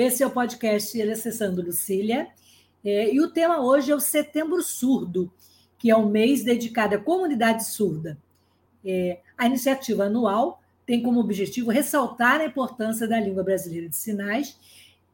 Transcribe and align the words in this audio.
Esse 0.00 0.22
é 0.22 0.26
o 0.28 0.30
podcast 0.30 1.02
Acessando 1.02 1.60
Lucília. 1.60 2.28
É, 2.84 3.12
e 3.12 3.20
o 3.20 3.32
tema 3.32 3.60
hoje 3.60 3.90
é 3.90 3.96
o 3.96 3.98
Setembro 3.98 4.62
Surdo, 4.62 5.28
que 5.76 5.90
é 5.90 5.96
um 5.96 6.08
mês 6.08 6.44
dedicado 6.44 6.94
à 6.94 6.98
comunidade 6.98 7.66
surda. 7.66 8.16
É, 8.84 9.18
a 9.36 9.46
iniciativa 9.46 10.04
anual 10.04 10.62
tem 10.86 11.02
como 11.02 11.18
objetivo 11.18 11.72
ressaltar 11.72 12.40
a 12.40 12.44
importância 12.44 13.08
da 13.08 13.18
língua 13.18 13.42
brasileira 13.42 13.88
de 13.88 13.96
sinais, 13.96 14.56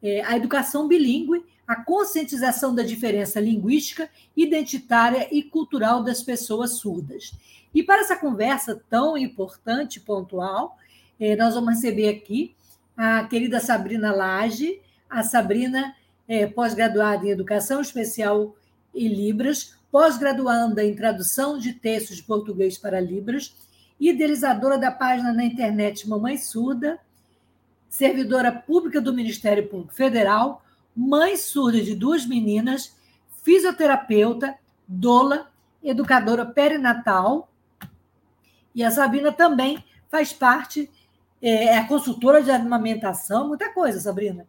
é, 0.02 0.22
a 0.22 0.36
educação 0.36 0.86
bilíngue, 0.86 1.42
a 1.66 1.76
conscientização 1.76 2.74
da 2.74 2.82
diferença 2.82 3.40
linguística, 3.40 4.10
identitária 4.36 5.28
e 5.34 5.42
cultural 5.42 6.02
das 6.02 6.22
pessoas 6.22 6.72
surdas. 6.72 7.32
E 7.74 7.82
para 7.82 8.02
essa 8.02 8.16
conversa 8.16 8.78
tão 8.90 9.16
importante 9.16 9.96
e 9.96 10.00
pontual, 10.00 10.76
é, 11.18 11.34
nós 11.36 11.54
vamos 11.54 11.76
receber 11.76 12.10
aqui 12.10 12.54
a 12.96 13.24
querida 13.24 13.60
Sabrina 13.60 14.12
Lage, 14.12 14.80
a 15.08 15.22
Sabrina 15.22 15.94
é 16.26 16.46
pós-graduada 16.46 17.26
em 17.26 17.30
Educação 17.30 17.80
Especial 17.80 18.54
e 18.94 19.08
Libras, 19.08 19.76
pós-graduanda 19.90 20.82
em 20.84 20.94
Tradução 20.94 21.58
de 21.58 21.72
Textos 21.72 22.16
de 22.16 22.22
Português 22.22 22.78
para 22.78 23.00
Libras, 23.00 23.54
idealizadora 23.98 24.78
da 24.78 24.90
página 24.90 25.32
na 25.32 25.44
internet 25.44 26.08
Mamãe 26.08 26.36
Surda, 26.36 26.98
servidora 27.88 28.50
pública 28.50 29.00
do 29.00 29.12
Ministério 29.12 29.68
Público 29.68 29.94
Federal, 29.94 30.64
mãe 30.96 31.36
surda 31.36 31.80
de 31.80 31.94
duas 31.94 32.26
meninas, 32.26 32.96
fisioterapeuta, 33.42 34.56
doula, 34.86 35.48
educadora 35.82 36.46
perinatal. 36.46 37.48
E 38.74 38.82
a 38.82 38.90
Sabrina 38.90 39.30
também 39.30 39.84
faz 40.08 40.32
parte 40.32 40.90
é, 41.46 41.76
é 41.76 41.84
consultora 41.84 42.42
de 42.42 42.50
amamentação, 42.50 43.48
muita 43.48 43.70
coisa, 43.70 44.00
Sabrina. 44.00 44.46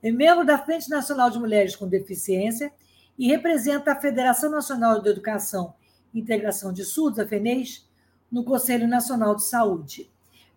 É 0.00 0.12
membro 0.12 0.46
da 0.46 0.56
Frente 0.56 0.88
Nacional 0.88 1.28
de 1.28 1.40
Mulheres 1.40 1.74
com 1.74 1.88
Deficiência 1.88 2.72
e 3.18 3.26
representa 3.26 3.90
a 3.90 4.00
Federação 4.00 4.48
Nacional 4.48 5.02
de 5.02 5.08
Educação 5.08 5.74
e 6.14 6.20
Integração 6.20 6.72
de 6.72 6.84
Surdos, 6.84 7.18
a 7.18 7.26
FENES, 7.26 7.84
no 8.30 8.44
Conselho 8.44 8.86
Nacional 8.86 9.34
de 9.34 9.44
Saúde. 9.44 10.08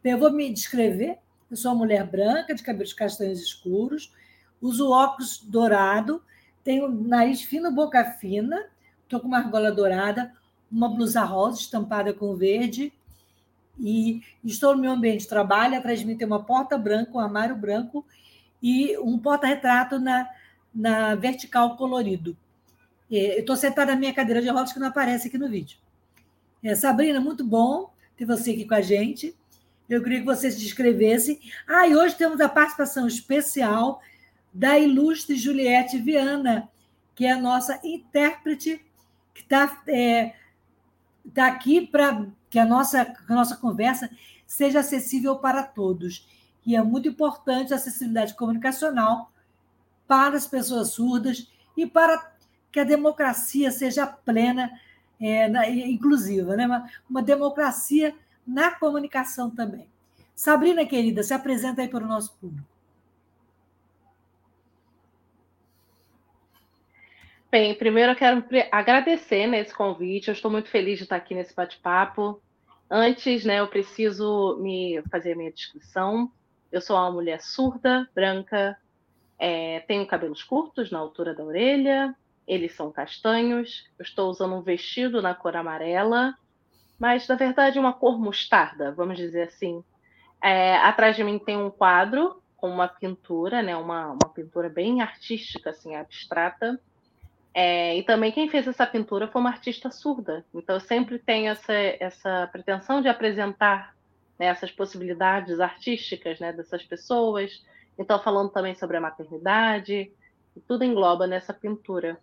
Eu 0.04 0.20
vou 0.20 0.32
me 0.32 0.54
descrever. 0.54 1.18
Eu 1.50 1.58
sou 1.58 1.72
uma 1.72 1.80
mulher 1.80 2.06
branca, 2.06 2.54
de 2.54 2.62
cabelos 2.62 2.94
castanhos 2.94 3.42
escuros, 3.42 4.14
uso 4.62 4.92
óculos 4.92 5.40
dourado, 5.40 6.22
tenho 6.64 6.88
nariz 6.88 7.42
fino, 7.42 7.72
boca 7.72 8.04
fina, 8.06 8.68
estou 9.02 9.20
com 9.20 9.28
uma 9.28 9.40
argola 9.40 9.72
dourada, 9.72 10.32
uma 10.72 10.88
blusa 10.88 11.24
rosa 11.24 11.60
estampada 11.60 12.14
com 12.14 12.36
verde, 12.36 12.94
e 13.80 14.22
estou 14.44 14.76
no 14.76 14.82
meu 14.82 14.92
ambiente 14.92 15.22
de 15.22 15.28
trabalho, 15.28 15.78
atrás 15.78 16.00
de 16.00 16.06
mim 16.06 16.18
tem 16.18 16.28
uma 16.28 16.44
porta 16.44 16.78
branca, 16.78 17.12
um 17.14 17.20
armário 17.20 17.56
branco 17.56 18.06
e 18.62 18.98
um 18.98 19.18
porta-retrato 19.18 20.00
na, 20.00 20.30
na 20.74 21.16
vertical 21.16 21.78
colorido. 21.78 22.36
É, 23.12 23.40
estou 23.40 23.56
sentada 23.56 23.94
na 23.94 24.00
minha 24.00 24.14
cadeira 24.14 24.42
de 24.42 24.50
rodas 24.50 24.74
que 24.74 24.80
não 24.80 24.88
aparece 24.88 25.28
aqui 25.28 25.38
no 25.38 25.50
vídeo. 25.50 25.78
É, 26.62 26.76
Sabrina, 26.76 27.20
muito 27.20 27.44
bom 27.44 27.92
ter 28.18 28.26
você 28.26 28.52
aqui 28.52 28.66
com 28.66 28.76
a 28.76 28.82
gente. 28.82 29.36
Eu 29.90 30.04
queria 30.04 30.20
que 30.20 30.26
você 30.26 30.52
se 30.52 30.60
descrevesse. 30.60 31.40
Ah, 31.68 31.88
e 31.88 31.96
hoje 31.96 32.16
temos 32.16 32.40
a 32.42 32.50
participação 32.50 33.08
especial 33.08 34.02
da 34.54 34.78
ilustre 34.78 35.36
Juliette 35.36 35.98
Viana, 35.98 36.70
que 37.16 37.26
é 37.26 37.32
a 37.32 37.40
nossa 37.40 37.80
intérprete, 37.84 38.84
que 39.34 39.42
está 39.42 39.82
é, 39.88 40.34
tá 41.30 41.48
aqui 41.48 41.86
para 41.86 42.28
que 42.50 42.58
a 42.58 42.66
nossa, 42.66 43.14
a 43.28 43.34
nossa 43.34 43.56
conversa 43.56 44.10
seja 44.46 44.80
acessível 44.80 45.38
para 45.38 45.64
todos. 45.64 46.28
E 46.66 46.76
é 46.76 46.82
muito 46.82 47.08
importante 47.08 47.74
a 47.74 47.78
acessibilidade 47.78 48.36
comunicacional 48.36 49.32
para 50.08 50.36
as 50.36 50.48
pessoas 50.48 50.90
surdas 50.90 51.50
e 51.78 51.86
para 51.86 52.32
que 52.72 52.80
a 52.80 52.84
democracia 52.84 53.72
seja 53.72 54.06
plena, 54.06 54.72
é, 55.20 55.48
inclusiva, 55.90 56.56
né? 56.56 56.66
uma, 56.66 56.90
uma 57.10 57.22
democracia 57.22 58.16
na 58.46 58.72
comunicação 58.72 59.50
também. 59.50 59.88
Sabrina, 60.34 60.86
querida, 60.86 61.22
se 61.22 61.34
apresenta 61.34 61.82
aí 61.82 61.88
para 61.88 62.04
o 62.04 62.08
nosso 62.08 62.34
público. 62.40 62.68
Bem, 67.52 67.74
primeiro 67.74 68.12
eu 68.12 68.16
quero 68.16 68.46
agradecer 68.72 69.48
né, 69.48 69.60
esse 69.60 69.74
convite. 69.74 70.28
Eu 70.28 70.34
estou 70.34 70.52
muito 70.52 70.70
feliz 70.70 71.00
de 71.00 71.06
estar 71.06 71.16
aqui 71.16 71.34
nesse 71.34 71.56
bate-papo. 71.56 72.40
Antes, 72.88 73.44
né, 73.44 73.60
eu 73.60 73.68
preciso 73.68 74.60
me 74.62 75.02
fazer 75.10 75.34
a 75.34 75.36
minha 75.36 75.52
descrição. 75.52 76.32
Eu 76.72 76.80
sou 76.80 76.96
uma 76.96 77.12
mulher 77.12 77.42
surda, 77.42 78.08
branca, 78.14 78.78
é, 79.40 79.80
tenho 79.82 80.06
cabelos 80.06 80.44
curtos 80.44 80.92
na 80.92 81.00
altura 81.00 81.34
da 81.34 81.44
orelha, 81.44 82.16
eles 82.48 82.76
são 82.76 82.92
castanhos. 82.92 83.90
Eu 83.98 84.04
estou 84.04 84.30
usando 84.30 84.54
um 84.54 84.62
vestido 84.62 85.20
na 85.20 85.34
cor 85.34 85.56
amarela, 85.56 86.36
mas 87.00 87.28
na 87.28 87.34
verdade 87.34 87.80
uma 87.80 87.94
cor 87.94 88.20
mostarda, 88.20 88.92
vamos 88.92 89.18
dizer 89.18 89.48
assim. 89.48 89.84
É, 90.44 90.78
atrás 90.78 91.16
de 91.16 91.24
mim 91.24 91.40
tem 91.40 91.58
um 91.58 91.72
quadro 91.72 92.44
com 92.56 92.70
uma 92.70 92.88
pintura, 92.88 93.64
né, 93.64 93.76
uma, 93.76 94.10
uma 94.10 94.30
pintura 94.32 94.70
bem 94.70 95.02
artística, 95.02 95.72
assim, 95.72 95.96
abstrata. 95.96 96.80
É, 97.54 97.98
e 97.98 98.04
também 98.04 98.32
quem 98.32 98.50
fez 98.50 98.68
essa 98.68 98.86
pintura 98.86 99.28
foi 99.28 99.42
uma 99.42 99.50
artista 99.50 99.90
surda. 99.90 100.46
Então 100.54 100.76
eu 100.76 100.80
sempre 100.80 101.18
tenho 101.18 101.52
essa, 101.52 101.74
essa 101.74 102.48
pretensão 102.52 103.02
de 103.02 103.08
apresentar 103.08 103.96
né, 104.38 104.48
essas 104.48 104.72
possibilidades 104.72 105.60
artísticas 105.60 106.40
né, 106.40 106.54
dessas 106.54 106.84
pessoas. 106.84 107.64
Então 107.98 108.22
falando 108.22 108.52
também 108.52 108.76
sobre 108.76 108.98
a 108.98 109.02
maternidade, 109.02 110.12
tudo 110.68 110.84
engloba 110.84 111.26
nessa 111.28 111.54
pintura. 111.54 112.20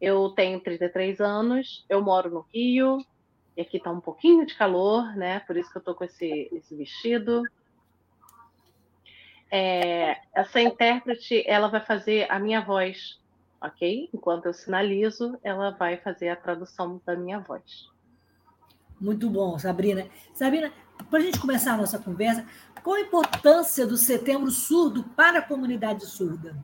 Eu 0.00 0.30
tenho 0.30 0.60
33 0.60 1.20
anos, 1.20 1.84
eu 1.88 2.02
moro 2.02 2.30
no 2.30 2.46
Rio, 2.52 2.98
e 3.56 3.60
aqui 3.60 3.78
está 3.78 3.90
um 3.90 4.00
pouquinho 4.00 4.46
de 4.46 4.54
calor, 4.54 5.16
né? 5.16 5.40
Por 5.40 5.56
isso 5.56 5.70
que 5.70 5.78
eu 5.78 5.80
estou 5.80 5.94
com 5.94 6.04
esse, 6.04 6.48
esse 6.52 6.76
vestido. 6.76 7.42
É, 9.50 10.20
essa 10.32 10.60
intérprete, 10.60 11.42
ela 11.44 11.66
vai 11.66 11.80
fazer 11.80 12.30
a 12.30 12.38
minha 12.38 12.60
voz 12.60 13.18
ok? 13.60 14.08
Enquanto 14.12 14.46
eu 14.46 14.54
sinalizo, 14.54 15.38
ela 15.42 15.70
vai 15.70 15.96
fazer 15.96 16.28
a 16.28 16.36
tradução 16.36 17.00
da 17.04 17.16
minha 17.16 17.40
voz. 17.40 17.88
Muito 19.00 19.28
bom, 19.30 19.58
Sabrina. 19.58 20.08
Sabrina, 20.34 20.72
para 21.08 21.20
a 21.20 21.22
gente 21.22 21.40
começar 21.40 21.74
a 21.74 21.76
nossa 21.76 21.98
conversa, 21.98 22.46
qual 22.82 22.96
a 22.96 23.00
importância 23.00 23.86
do 23.86 23.96
Setembro 23.96 24.50
Surdo 24.50 25.04
para 25.04 25.38
a 25.38 25.42
comunidade 25.42 26.04
surda? 26.06 26.56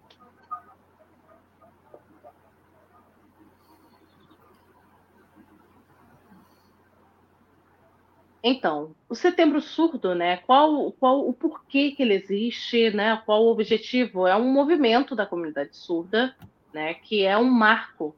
Então, 8.46 8.94
o 9.08 9.14
Setembro 9.14 9.58
Surdo, 9.62 10.14
né? 10.14 10.36
Qual, 10.36 10.92
qual 10.92 11.26
o 11.26 11.32
porquê 11.32 11.92
que 11.92 12.02
ele 12.02 12.12
existe, 12.12 12.90
né? 12.90 13.16
Qual 13.24 13.42
o 13.42 13.50
objetivo? 13.50 14.26
É 14.26 14.36
um 14.36 14.52
movimento 14.52 15.16
da 15.16 15.24
comunidade 15.24 15.74
surda 15.74 16.36
né? 16.74 16.94
Que 16.94 17.24
é 17.24 17.38
um 17.38 17.44
marco, 17.44 18.14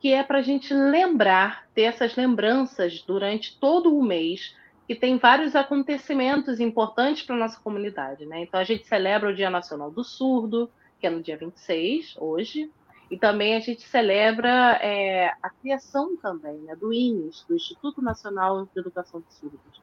que 0.00 0.12
é 0.12 0.22
para 0.22 0.38
a 0.38 0.42
gente 0.42 0.74
lembrar, 0.74 1.66
ter 1.74 1.82
essas 1.82 2.16
lembranças 2.16 3.00
durante 3.02 3.58
todo 3.58 3.96
o 3.96 4.02
mês, 4.02 4.54
que 4.86 4.94
tem 4.94 5.18
vários 5.18 5.54
acontecimentos 5.54 6.58
importantes 6.58 7.22
para 7.22 7.36
a 7.36 7.38
nossa 7.38 7.60
comunidade, 7.60 8.26
né? 8.26 8.42
Então 8.42 8.58
a 8.58 8.64
gente 8.64 8.86
celebra 8.86 9.30
o 9.30 9.34
Dia 9.34 9.48
Nacional 9.48 9.90
do 9.90 10.02
Surdo, 10.02 10.68
que 10.98 11.06
é 11.06 11.10
no 11.10 11.22
dia 11.22 11.36
26, 11.36 12.16
hoje, 12.18 12.70
e 13.10 13.16
também 13.16 13.56
a 13.56 13.60
gente 13.60 13.82
celebra 13.82 14.78
é, 14.82 15.32
a 15.42 15.50
criação 15.50 16.16
também 16.16 16.58
né, 16.58 16.76
do 16.76 16.92
INES, 16.92 17.44
do 17.48 17.56
Instituto 17.56 18.00
Nacional 18.00 18.66
de 18.66 18.78
Educação 18.78 19.20
de 19.20 19.34
Surdos, 19.34 19.82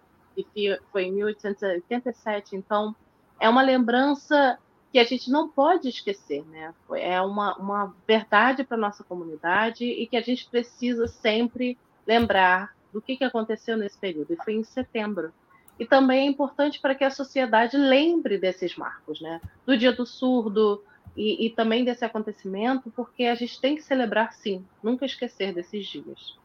que 0.54 0.80
foi 0.92 1.04
em 1.06 1.12
1887. 1.14 2.56
Então, 2.56 2.96
é 3.40 3.50
uma 3.50 3.62
lembrança 3.62 4.58
que 4.98 5.02
a 5.02 5.04
gente 5.04 5.30
não 5.30 5.48
pode 5.48 5.88
esquecer, 5.88 6.44
né? 6.48 6.74
É 6.96 7.22
uma, 7.22 7.56
uma 7.58 7.96
verdade 8.08 8.64
para 8.64 8.76
a 8.76 8.80
nossa 8.80 9.04
comunidade 9.04 9.86
e 9.86 10.08
que 10.08 10.18
a 10.18 10.22
gente 10.22 10.50
precisa 10.50 11.08
sempre 11.08 11.78
lembrar 12.08 12.76
do 12.92 13.00
que, 13.00 13.16
que 13.16 13.24
aconteceu 13.24 13.78
nesse 13.78 13.96
período. 13.96 14.34
E 14.34 14.38
foi 14.38 14.56
em 14.56 14.64
setembro. 14.64 15.32
E 15.78 15.86
também 15.86 16.22
é 16.22 16.32
importante 16.32 16.80
para 16.80 16.96
que 16.96 17.04
a 17.04 17.12
sociedade 17.12 17.78
lembre 17.78 18.40
desses 18.40 18.76
marcos, 18.76 19.22
né? 19.22 19.40
Do 19.68 19.78
Dia 19.78 19.92
do 19.92 20.04
Surdo, 20.04 20.84
e, 21.16 21.46
e 21.46 21.50
também 21.52 21.86
desse 21.86 22.04
acontecimento, 22.04 22.90
porque 22.96 23.26
a 23.26 23.36
gente 23.36 23.62
tem 23.62 23.76
que 23.76 23.84
celebrar, 23.84 24.34
sim, 24.34 24.66
nunca 24.82 25.06
esquecer 25.06 25.54
desses 25.54 25.86
dias. 25.86 26.36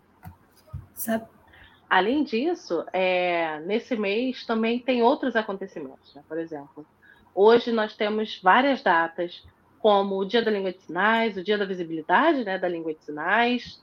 Sabe? 0.92 1.24
Além 1.88 2.22
disso, 2.22 2.84
é, 2.92 3.60
nesse 3.60 3.96
mês 3.96 4.44
também 4.44 4.78
tem 4.78 5.02
outros 5.02 5.36
acontecimentos, 5.36 6.14
né? 6.14 6.22
por 6.28 6.36
exemplo. 6.36 6.84
Hoje 7.34 7.72
nós 7.72 7.96
temos 7.96 8.38
várias 8.42 8.82
datas, 8.82 9.42
como 9.78 10.18
o 10.18 10.24
Dia 10.24 10.42
da 10.42 10.50
Língua 10.50 10.72
de 10.72 10.80
Sinais, 10.82 11.36
o 11.36 11.42
Dia 11.42 11.58
da 11.58 11.64
Visibilidade 11.64 12.44
né, 12.44 12.58
da 12.58 12.68
Língua 12.68 12.94
de 12.94 13.02
Sinais. 13.04 13.82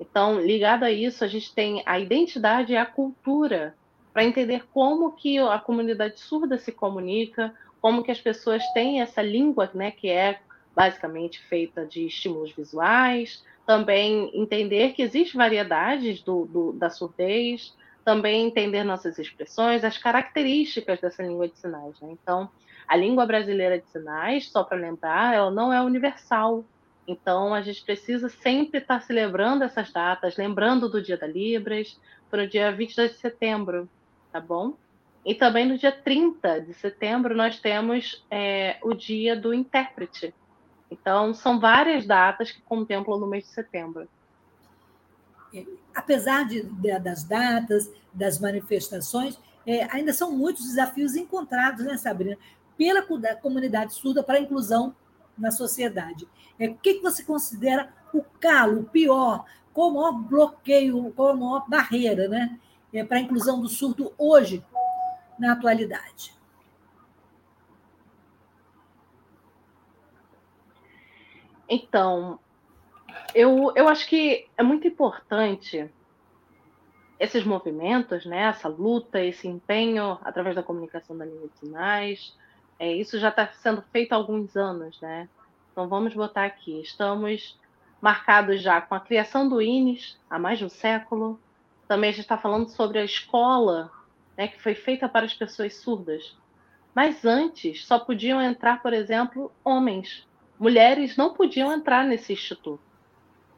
Então, 0.00 0.40
ligado 0.40 0.84
a 0.84 0.90
isso, 0.90 1.24
a 1.24 1.28
gente 1.28 1.54
tem 1.54 1.82
a 1.86 1.98
identidade 1.98 2.72
e 2.72 2.76
a 2.76 2.86
cultura 2.86 3.74
para 4.12 4.24
entender 4.24 4.64
como 4.72 5.12
que 5.12 5.38
a 5.38 5.58
comunidade 5.58 6.20
surda 6.20 6.58
se 6.58 6.72
comunica, 6.72 7.54
como 7.80 8.02
que 8.02 8.10
as 8.10 8.20
pessoas 8.20 8.62
têm 8.72 9.00
essa 9.00 9.20
língua, 9.22 9.70
né, 9.74 9.90
que 9.90 10.08
é 10.08 10.40
basicamente 10.74 11.40
feita 11.40 11.86
de 11.86 12.06
estímulos 12.06 12.52
visuais, 12.52 13.44
também 13.66 14.30
entender 14.34 14.92
que 14.92 15.02
existem 15.02 15.38
variedades 15.38 16.22
do, 16.22 16.46
do, 16.46 16.72
da 16.72 16.90
surdez, 16.90 17.74
também 18.04 18.46
entender 18.46 18.84
nossas 18.84 19.18
expressões, 19.18 19.84
as 19.84 19.98
características 19.98 21.00
dessa 21.00 21.22
língua 21.22 21.48
de 21.48 21.58
sinais. 21.58 21.98
Né? 22.00 22.10
Então, 22.12 22.50
a 22.86 22.96
língua 22.96 23.26
brasileira 23.26 23.78
de 23.78 23.86
sinais, 23.88 24.48
só 24.48 24.62
para 24.62 24.76
lembrar, 24.76 25.34
ela 25.34 25.50
não 25.50 25.72
é 25.72 25.80
universal. 25.80 26.64
Então, 27.06 27.54
a 27.54 27.62
gente 27.62 27.84
precisa 27.84 28.28
sempre 28.28 28.78
estar 28.78 29.00
celebrando 29.02 29.64
essas 29.64 29.92
datas, 29.92 30.36
lembrando 30.36 30.88
do 30.88 31.02
Dia 31.02 31.16
da 31.16 31.26
Libras, 31.26 31.98
para 32.30 32.44
o 32.44 32.48
dia 32.48 32.72
22 32.72 33.12
de 33.12 33.18
setembro, 33.18 33.88
tá 34.32 34.40
bom? 34.40 34.74
E 35.24 35.34
também 35.34 35.66
no 35.66 35.78
dia 35.78 35.92
30 35.92 36.60
de 36.60 36.74
setembro, 36.74 37.34
nós 37.34 37.60
temos 37.60 38.24
é, 38.30 38.78
o 38.82 38.94
Dia 38.94 39.36
do 39.36 39.54
Intérprete, 39.54 40.34
então, 40.90 41.34
são 41.34 41.58
várias 41.58 42.06
datas 42.06 42.52
que 42.52 42.60
contemplam 42.62 43.18
no 43.18 43.26
mês 43.26 43.44
de 43.44 43.50
setembro. 43.50 44.08
É, 45.54 45.64
apesar 45.94 46.46
de, 46.46 46.62
de, 46.62 46.98
das 46.98 47.24
datas, 47.24 47.90
das 48.12 48.38
manifestações, 48.38 49.38
é, 49.66 49.84
ainda 49.92 50.12
são 50.12 50.30
muitos 50.30 50.64
desafios 50.64 51.16
encontrados, 51.16 51.84
né, 51.84 51.96
Sabrina, 51.96 52.38
pela 52.76 53.02
comunidade 53.40 53.94
surda 53.94 54.22
para 54.22 54.36
a 54.36 54.40
inclusão 54.40 54.94
na 55.36 55.50
sociedade. 55.50 56.28
É, 56.58 56.68
o 56.68 56.74
que, 56.76 56.94
que 56.94 57.02
você 57.02 57.22
considera 57.22 57.92
o 58.12 58.22
calo, 58.40 58.80
o 58.80 58.84
pior, 58.84 59.44
qual 59.72 59.90
o 59.90 59.94
maior 59.94 60.12
bloqueio, 60.12 61.12
qual 61.14 61.30
a 61.30 61.36
maior 61.36 61.68
barreira 61.68 62.28
né, 62.28 62.58
é, 62.92 63.04
para 63.04 63.18
a 63.18 63.20
inclusão 63.20 63.60
do 63.60 63.68
surdo 63.68 64.12
hoje, 64.16 64.64
na 65.38 65.52
atualidade? 65.52 66.34
Então, 71.68 72.38
eu, 73.34 73.72
eu 73.74 73.88
acho 73.88 74.08
que 74.08 74.48
é 74.56 74.62
muito 74.62 74.86
importante 74.86 75.90
esses 77.18 77.44
movimentos, 77.44 78.24
né, 78.24 78.42
essa 78.42 78.68
luta, 78.68 79.22
esse 79.22 79.48
empenho 79.48 80.18
através 80.22 80.54
da 80.54 80.62
comunicação 80.62 81.16
da 81.16 81.24
língua 81.24 81.48
de 81.48 81.58
sinais. 81.58 82.36
É, 82.78 82.92
isso 82.92 83.18
já 83.18 83.28
está 83.28 83.46
sendo 83.48 83.82
feito 83.92 84.12
há 84.12 84.16
alguns 84.16 84.56
anos, 84.56 85.00
né? 85.00 85.28
Então 85.72 85.88
vamos 85.88 86.14
botar 86.14 86.44
aqui. 86.44 86.80
Estamos 86.80 87.58
marcados 88.00 88.60
já 88.60 88.80
com 88.80 88.94
a 88.94 89.00
criação 89.00 89.48
do 89.48 89.60
INES 89.60 90.18
há 90.28 90.38
mais 90.38 90.58
de 90.58 90.64
um 90.64 90.68
século. 90.68 91.40
Também 91.88 92.10
a 92.10 92.12
gente 92.12 92.22
está 92.22 92.36
falando 92.36 92.68
sobre 92.68 92.98
a 92.98 93.04
escola, 93.04 93.90
né, 94.36 94.48
que 94.48 94.60
foi 94.60 94.74
feita 94.74 95.08
para 95.08 95.24
as 95.24 95.34
pessoas 95.34 95.76
surdas. 95.76 96.36
Mas 96.94 97.24
antes 97.24 97.86
só 97.86 97.98
podiam 97.98 98.40
entrar, 98.40 98.82
por 98.82 98.92
exemplo, 98.92 99.52
homens 99.64 100.26
mulheres 100.58 101.16
não 101.16 101.32
podiam 101.32 101.72
entrar 101.72 102.04
nesse 102.04 102.32
instituto. 102.32 102.80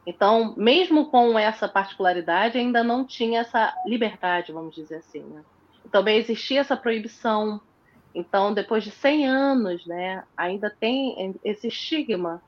Então, 0.06 0.54
mesmo 0.56 1.10
com 1.10 1.38
essa 1.38 1.68
particularidade, 1.68 2.58
ainda 2.58 2.82
não 2.82 3.04
tinha 3.04 3.40
essa 3.40 3.74
liberdade, 3.86 4.52
vamos 4.52 4.74
dizer 4.74 4.96
assim. 4.96 5.22
Né? 5.22 5.42
Também 5.90 6.16
existia 6.16 6.60
essa 6.60 6.76
proibição. 6.76 7.60
Então, 8.14 8.52
depois 8.52 8.82
de 8.82 8.90
100 8.90 9.26
anos, 9.26 9.86
né, 9.86 10.24
ainda 10.36 10.70
tem 10.70 11.34
esse 11.44 11.68
estigma 11.68 12.42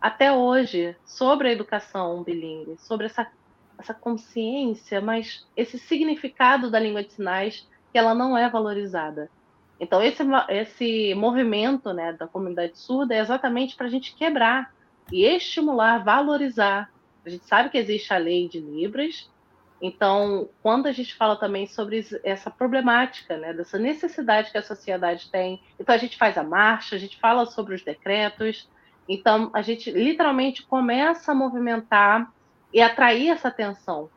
até 0.00 0.32
hoje 0.32 0.96
sobre 1.04 1.48
a 1.48 1.52
educação 1.52 2.22
bilíngue, 2.22 2.76
sobre 2.78 3.06
essa, 3.06 3.30
essa 3.78 3.92
consciência, 3.92 5.00
mas 5.00 5.46
esse 5.56 5.78
significado 5.78 6.70
da 6.70 6.78
língua 6.78 7.02
de 7.02 7.12
sinais 7.12 7.68
que 7.92 7.98
ela 7.98 8.14
não 8.14 8.36
é 8.36 8.48
valorizada. 8.48 9.30
Então, 9.78 10.02
esse, 10.02 10.22
esse 10.48 11.14
movimento 11.14 11.92
né, 11.92 12.12
da 12.12 12.26
comunidade 12.26 12.78
surda 12.78 13.14
é 13.14 13.18
exatamente 13.18 13.74
para 13.74 13.86
a 13.86 13.90
gente 13.90 14.14
quebrar 14.14 14.72
e 15.10 15.24
estimular, 15.24 16.04
valorizar. 16.04 16.92
A 17.24 17.28
gente 17.28 17.46
sabe 17.46 17.70
que 17.70 17.78
existe 17.78 18.12
a 18.12 18.18
lei 18.18 18.48
de 18.48 18.60
Libras, 18.60 19.30
então, 19.80 20.50
quando 20.62 20.86
a 20.86 20.92
gente 20.92 21.14
fala 21.14 21.36
também 21.36 21.66
sobre 21.66 22.06
essa 22.22 22.50
problemática, 22.50 23.36
né, 23.38 23.54
dessa 23.54 23.78
necessidade 23.78 24.50
que 24.50 24.58
a 24.58 24.62
sociedade 24.62 25.30
tem, 25.30 25.62
então 25.78 25.94
a 25.94 25.98
gente 25.98 26.18
faz 26.18 26.36
a 26.36 26.42
marcha, 26.42 26.96
a 26.96 26.98
gente 26.98 27.18
fala 27.18 27.46
sobre 27.46 27.74
os 27.74 27.82
decretos, 27.82 28.68
então 29.08 29.50
a 29.54 29.62
gente 29.62 29.90
literalmente 29.90 30.62
começa 30.64 31.32
a 31.32 31.34
movimentar 31.34 32.30
e 32.72 32.82
atrair 32.82 33.30
essa 33.30 33.48
atenção. 33.48 34.10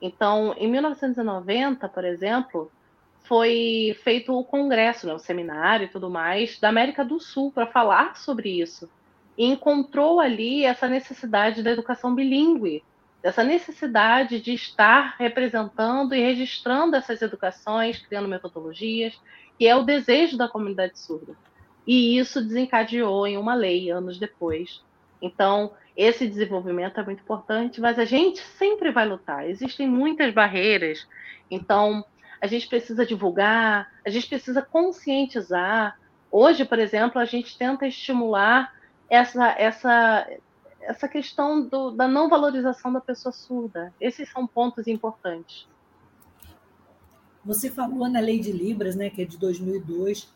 Então, 0.00 0.54
em 0.56 0.70
1990, 0.70 1.88
por 1.88 2.04
exemplo, 2.04 2.70
foi 3.24 3.98
feito 4.04 4.32
o 4.32 4.44
congresso, 4.44 5.06
né, 5.06 5.12
o 5.12 5.18
seminário 5.18 5.86
e 5.86 5.90
tudo 5.90 6.08
mais, 6.08 6.60
da 6.60 6.68
América 6.68 7.04
do 7.04 7.18
Sul 7.18 7.50
para 7.50 7.66
falar 7.66 8.16
sobre 8.16 8.60
isso. 8.60 8.88
E 9.36 9.44
encontrou 9.44 10.20
ali 10.20 10.64
essa 10.64 10.88
necessidade 10.88 11.62
da 11.62 11.72
educação 11.72 12.14
bilíngue, 12.14 12.84
dessa 13.22 13.42
necessidade 13.42 14.40
de 14.40 14.54
estar 14.54 15.16
representando 15.18 16.14
e 16.14 16.20
registrando 16.20 16.96
essas 16.96 17.20
educações, 17.20 17.98
criando 17.98 18.28
metodologias, 18.28 19.20
que 19.58 19.66
é 19.66 19.74
o 19.74 19.82
desejo 19.82 20.36
da 20.36 20.48
comunidade 20.48 20.98
surda. 20.98 21.34
E 21.86 22.18
isso 22.18 22.42
desencadeou 22.42 23.26
em 23.26 23.36
uma 23.36 23.54
lei 23.54 23.90
anos 23.90 24.18
depois. 24.18 24.82
Então, 25.20 25.72
esse 25.96 26.28
desenvolvimento 26.28 27.00
é 27.00 27.04
muito 27.04 27.22
importante, 27.22 27.80
mas 27.80 27.98
a 27.98 28.04
gente 28.04 28.40
sempre 28.40 28.92
vai 28.92 29.06
lutar. 29.08 29.48
Existem 29.48 29.88
muitas 29.88 30.32
barreiras. 30.32 31.08
Então, 31.50 32.04
a 32.40 32.46
gente 32.46 32.68
precisa 32.68 33.04
divulgar, 33.04 33.90
a 34.06 34.10
gente 34.10 34.28
precisa 34.28 34.62
conscientizar. 34.62 35.98
Hoje, 36.30 36.64
por 36.64 36.78
exemplo, 36.78 37.20
a 37.20 37.24
gente 37.24 37.58
tenta 37.58 37.86
estimular 37.86 38.72
essa, 39.10 39.48
essa, 39.58 40.28
essa 40.88 41.06
questão 41.06 41.60
do, 41.60 41.90
da 41.90 42.08
não 42.08 42.30
valorização 42.30 42.90
da 42.90 43.00
pessoa 43.00 43.30
surda. 43.30 43.92
Esses 44.00 44.30
são 44.32 44.46
pontos 44.46 44.86
importantes. 44.86 45.68
Você 47.44 47.70
falou 47.70 48.08
na 48.08 48.20
Lei 48.20 48.40
de 48.40 48.50
Libras, 48.50 48.96
né, 48.96 49.10
que 49.10 49.20
é 49.20 49.24
de 49.26 49.36
2002, 49.36 50.32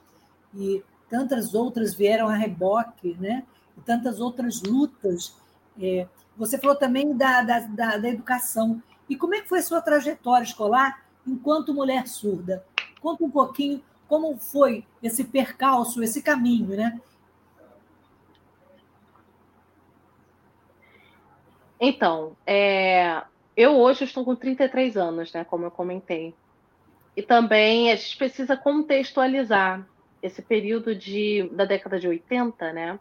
e 0.55 0.83
tantas 1.09 1.55
outras 1.55 1.95
vieram 1.95 2.29
a 2.29 2.35
reboque, 2.35 3.17
né? 3.19 3.45
E 3.79 3.81
tantas 3.81 4.21
outras 4.21 4.63
lutas. 4.63 5.35
É, 5.81 6.07
você 6.37 6.59
falou 6.59 6.77
também 6.77 7.17
da, 7.17 7.41
da, 7.41 7.61
da, 7.61 7.97
da 7.97 8.09
educação. 8.11 8.83
E 9.09 9.17
como 9.17 9.35
é 9.35 9.41
que 9.41 9.49
foi 9.49 9.61
a 9.61 9.63
sua 9.63 9.81
trajetória 9.81 10.45
escolar 10.45 11.03
enquanto 11.27 11.73
mulher 11.73 12.07
surda. 12.07 12.63
Conta 13.01 13.25
um 13.25 13.31
pouquinho 13.31 13.83
como 14.07 14.37
foi 14.37 14.85
esse 15.03 15.25
percalço, 15.25 16.03
esse 16.03 16.21
caminho, 16.21 16.77
né? 16.77 17.01
Então, 21.85 22.37
é, 22.47 23.23
eu 23.57 23.77
hoje 23.77 24.05
estou 24.05 24.25
com 24.25 24.37
33 24.37 24.97
anos, 24.97 25.33
né, 25.33 25.45
como 25.45 25.65
eu 25.65 25.71
comentei. 25.71 26.33
E 27.17 27.23
também 27.23 27.91
a 27.91 27.97
gente 27.97 28.17
precisa 28.17 28.57
contextualizar 28.57 29.85
esse 30.23 30.41
período 30.41 30.95
de, 30.95 31.51
da 31.53 31.65
década 31.65 31.99
de 31.99 32.07
80, 32.07 32.73
né, 32.73 33.01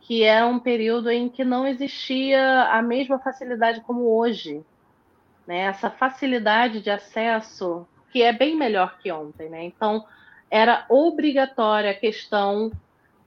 que 0.00 0.22
era 0.22 0.46
é 0.46 0.48
um 0.48 0.60
período 0.60 1.10
em 1.10 1.28
que 1.28 1.44
não 1.44 1.66
existia 1.66 2.62
a 2.70 2.80
mesma 2.80 3.18
facilidade 3.18 3.80
como 3.80 4.16
hoje 4.16 4.64
né? 5.46 5.60
Essa 5.60 5.88
facilidade 5.88 6.80
de 6.80 6.90
acesso 6.90 7.86
que 8.10 8.22
é 8.22 8.32
bem 8.32 8.56
melhor 8.56 8.98
que 8.98 9.12
ontem, 9.12 9.48
né? 9.48 9.64
Então 9.64 10.04
era 10.50 10.84
obrigatória 10.88 11.90
a 11.90 11.94
questão 11.94 12.72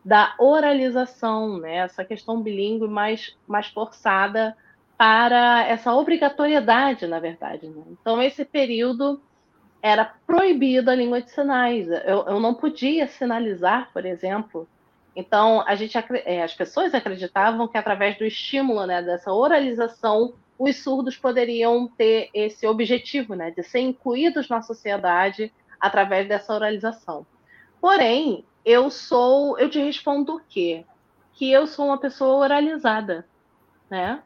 da 0.03 0.36
oralização, 0.38 1.57
né? 1.59 1.77
Essa 1.77 2.03
questão 2.03 2.41
bilíngue 2.41 2.88
mais 2.88 3.38
mais 3.48 3.67
forçada 3.67 4.55
para 5.00 5.65
essa 5.65 5.94
obrigatoriedade, 5.94 7.08
na 7.08 7.20
verdade. 7.20 7.70
Né? 7.70 7.82
Então 7.89 8.22
esse 8.22 8.44
período 8.44 9.22
era 9.82 10.03
proibida 10.27 10.91
a 10.91 10.96
língua 10.96 11.22
de 11.22 11.32
sinais. 11.32 11.88
Eu, 11.88 12.25
eu 12.27 12.39
não 12.41 12.53
podia 12.53 13.08
sinalizar, 13.08 13.89
por 13.94 14.06
exemplo. 14.06 14.68
Então 15.15 15.63
a 15.65 15.74
gente, 15.75 15.98
é, 16.25 16.44
as 16.44 16.53
pessoas 16.53 16.94
acreditavam 16.94 17.65
que 17.65 17.77
através 17.77 18.18
do 18.18 18.25
estímulo, 18.25 18.86
né, 18.86 19.01
dessa 19.01 19.32
oralização 19.32 20.34
os 20.58 20.75
surdos 20.75 21.15
poderiam 21.15 21.88
ter 21.88 22.29
esse 22.34 22.68
objetivo, 22.68 23.34
né, 23.34 23.51
de 23.51 23.63
ser 23.63 23.79
incluídos 23.79 24.50
na 24.50 24.62
sociedade 24.62 25.53
através 25.79 26.27
dessa 26.27 26.53
oralização. 26.53 27.25
Porém, 27.79 28.44
eu 28.65 28.89
sou, 28.89 29.58
eu 29.58 29.70
te 29.70 29.79
respondo 29.79 30.36
o 30.36 30.41
quê? 30.50 30.84
que 31.39 31.50
eu 31.50 31.65
sou 31.65 31.86
uma 31.86 31.98
pessoa 31.98 32.36
oralizada, 32.36 33.25
né? 33.89 34.22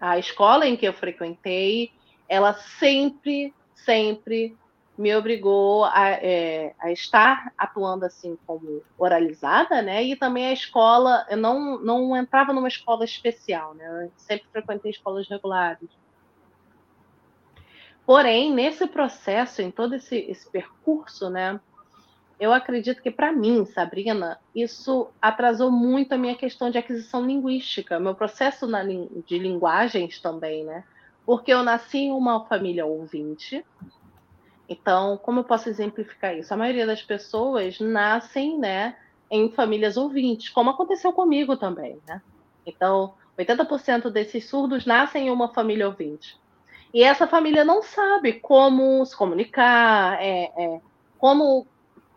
A 0.00 0.18
escola 0.18 0.66
em 0.66 0.76
que 0.76 0.86
eu 0.86 0.92
frequentei, 0.92 1.92
ela 2.28 2.54
sempre, 2.54 3.52
sempre 3.74 4.56
me 4.96 5.14
obrigou 5.16 5.84
a, 5.84 6.10
é, 6.10 6.74
a, 6.78 6.92
estar 6.92 7.52
atuando 7.56 8.04
assim 8.04 8.38
como 8.46 8.82
oralizada, 8.98 9.80
né? 9.80 10.02
E 10.02 10.14
também 10.14 10.46
a 10.46 10.52
escola, 10.52 11.26
eu 11.30 11.36
não, 11.36 11.78
não 11.78 12.16
entrava 12.16 12.52
numa 12.52 12.68
escola 12.68 13.04
especial, 13.04 13.74
né? 13.74 14.04
Eu 14.04 14.12
sempre 14.16 14.46
frequentei 14.52 14.90
escolas 14.90 15.28
regulares. 15.28 15.88
Porém, 18.04 18.52
nesse 18.52 18.86
processo, 18.86 19.62
em 19.62 19.70
todo 19.70 19.94
esse, 19.94 20.16
esse 20.16 20.50
percurso, 20.50 21.30
né? 21.30 21.60
Eu 22.40 22.54
acredito 22.54 23.02
que 23.02 23.10
para 23.10 23.32
mim, 23.32 23.66
Sabrina, 23.66 24.38
isso 24.54 25.08
atrasou 25.20 25.70
muito 25.70 26.14
a 26.14 26.18
minha 26.18 26.34
questão 26.34 26.70
de 26.70 26.78
aquisição 26.78 27.26
linguística, 27.26 28.00
meu 28.00 28.14
processo 28.14 28.66
na, 28.66 28.82
de 28.82 29.38
linguagens 29.38 30.18
também, 30.18 30.64
né? 30.64 30.82
Porque 31.26 31.52
eu 31.52 31.62
nasci 31.62 31.98
em 31.98 32.12
uma 32.12 32.46
família 32.46 32.86
ouvinte, 32.86 33.62
então, 34.70 35.18
como 35.18 35.40
eu 35.40 35.44
posso 35.44 35.68
exemplificar 35.68 36.36
isso? 36.36 36.54
A 36.54 36.56
maioria 36.56 36.86
das 36.86 37.02
pessoas 37.02 37.80
nascem, 37.80 38.56
né, 38.56 38.96
em 39.28 39.50
famílias 39.50 39.96
ouvintes, 39.96 40.48
como 40.48 40.70
aconteceu 40.70 41.12
comigo 41.12 41.56
também, 41.56 41.98
né? 42.06 42.22
Então, 42.64 43.14
80% 43.36 44.10
desses 44.10 44.48
surdos 44.48 44.86
nascem 44.86 45.26
em 45.26 45.30
uma 45.30 45.52
família 45.52 45.88
ouvinte. 45.88 46.38
E 46.94 47.02
essa 47.02 47.26
família 47.26 47.64
não 47.64 47.82
sabe 47.82 48.34
como 48.34 49.04
se 49.04 49.16
comunicar, 49.16 50.22
é, 50.22 50.52
é, 50.56 50.80
como 51.18 51.66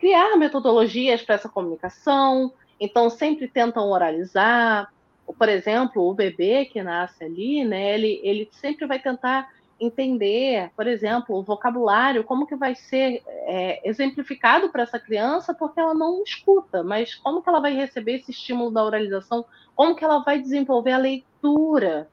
criar 0.04 0.36
metodologias 0.36 1.22
para 1.22 1.36
essa 1.36 1.48
comunicação, 1.48 2.52
então 2.78 3.10
sempre 3.10 3.48
tentam 3.48 3.90
oralizar. 3.90 4.92
Por 5.26 5.48
exemplo, 5.48 6.04
o 6.04 6.14
bebê 6.14 6.66
que 6.66 6.84
nasce 6.84 7.24
ali, 7.24 7.64
né, 7.64 7.94
ele, 7.94 8.20
ele 8.22 8.50
sempre 8.52 8.86
vai 8.86 9.00
tentar 9.00 9.50
entender, 9.80 10.70
por 10.76 10.88
exemplo, 10.88 11.38
o 11.38 11.42
vocabulário, 11.42 12.26
como 12.26 12.46
que 12.46 12.54
vai 12.54 12.76
ser 12.76 13.24
é, 13.26 13.80
exemplificado 13.88 14.68
para 14.68 14.84
essa 14.84 15.00
criança, 15.00 15.54
porque 15.54 15.80
ela 15.80 15.94
não 15.94 16.22
escuta, 16.22 16.84
mas 16.84 17.16
como 17.16 17.42
que 17.42 17.48
ela 17.48 17.62
vai 17.62 17.74
receber 17.74 18.16
esse 18.16 18.32
estímulo 18.32 18.72
da 18.72 18.84
oralização, 18.84 19.46
como 19.74 19.96
que 19.96 20.04
ela 20.04 20.20
vai 20.20 20.38
desenvolver 20.38 20.92
a 20.92 20.98
leitura. 20.98 22.10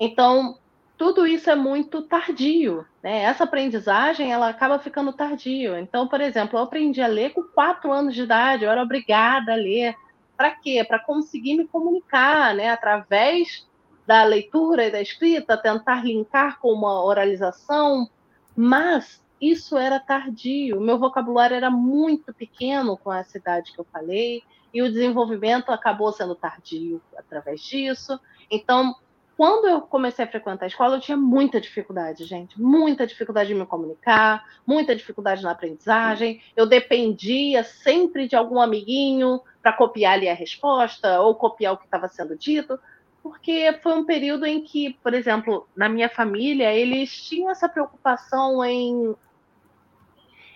Então, 0.00 0.58
tudo 0.98 1.24
isso 1.24 1.48
é 1.48 1.54
muito 1.54 2.02
tardio, 2.02 2.84
né? 3.00 3.22
Essa 3.22 3.44
aprendizagem, 3.44 4.32
ela 4.32 4.48
acaba 4.48 4.80
ficando 4.80 5.12
tardio. 5.12 5.78
Então, 5.78 6.08
por 6.08 6.20
exemplo, 6.20 6.58
eu 6.58 6.64
aprendi 6.64 7.00
a 7.00 7.06
ler 7.06 7.32
com 7.32 7.44
quatro 7.44 7.92
anos 7.92 8.16
de 8.16 8.22
idade, 8.22 8.64
eu 8.64 8.70
era 8.70 8.82
obrigada 8.82 9.52
a 9.52 9.56
ler. 9.56 9.94
Para 10.36 10.50
quê? 10.50 10.84
Para 10.86 10.98
conseguir 10.98 11.54
me 11.56 11.68
comunicar, 11.68 12.52
né? 12.52 12.70
Através 12.70 13.64
da 14.04 14.24
leitura 14.24 14.86
e 14.86 14.90
da 14.90 15.00
escrita, 15.00 15.56
tentar 15.56 16.04
linkar 16.04 16.58
com 16.58 16.72
uma 16.72 17.04
oralização, 17.04 18.08
mas 18.56 19.22
isso 19.40 19.76
era 19.76 20.00
tardio. 20.00 20.80
Meu 20.80 20.98
vocabulário 20.98 21.54
era 21.54 21.70
muito 21.70 22.34
pequeno 22.34 22.96
com 22.96 23.10
a 23.10 23.22
cidade 23.22 23.72
que 23.72 23.78
eu 23.78 23.86
falei, 23.92 24.42
e 24.74 24.82
o 24.82 24.90
desenvolvimento 24.90 25.70
acabou 25.70 26.12
sendo 26.12 26.34
tardio 26.34 27.00
através 27.16 27.60
disso. 27.60 28.18
Então, 28.50 28.96
quando 29.38 29.68
eu 29.68 29.80
comecei 29.82 30.24
a 30.24 30.28
frequentar 30.28 30.64
a 30.64 30.66
escola, 30.66 30.96
eu 30.96 31.00
tinha 31.00 31.16
muita 31.16 31.60
dificuldade, 31.60 32.24
gente. 32.24 32.60
Muita 32.60 33.06
dificuldade 33.06 33.50
de 33.50 33.54
me 33.54 33.64
comunicar, 33.64 34.44
muita 34.66 34.96
dificuldade 34.96 35.44
na 35.44 35.52
aprendizagem. 35.52 36.42
Eu 36.56 36.66
dependia 36.66 37.62
sempre 37.62 38.26
de 38.26 38.34
algum 38.34 38.60
amiguinho 38.60 39.40
para 39.62 39.72
copiar 39.72 40.14
ali 40.14 40.28
a 40.28 40.34
resposta 40.34 41.20
ou 41.20 41.36
copiar 41.36 41.74
o 41.74 41.76
que 41.76 41.84
estava 41.84 42.08
sendo 42.08 42.36
dito 42.36 42.80
porque 43.22 43.78
foi 43.80 43.92
um 43.92 44.04
período 44.04 44.44
em 44.44 44.62
que, 44.62 44.94
por 45.02 45.14
exemplo, 45.14 45.68
na 45.76 45.88
minha 45.88 46.08
família, 46.08 46.72
eles 46.72 47.14
tinham 47.28 47.50
essa 47.50 47.68
preocupação 47.68 48.64
em, 48.64 49.14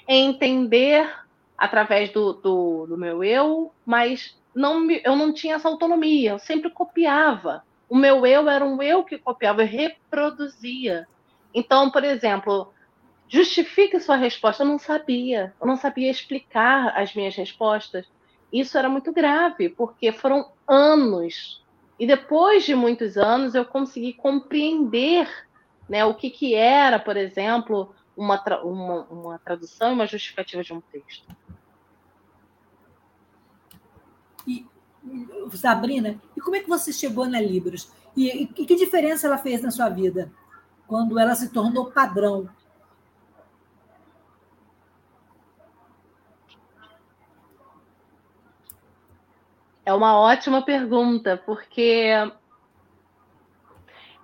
em 0.09 0.31
entender 0.31 1.09
através 1.57 2.11
do, 2.11 2.33
do, 2.33 2.87
do, 2.87 2.99
meu 2.99 3.23
eu, 3.23 3.73
mas 3.87 4.37
não 4.55 4.91
eu 4.91 5.15
não 5.15 5.33
tinha 5.33 5.57
essa 5.57 5.69
autonomia, 5.69 6.33
eu 6.33 6.39
sempre 6.39 6.71
copiava. 6.71 7.63
O 7.93 7.97
meu 7.97 8.25
eu 8.25 8.49
era 8.49 8.65
um 8.65 8.83
eu 8.83 9.05
que 9.05 9.19
copiava, 9.19 9.63
eu 9.63 9.67
reproduzia. 9.67 11.07
Então, 11.53 11.91
por 11.91 12.03
exemplo, 12.03 12.73
justifique 13.29 14.01
sua 14.01 14.17
resposta. 14.17 14.63
Eu 14.63 14.69
não 14.69 14.79
sabia, 14.79 15.53
eu 15.61 15.67
não 15.67 15.77
sabia 15.77 16.11
explicar 16.11 16.97
as 16.97 17.15
minhas 17.15 17.37
respostas. 17.37 18.07
Isso 18.51 18.79
era 18.79 18.89
muito 18.89 19.13
grave, 19.13 19.69
porque 19.69 20.11
foram 20.11 20.53
anos 20.67 21.63
e 21.99 22.07
depois 22.07 22.65
de 22.65 22.75
muitos 22.75 23.17
anos, 23.17 23.55
eu 23.55 23.65
consegui 23.65 24.13
compreender 24.15 25.29
né, 25.89 26.03
o 26.05 26.15
que, 26.15 26.31
que 26.31 26.55
era, 26.55 26.99
por 26.99 27.17
exemplo, 27.17 27.95
uma, 28.17 28.39
tra 28.39 28.65
uma, 28.65 29.03
uma 29.03 29.39
tradução 29.39 29.91
e 29.91 29.95
uma 29.95 30.07
justificativa 30.07 30.63
de 30.63 30.73
um 30.73 30.81
texto. 30.81 31.29
E, 34.47 34.67
Sabrina, 35.53 36.21
e 36.37 36.41
como 36.41 36.57
é 36.57 36.61
que 36.61 36.69
você 36.69 36.93
chegou 36.93 37.27
na 37.27 37.41
Libras? 37.41 37.93
E, 38.17 38.43
e 38.43 38.47
que 38.47 38.75
diferença 38.75 39.27
ela 39.27 39.39
fez 39.39 39.63
na 39.63 39.71
sua 39.71 39.89
vida 39.89 40.31
quando 40.87 41.19
ela 41.19 41.35
se 41.35 41.51
tornou 41.51 41.91
padrão 41.91 42.49
É 49.85 49.93
uma 49.93 50.17
ótima 50.17 50.65
pergunta, 50.65 51.37
porque 51.45 52.13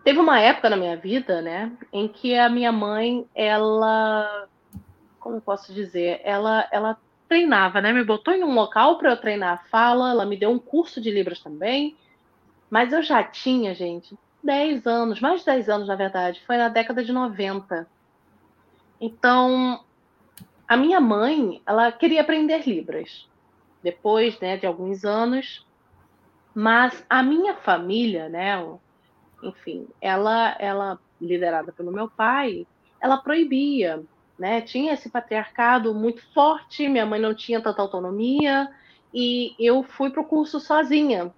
teve 0.04 0.20
uma 0.20 0.40
época 0.40 0.70
na 0.70 0.76
minha 0.76 0.96
vida, 0.96 1.42
né, 1.42 1.76
em 1.92 2.06
que 2.06 2.36
a 2.36 2.48
minha 2.48 2.70
mãe, 2.70 3.28
ela, 3.34 4.46
como 5.18 5.36
eu 5.36 5.40
posso 5.40 5.74
dizer, 5.74 6.20
ela, 6.22 6.68
ela 6.70 6.96
treinava, 7.28 7.80
né, 7.80 7.92
me 7.92 8.02
botou 8.02 8.32
em 8.32 8.42
um 8.42 8.54
local 8.54 8.98
para 8.98 9.10
eu 9.10 9.16
treinar 9.16 9.54
a 9.54 9.68
fala, 9.68 10.10
ela 10.10 10.24
me 10.24 10.36
deu 10.36 10.50
um 10.50 10.58
curso 10.58 11.00
de 11.00 11.10
libras 11.10 11.40
também, 11.40 11.96
mas 12.70 12.92
eu 12.92 13.02
já 13.02 13.22
tinha, 13.22 13.74
gente, 13.74 14.16
10 14.42 14.86
anos, 14.86 15.20
mais 15.20 15.40
de 15.40 15.46
10 15.46 15.68
anos, 15.68 15.88
na 15.88 15.94
verdade, 15.94 16.42
foi 16.46 16.56
na 16.56 16.68
década 16.68 17.04
de 17.04 17.12
90. 17.12 17.86
Então, 19.00 19.84
a 20.66 20.76
minha 20.76 21.00
mãe, 21.00 21.62
ela 21.66 21.92
queria 21.92 22.20
aprender 22.20 22.66
libras 22.66 23.28
depois 23.82 24.38
né, 24.40 24.56
de 24.56 24.66
alguns 24.66 25.04
anos. 25.04 25.66
Mas 26.54 27.04
a 27.08 27.22
minha 27.22 27.54
família, 27.54 28.28
né, 28.28 28.54
enfim, 29.42 29.86
ela, 30.00 30.56
ela 30.58 30.98
liderada 31.20 31.72
pelo 31.72 31.92
meu 31.92 32.08
pai, 32.08 32.66
ela 33.00 33.16
proibia, 33.16 34.02
né? 34.38 34.60
Tinha 34.60 34.92
esse 34.92 35.10
patriarcado 35.10 35.94
muito 35.94 36.22
forte, 36.32 36.88
minha 36.88 37.06
mãe 37.06 37.20
não 37.20 37.34
tinha 37.34 37.60
tanta 37.60 37.82
autonomia 37.82 38.68
e 39.12 39.54
eu 39.58 39.82
fui 39.82 40.10
para 40.10 40.22
o 40.22 40.26
curso 40.26 40.60
sozinha. 40.60 41.32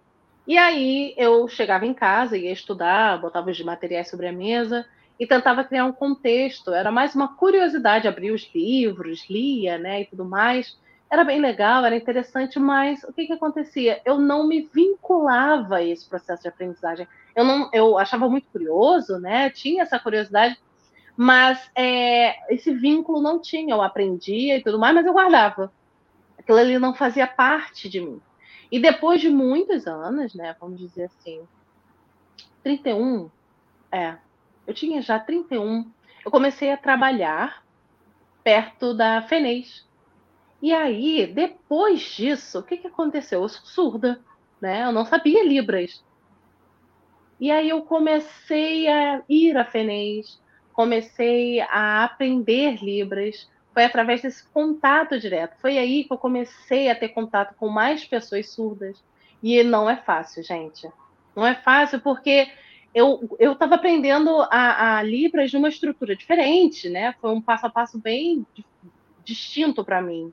E 0.47 0.59
aí 0.59 1.14
eu 1.16 1.47
chegava 1.49 1.87
em 1.87 1.95
casa, 1.95 2.37
ia 2.37 2.52
estudar, 2.52 3.21
botava 3.21 3.50
os 3.50 3.61
materiais 3.61 4.11
sobre 4.11 4.26
a 4.26 4.33
mesa 4.33 4.87
e 5.19 5.26
tentava 5.26 5.64
criar 5.64 5.85
um 5.85 5.92
contexto. 5.92 6.73
Era 6.73 6.90
mais 6.90 7.14
uma 7.14 7.37
curiosidade, 7.37 8.09
abrir 8.09 8.33
os 8.33 8.49
livros, 8.54 9.28
lia, 9.28 9.78
né, 9.78 10.02
e 10.02 10.04
tudo 10.07 10.25
mais 10.25 10.76
era 11.11 11.25
bem 11.25 11.40
legal, 11.40 11.85
era 11.85 11.97
interessante, 11.97 12.59
mas 12.61 13.02
o 13.02 13.12
que, 13.12 13.26
que 13.26 13.33
acontecia? 13.33 14.00
Eu 14.04 14.16
não 14.16 14.47
me 14.47 14.71
vinculava 14.73 15.76
a 15.76 15.83
esse 15.83 16.09
processo 16.09 16.42
de 16.42 16.49
aprendizagem. 16.49 17.07
Eu 17.35 17.45
não, 17.45 17.69
eu 17.73 17.99
achava 17.99 18.28
muito 18.28 18.47
curioso, 18.52 19.19
né? 19.19 19.50
Tinha 19.50 19.83
essa 19.83 19.99
curiosidade, 19.99 20.57
mas 21.23 21.71
é, 21.75 22.50
esse 22.50 22.73
vínculo 22.73 23.21
não 23.21 23.39
tinha. 23.39 23.75
Eu 23.75 23.83
aprendia 23.83 24.57
e 24.57 24.62
tudo 24.62 24.79
mais, 24.79 24.95
mas 24.95 25.05
eu 25.05 25.12
guardava. 25.12 25.71
Aquilo 26.39 26.57
ali 26.57 26.79
não 26.79 26.95
fazia 26.95 27.27
parte 27.27 27.91
de 27.91 28.00
mim. 28.00 28.23
E 28.73 28.81
depois 28.81 29.21
de 29.21 29.29
muitos 29.29 29.87
anos, 29.87 30.35
né? 30.35 30.57
Vamos 30.59 30.79
dizer 30.81 31.05
assim, 31.05 31.47
31, 32.62 33.31
é, 33.93 34.17
eu 34.67 34.73
tinha 34.73 35.03
já 35.03 35.21
31, 35.21 35.91
eu 36.25 36.31
comecei 36.31 36.73
a 36.73 36.79
trabalhar 36.79 37.67
perto 38.43 38.95
da 38.95 39.21
FENES, 39.21 39.87
e 40.62 40.73
aí, 40.73 41.27
depois 41.27 42.00
disso, 42.00 42.61
o 42.61 42.62
que, 42.62 42.79
que 42.79 42.87
aconteceu? 42.87 43.43
Eu 43.43 43.49
sou 43.50 43.67
surda, 43.67 44.23
né? 44.59 44.85
Eu 44.85 44.93
não 44.93 45.05
sabia 45.05 45.47
Libras. 45.47 46.03
E 47.39 47.50
aí 47.50 47.69
eu 47.69 47.83
comecei 47.83 48.89
a 48.89 49.23
ir 49.29 49.59
a 49.59 49.67
FENES, 49.67 50.41
comecei 50.81 51.61
a 51.61 52.05
aprender 52.05 52.83
Libras. 52.83 53.47
Foi 53.75 53.85
através 53.85 54.23
desse 54.23 54.43
contato 54.49 55.21
direto. 55.21 55.61
Foi 55.61 55.77
aí 55.77 56.05
que 56.05 56.13
eu 56.13 56.17
comecei 56.17 56.89
a 56.89 56.95
ter 56.95 57.11
contato 57.11 57.55
com 57.57 57.69
mais 57.69 58.03
pessoas 58.07 58.49
surdas. 58.49 58.97
E 59.43 59.63
não 59.63 59.91
é 59.91 59.97
fácil, 59.97 60.43
gente. 60.43 60.91
Não 61.37 61.47
é 61.47 61.55
fácil 61.55 62.01
porque 62.01 62.51
eu 62.95 63.29
estava 63.39 63.75
aprendendo 63.75 64.41
a, 64.51 64.97
a 64.97 65.03
Libras 65.03 65.53
numa 65.53 65.69
estrutura 65.69 66.17
diferente, 66.17 66.89
né? 66.89 67.15
Foi 67.21 67.31
um 67.31 67.43
passo 67.43 67.67
a 67.67 67.71
passo 67.71 67.99
bem 67.99 68.47
distinto 69.23 69.85
para 69.85 70.01
mim. 70.01 70.33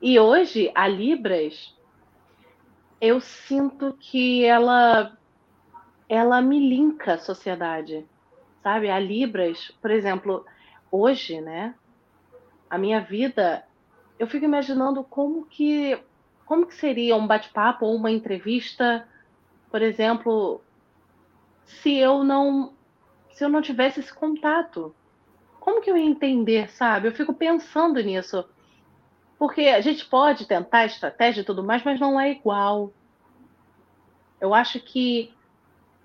E 0.00 0.18
hoje, 0.18 0.70
a 0.76 0.86
Libras, 0.86 1.76
eu 3.00 3.20
sinto 3.20 3.96
que 3.98 4.44
ela 4.44 5.12
ela 6.12 6.42
me 6.42 6.58
linka 6.58 7.14
à 7.14 7.18
sociedade, 7.18 8.04
sabe? 8.62 8.90
A 8.90 8.98
Libras, 8.98 9.70
por 9.80 9.90
exemplo, 9.90 10.44
hoje, 10.90 11.40
né? 11.40 11.74
A 12.70 12.78
minha 12.78 13.00
vida, 13.00 13.64
eu 14.18 14.26
fico 14.26 14.44
imaginando 14.44 15.02
como 15.04 15.46
que 15.46 15.98
como 16.44 16.66
que 16.66 16.74
seria 16.74 17.16
um 17.16 17.26
bate-papo 17.26 17.86
ou 17.86 17.94
uma 17.94 18.10
entrevista, 18.10 19.08
por 19.70 19.80
exemplo, 19.80 20.60
se 21.64 21.96
eu 21.96 22.22
não 22.22 22.72
se 23.30 23.44
eu 23.44 23.48
não 23.48 23.62
tivesse 23.62 24.00
esse 24.00 24.12
contato. 24.12 24.94
Como 25.58 25.80
que 25.80 25.90
eu 25.90 25.96
ia 25.96 26.04
entender, 26.04 26.70
sabe? 26.70 27.08
Eu 27.08 27.12
fico 27.12 27.32
pensando 27.32 28.02
nisso. 28.02 28.44
Porque 29.38 29.62
a 29.62 29.80
gente 29.80 30.04
pode 30.04 30.46
tentar 30.46 30.84
estratégia 30.84 31.40
e 31.40 31.44
tudo 31.44 31.64
mais, 31.64 31.82
mas 31.82 31.98
não 31.98 32.20
é 32.20 32.30
igual. 32.30 32.92
Eu 34.40 34.52
acho 34.52 34.78
que 34.80 35.32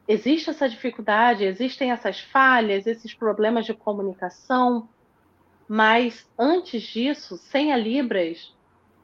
existe 0.08 0.50
essa 0.50 0.70
dificuldade, 0.70 1.44
existem 1.44 1.92
essas 1.92 2.20
falhas, 2.20 2.88
esses 2.88 3.14
problemas 3.14 3.66
de 3.66 3.74
comunicação, 3.74 4.88
mas 5.68 6.28
antes 6.38 6.82
disso, 6.84 7.38
sem 7.38 7.74
a 7.74 7.78
Libras, 7.78 8.54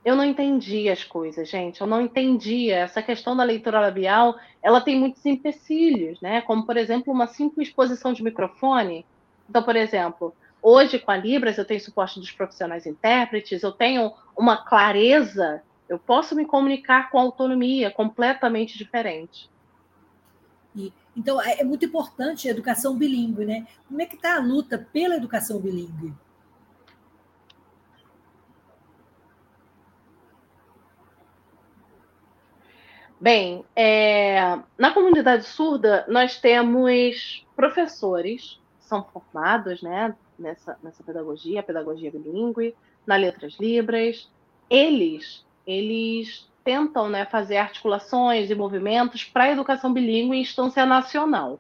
eu 0.05 0.15
não 0.15 0.24
entendia 0.24 0.93
as 0.93 1.03
coisas, 1.03 1.50
gente. 1.50 1.81
Eu 1.81 1.88
não 1.88 2.01
entendia. 2.01 2.79
Essa 2.79 3.01
questão 3.01 3.36
da 3.36 3.43
leitura 3.43 3.79
labial, 3.79 4.36
ela 4.62 4.81
tem 4.81 5.00
muitos 5.00 5.25
empecilhos, 5.25 6.19
né? 6.22 6.41
Como, 6.41 6.65
por 6.65 6.77
exemplo, 6.77 7.13
uma 7.13 7.27
simples 7.27 7.69
posição 7.69 8.13
de 8.13 8.24
microfone. 8.24 9.05
Então, 9.50 9.63
por 9.63 9.75
exemplo, 9.75 10.33
Hoje, 10.65 10.98
com 10.98 11.12
a 11.12 11.17
Libras, 11.17 11.57
eu 11.57 11.65
tenho 11.65 11.81
suporte 11.81 12.22
dos 12.22 12.31
profissionais 12.31 12.86
intérpretes, 12.86 13.62
eu 13.62 13.74
tenho 13.74 14.13
uma 14.36 14.55
clareza, 14.55 15.62
eu 15.89 16.00
posso 16.00 16.33
me 16.38 16.45
comunicar 16.45 17.12
com 17.12 17.19
autonomia 17.19 17.91
completamente 17.91 18.77
diferente. 18.77 19.50
E, 20.75 20.91
então, 21.15 21.41
é, 21.41 21.61
é 21.61 21.63
muito 21.63 21.85
importante 21.85 22.47
a 22.47 22.51
educação 22.51 22.97
bilíngue, 22.97 23.45
né? 23.45 23.67
Como 23.87 24.01
é 24.01 24.05
que 24.05 24.15
está 24.15 24.35
a 24.35 24.39
luta 24.39 24.77
pela 24.91 25.15
educação 25.15 25.59
bilíngue? 25.59 26.13
Bem, 33.23 33.63
é, 33.73 34.59
na 34.77 34.91
comunidade 34.93 35.45
surda, 35.45 36.05
nós 36.09 36.41
temos 36.41 37.47
professores, 37.55 38.59
são 38.81 39.01
formados, 39.01 39.81
né, 39.81 40.13
nessa, 40.37 40.77
nessa 40.83 41.01
pedagogia, 41.03 41.63
pedagogia 41.63 42.11
bilíngue, 42.11 42.75
na 43.07 43.15
Letras 43.15 43.53
Libras. 43.59 44.29
Eles, 44.69 45.45
eles 45.65 46.51
tentam 46.63 47.10
né, 47.10 47.25
fazer 47.25 47.58
articulações 47.58 48.50
e 48.50 48.55
movimentos 48.55 49.24
para 49.24 49.46
a 49.46 49.51
educação 49.51 49.91
bilíngue 49.91 50.38
em 50.38 50.41
instância 50.41 50.86
nacional. 50.86 51.60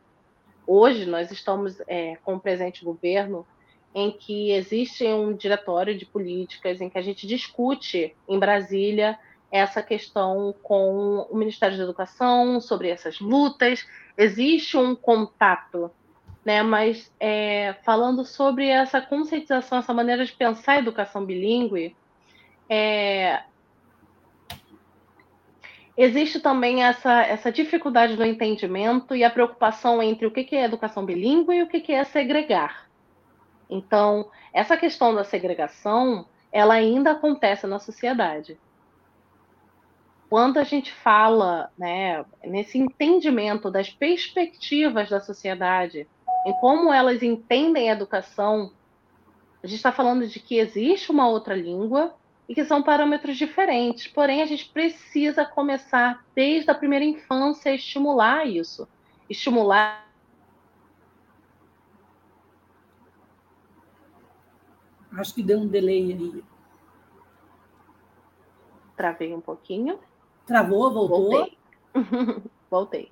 Hoje, 0.65 1.05
nós 1.05 1.31
estamos 1.31 1.81
é, 1.87 2.17
com 2.23 2.35
o 2.35 2.39
presente 2.39 2.85
governo 2.85 3.45
em 3.93 4.11
que 4.11 4.51
existe 4.51 5.05
um 5.05 5.33
diretório 5.33 5.97
de 5.97 6.05
políticas 6.05 6.81
em 6.81 6.89
que 6.89 6.97
a 6.97 7.01
gente 7.01 7.27
discute 7.27 8.15
em 8.27 8.39
Brasília 8.39 9.19
essa 9.51 9.83
questão 9.83 10.55
com 10.63 11.27
o 11.29 11.35
Ministério 11.35 11.77
da 11.77 11.83
Educação 11.83 12.59
sobre 12.59 12.89
essas 12.89 13.19
lutas. 13.19 13.85
Existe 14.17 14.77
um 14.77 14.95
contato 14.95 15.91
né? 16.43 16.61
Mas 16.61 17.11
é, 17.19 17.73
falando 17.83 18.25
sobre 18.25 18.67
essa 18.67 19.01
conscientização, 19.01 19.79
essa 19.79 19.93
maneira 19.93 20.25
de 20.25 20.33
pensar 20.33 20.73
a 20.73 20.79
educação 20.79 21.25
bilíngue, 21.25 21.95
é, 22.69 23.43
existe 25.97 26.39
também 26.39 26.83
essa, 26.83 27.21
essa 27.21 27.51
dificuldade 27.51 28.15
do 28.15 28.25
entendimento 28.25 29.15
e 29.15 29.23
a 29.23 29.29
preocupação 29.29 30.01
entre 30.01 30.25
o 30.25 30.31
que 30.31 30.55
é 30.55 30.63
educação 30.63 31.05
bilíngue 31.05 31.55
e 31.55 31.63
o 31.63 31.67
que 31.67 31.91
é 31.91 32.03
segregar. 32.03 32.89
Então, 33.69 34.29
essa 34.51 34.77
questão 34.77 35.15
da 35.15 35.23
segregação, 35.23 36.27
ela 36.51 36.75
ainda 36.75 37.11
acontece 37.11 37.65
na 37.65 37.79
sociedade. 37.79 38.57
Quando 40.29 40.57
a 40.57 40.63
gente 40.63 40.91
fala 40.91 41.71
né, 41.77 42.25
nesse 42.43 42.77
entendimento 42.77 43.69
das 43.69 43.89
perspectivas 43.89 45.09
da 45.09 45.19
sociedade, 45.19 46.07
em 46.45 46.53
como 46.53 46.91
elas 46.91 47.21
entendem 47.21 47.89
a 47.89 47.93
educação, 47.93 48.71
a 49.63 49.67
gente 49.67 49.77
está 49.77 49.91
falando 49.91 50.27
de 50.27 50.39
que 50.39 50.57
existe 50.57 51.11
uma 51.11 51.27
outra 51.27 51.55
língua 51.55 52.15
e 52.47 52.53
que 52.53 52.65
são 52.65 52.83
parâmetros 52.83 53.37
diferentes. 53.37 54.07
Porém, 54.07 54.41
a 54.41 54.45
gente 54.45 54.69
precisa 54.69 55.45
começar 55.45 56.25
desde 56.35 56.69
a 56.69 56.75
primeira 56.75 57.05
infância 57.05 57.71
a 57.71 57.75
estimular 57.75 58.47
isso. 58.47 58.87
Estimular. 59.29 60.07
Acho 65.15 65.33
que 65.33 65.43
deu 65.43 65.59
um 65.59 65.67
delay 65.67 66.13
aí. 66.13 66.43
Travei 68.95 69.33
um 69.33 69.41
pouquinho. 69.41 69.99
Travou, 70.45 70.91
voltou? 70.91 71.29
Voltei. 71.29 71.57
Voltei. 72.69 73.11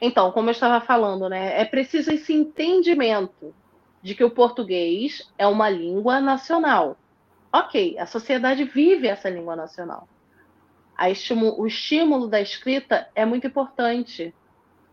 Então, 0.00 0.30
como 0.30 0.48
eu 0.48 0.52
estava 0.52 0.80
falando, 0.80 1.28
né, 1.28 1.60
é 1.60 1.64
preciso 1.64 2.12
esse 2.12 2.32
entendimento 2.32 3.52
de 4.02 4.14
que 4.14 4.24
o 4.24 4.30
português 4.30 5.30
é 5.36 5.46
uma 5.46 5.68
língua 5.68 6.20
nacional. 6.20 6.96
Ok, 7.52 7.98
a 7.98 8.06
sociedade 8.06 8.64
vive 8.64 9.08
essa 9.08 9.28
língua 9.28 9.56
nacional. 9.56 10.08
o 11.56 11.66
estímulo 11.66 12.28
da 12.28 12.40
escrita 12.40 13.08
é 13.14 13.24
muito 13.24 13.46
importante. 13.46 14.34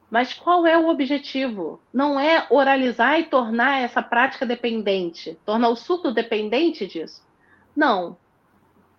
Mas 0.09 0.33
qual 0.33 0.65
é 0.65 0.77
o 0.77 0.87
objetivo? 0.87 1.81
Não 1.91 2.19
é 2.19 2.47
oralizar 2.49 3.19
e 3.19 3.25
tornar 3.25 3.81
essa 3.81 4.01
prática 4.01 4.45
dependente, 4.45 5.37
tornar 5.45 5.69
o 5.69 5.75
surdo 5.75 6.13
dependente 6.13 6.87
disso. 6.87 7.25
Não. 7.75 8.15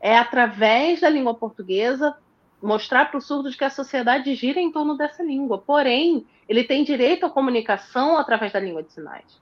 É 0.01 0.19
através 0.19 1.01
da 1.01 1.09
língua 1.09 1.33
portuguesa 1.33 2.17
mostrar 2.61 3.07
para 3.07 3.19
o 3.19 3.21
surdo 3.21 3.51
que 3.51 3.65
a 3.65 3.71
sociedade 3.71 4.35
gira 4.35 4.61
em 4.61 4.73
torno 4.73 4.97
dessa 4.97 5.23
língua. 5.23 5.59
Porém, 5.59 6.27
ele 6.49 6.65
tem 6.65 6.85
direito 6.85 7.25
à 7.25 7.31
comunicação 7.31 8.19
através 8.19 8.53
da 8.53 8.61
língua 8.61 8.83
de 8.83 8.93
sinais. 8.93 9.41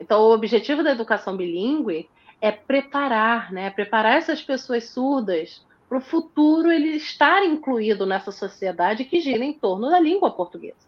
Então, 0.00 0.22
o 0.22 0.32
objetivo 0.32 0.82
da 0.82 0.92
educação 0.92 1.36
bilíngue 1.36 2.08
é 2.40 2.52
preparar, 2.52 3.52
né? 3.52 3.70
Preparar 3.70 4.16
essas 4.16 4.42
pessoas 4.42 4.84
surdas 4.84 5.64
para 5.88 5.98
o 5.98 6.02
futuro 6.02 6.70
ele 6.70 6.96
estar 6.96 7.44
incluído 7.44 8.04
nessa 8.04 8.32
sociedade 8.32 9.04
que 9.04 9.20
gira 9.20 9.44
em 9.44 9.52
torno 9.52 9.88
da 9.88 10.00
língua 10.00 10.30
portuguesa. 10.30 10.86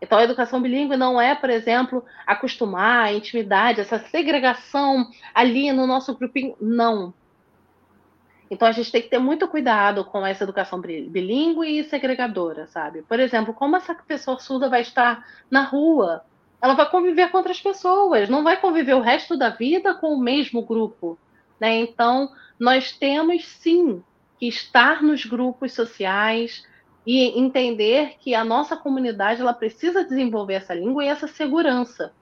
Então, 0.00 0.18
a 0.18 0.24
educação 0.24 0.60
bilíngue 0.60 0.96
não 0.96 1.20
é, 1.20 1.34
por 1.34 1.48
exemplo, 1.48 2.04
acostumar 2.26 3.06
a 3.06 3.12
intimidade, 3.12 3.80
essa 3.80 3.98
segregação 3.98 5.08
ali 5.34 5.72
no 5.72 5.86
nosso 5.86 6.14
grupinho. 6.14 6.54
Não. 6.60 7.14
Então 8.50 8.68
a 8.68 8.72
gente 8.72 8.92
tem 8.92 9.02
que 9.02 9.08
ter 9.08 9.18
muito 9.18 9.48
cuidado 9.48 10.04
com 10.04 10.24
essa 10.24 10.44
educação 10.44 10.80
bilíngue 10.80 11.78
e 11.78 11.84
segregadora, 11.84 12.66
sabe? 12.66 13.02
Por 13.02 13.18
exemplo, 13.18 13.54
como 13.54 13.76
essa 13.76 13.94
pessoa 13.94 14.38
surda 14.38 14.68
vai 14.68 14.82
estar 14.82 15.26
na 15.50 15.62
rua? 15.62 16.24
Ela 16.60 16.74
vai 16.74 16.88
conviver 16.90 17.30
com 17.30 17.38
outras 17.38 17.60
pessoas, 17.60 18.28
não 18.28 18.42
vai 18.42 18.60
conviver 18.60 18.94
o 18.94 19.00
resto 19.00 19.36
da 19.36 19.50
vida 19.50 19.94
com 19.94 20.14
o 20.14 20.20
mesmo 20.20 20.62
grupo, 20.64 21.18
né? 21.60 21.76
Então, 21.78 22.30
nós 22.58 22.92
temos 22.92 23.46
sim 23.46 24.02
que 24.38 24.48
estar 24.48 25.02
nos 25.02 25.24
grupos 25.24 25.72
sociais 25.72 26.64
e 27.06 27.38
entender 27.38 28.16
que 28.18 28.34
a 28.34 28.44
nossa 28.44 28.76
comunidade 28.76 29.40
ela 29.40 29.52
precisa 29.52 30.04
desenvolver 30.04 30.54
essa 30.54 30.74
língua 30.74 31.04
e 31.04 31.08
essa 31.08 31.28
segurança, 31.28 32.12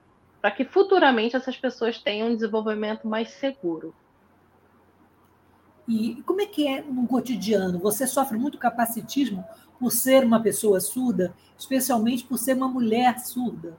para 0.41 0.51
que 0.51 0.65
futuramente 0.65 1.35
essas 1.35 1.57
pessoas 1.57 1.97
tenham 1.97 2.29
um 2.29 2.35
desenvolvimento 2.35 3.07
mais 3.07 3.29
seguro. 3.29 3.95
E 5.87 6.21
como 6.25 6.41
é 6.41 6.45
que 6.45 6.67
é 6.67 6.81
no 6.81 7.07
cotidiano? 7.07 7.79
Você 7.79 8.07
sofre 8.07 8.37
muito 8.37 8.57
capacitismo 8.57 9.43
por 9.79 9.91
ser 9.91 10.23
uma 10.23 10.41
pessoa 10.41 10.79
surda, 10.79 11.33
especialmente 11.57 12.23
por 12.23 12.37
ser 12.37 12.55
uma 12.55 12.67
mulher 12.67 13.19
surda? 13.19 13.77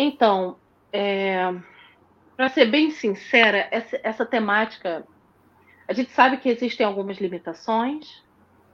Então, 0.00 0.56
é, 0.92 1.52
para 2.36 2.48
ser 2.50 2.66
bem 2.66 2.92
sincera, 2.92 3.66
essa, 3.72 3.98
essa 4.04 4.24
temática, 4.24 5.04
a 5.88 5.92
gente 5.92 6.12
sabe 6.12 6.36
que 6.36 6.48
existem 6.48 6.86
algumas 6.86 7.18
limitações, 7.18 8.22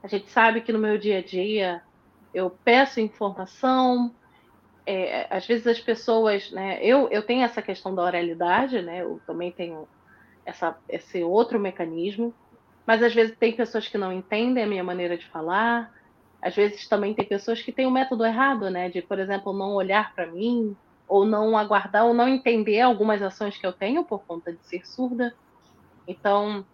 a 0.02 0.06
gente 0.06 0.30
sabe 0.30 0.60
que 0.60 0.70
no 0.70 0.78
meu 0.78 0.98
dia 0.98 1.20
a 1.20 1.22
dia 1.22 1.82
eu 2.34 2.50
peço 2.50 3.00
informação, 3.00 4.14
é, 4.84 5.26
às 5.34 5.46
vezes 5.46 5.66
as 5.66 5.80
pessoas, 5.80 6.50
né? 6.50 6.78
Eu, 6.82 7.08
eu 7.08 7.22
tenho 7.22 7.42
essa 7.42 7.62
questão 7.62 7.94
da 7.94 8.02
oralidade, 8.02 8.82
né? 8.82 9.00
Eu 9.00 9.18
também 9.26 9.50
tenho 9.50 9.88
essa, 10.44 10.76
esse 10.86 11.22
outro 11.22 11.58
mecanismo, 11.58 12.34
mas 12.86 13.02
às 13.02 13.14
vezes 13.14 13.34
tem 13.38 13.56
pessoas 13.56 13.88
que 13.88 13.96
não 13.96 14.12
entendem 14.12 14.62
a 14.62 14.66
minha 14.66 14.84
maneira 14.84 15.16
de 15.16 15.26
falar. 15.28 15.90
Às 16.42 16.54
vezes 16.54 16.86
também 16.86 17.14
tem 17.14 17.24
pessoas 17.24 17.62
que 17.62 17.72
têm 17.72 17.86
o 17.86 17.88
um 17.88 17.92
método 17.92 18.26
errado, 18.26 18.68
né? 18.68 18.90
De, 18.90 19.00
por 19.00 19.18
exemplo, 19.18 19.54
não 19.54 19.72
olhar 19.74 20.14
para 20.14 20.26
mim, 20.26 20.76
ou 21.14 21.24
não 21.24 21.56
aguardar, 21.56 22.04
ou 22.04 22.12
não 22.12 22.26
entender 22.26 22.80
algumas 22.80 23.22
ações 23.22 23.56
que 23.56 23.64
eu 23.64 23.72
tenho 23.72 24.02
por 24.02 24.24
conta 24.24 24.52
de 24.52 24.58
ser 24.66 24.84
surda. 24.84 25.32
Então, 26.08 26.66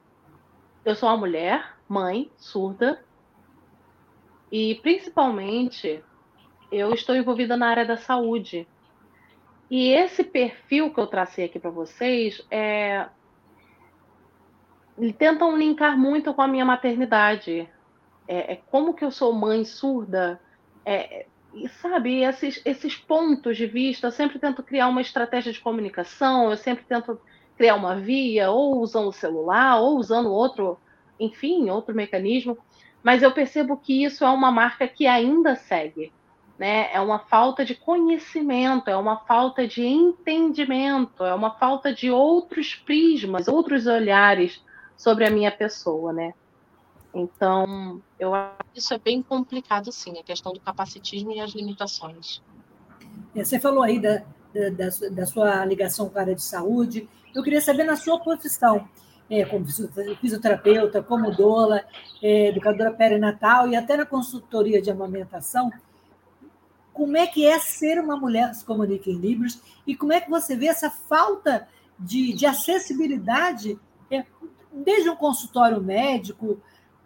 eu 0.83 0.95
sou 0.95 1.11
uma 1.11 1.19
mulher, 1.19 1.77
mãe, 1.87 2.33
surda, 2.39 3.05
e 4.51 4.77
principalmente 4.77 6.03
eu 6.73 6.95
estou 6.95 7.15
envolvida 7.15 7.55
na 7.55 7.69
área 7.69 7.85
da 7.85 7.99
saúde. 7.99 8.67
E 9.71 9.91
esse 9.91 10.25
perfil 10.25 10.91
que 10.91 10.99
eu 10.99 11.07
tracei 11.07 11.45
aqui 11.45 11.59
para 11.59 11.71
vocês 11.71 12.43
é 12.51 13.11
tentam 15.19 15.55
linkar 15.55 15.99
muito 15.99 16.33
com 16.33 16.41
a 16.41 16.49
minha 16.49 16.65
maternidade. 16.65 17.69
É, 18.27 18.55
é 18.55 18.57
como 18.71 18.95
que 18.95 19.05
eu 19.05 19.11
sou 19.11 19.35
mãe 19.35 19.67
surda, 19.67 20.41
é, 20.83 21.27
e 21.55 21.69
sabe, 21.69 22.23
esses, 22.23 22.61
esses 22.65 22.97
pontos 22.97 23.57
de 23.57 23.67
vista, 23.67 24.07
eu 24.07 24.13
sempre 24.13 24.39
tento 24.39 24.63
criar 24.63 24.89
uma 24.89 25.01
estratégia 25.01 25.53
de 25.53 25.61
comunicação, 25.61 26.51
eu 26.51 26.57
sempre 26.57 26.85
tento 26.85 27.21
criar 27.57 27.75
uma 27.75 27.97
via, 27.97 28.51
ou 28.51 28.79
usando 28.81 29.09
o 29.09 29.13
celular, 29.13 29.81
ou 29.81 29.99
usando 29.99 30.31
outro, 30.31 30.79
enfim, 31.19 31.69
outro 31.69 31.95
mecanismo, 31.95 32.57
mas 33.03 33.23
eu 33.23 33.33
percebo 33.33 33.77
que 33.77 34.05
isso 34.05 34.25
é 34.25 34.31
uma 34.31 34.51
marca 34.51 34.87
que 34.87 35.07
ainda 35.07 35.57
segue. 35.57 36.13
Né? 36.59 36.93
É 36.93 37.01
uma 37.01 37.19
falta 37.19 37.65
de 37.65 37.75
conhecimento, 37.75 38.89
é 38.89 38.97
uma 38.97 39.19
falta 39.25 39.67
de 39.67 39.85
entendimento, 39.85 41.25
é 41.25 41.35
uma 41.35 41.53
falta 41.53 41.93
de 41.93 42.11
outros 42.11 42.75
prismas, 42.75 43.49
outros 43.49 43.87
olhares 43.87 44.63
sobre 44.97 45.27
a 45.27 45.31
minha 45.31 45.51
pessoa, 45.51 46.13
né? 46.13 46.35
Então, 47.15 48.01
eu 48.19 48.35
acho 48.35 48.59
que 48.73 48.79
isso 48.79 48.95
é 48.95 48.99
bem 48.99 49.23
complicado, 49.23 49.91
sim, 49.91 50.19
a 50.19 50.23
questão 50.23 50.53
do 50.53 50.61
capacitismo 50.61 51.33
e 51.33 51.41
as 51.41 51.53
limitações. 51.53 52.41
É, 53.35 53.45
você 53.45 53.59
falou 53.59 53.83
aí 53.83 54.01
da, 54.01 54.23
da, 54.55 55.09
da 55.11 55.27
sua 55.27 55.65
ligação 55.65 56.09
com 56.09 56.19
a 56.19 56.23
área 56.23 56.35
de 56.35 56.43
saúde. 56.43 57.09
Eu 57.35 57.43
queria 57.43 57.61
saber, 57.61 57.85
na 57.85 57.97
sua 57.97 58.21
profissão, 58.21 58.89
é, 59.29 59.45
como 59.45 59.65
fisioterapeuta, 60.21 61.03
como 61.03 61.31
doula, 61.31 61.85
é, 62.23 62.49
educadora 62.49 62.93
perinatal 62.93 63.69
e 63.69 63.77
até 63.77 63.97
na 63.97 64.05
consultoria 64.05 64.83
de 64.83 64.91
amamentação, 64.91 65.71
como 66.93 67.17
é 67.17 67.27
que 67.27 67.47
é 67.47 67.59
ser 67.59 68.01
uma 68.01 68.17
mulher 68.17 68.51
que 68.51 68.57
se 68.57 68.65
comunica 68.65 69.09
em 69.09 69.15
Libras 69.15 69.61
e 69.87 69.97
como 69.97 70.13
é 70.13 70.21
que 70.21 70.29
você 70.29 70.57
vê 70.57 70.67
essa 70.67 70.91
falta 70.91 71.69
de, 71.99 72.33
de 72.33 72.45
acessibilidade, 72.45 73.79
é, 74.11 74.25
desde 74.73 75.09
um 75.09 75.17
consultório 75.17 75.81
médico, 75.81 76.61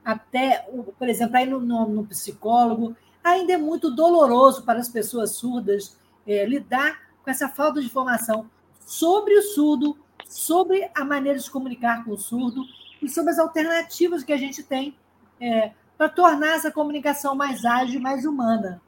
até, 0.05 0.69
por 0.99 1.09
exemplo, 1.09 1.37
aí 1.37 1.47
no, 1.47 1.61
no, 1.61 1.89
no 1.89 2.07
psicólogo, 2.07 2.97
ainda 3.23 3.55
é 3.55 3.57
muito 3.57 3.91
doloroso 3.91 4.65
para 4.65 4.79
as 4.79 4.89
pessoas 4.89 5.37
surdas 5.37 5.97
é, 6.27 6.45
lidar 6.45 7.01
com 7.23 7.31
essa 7.31 7.49
falta 7.49 7.81
de 7.81 7.87
informação 7.87 8.51
sobre 8.81 9.35
o 9.39 9.43
surdo, 9.43 9.97
sobre 10.27 10.91
a 10.95 11.05
maneira 11.05 11.39
de 11.39 11.45
se 11.45 11.51
comunicar 11.51 12.05
com 12.05 12.13
o 12.13 12.19
surdo 12.19 12.63
e 13.01 13.09
sobre 13.09 13.31
as 13.31 13.39
alternativas 13.39 14.23
que 14.23 14.33
a 14.33 14.37
gente 14.37 14.63
tem 14.63 14.95
é, 15.41 15.73
para 15.97 16.09
tornar 16.09 16.57
essa 16.57 16.71
comunicação 16.71 17.35
mais 17.35 17.65
ágil 17.65 18.01
mais 18.01 18.25
humana. 18.25 18.81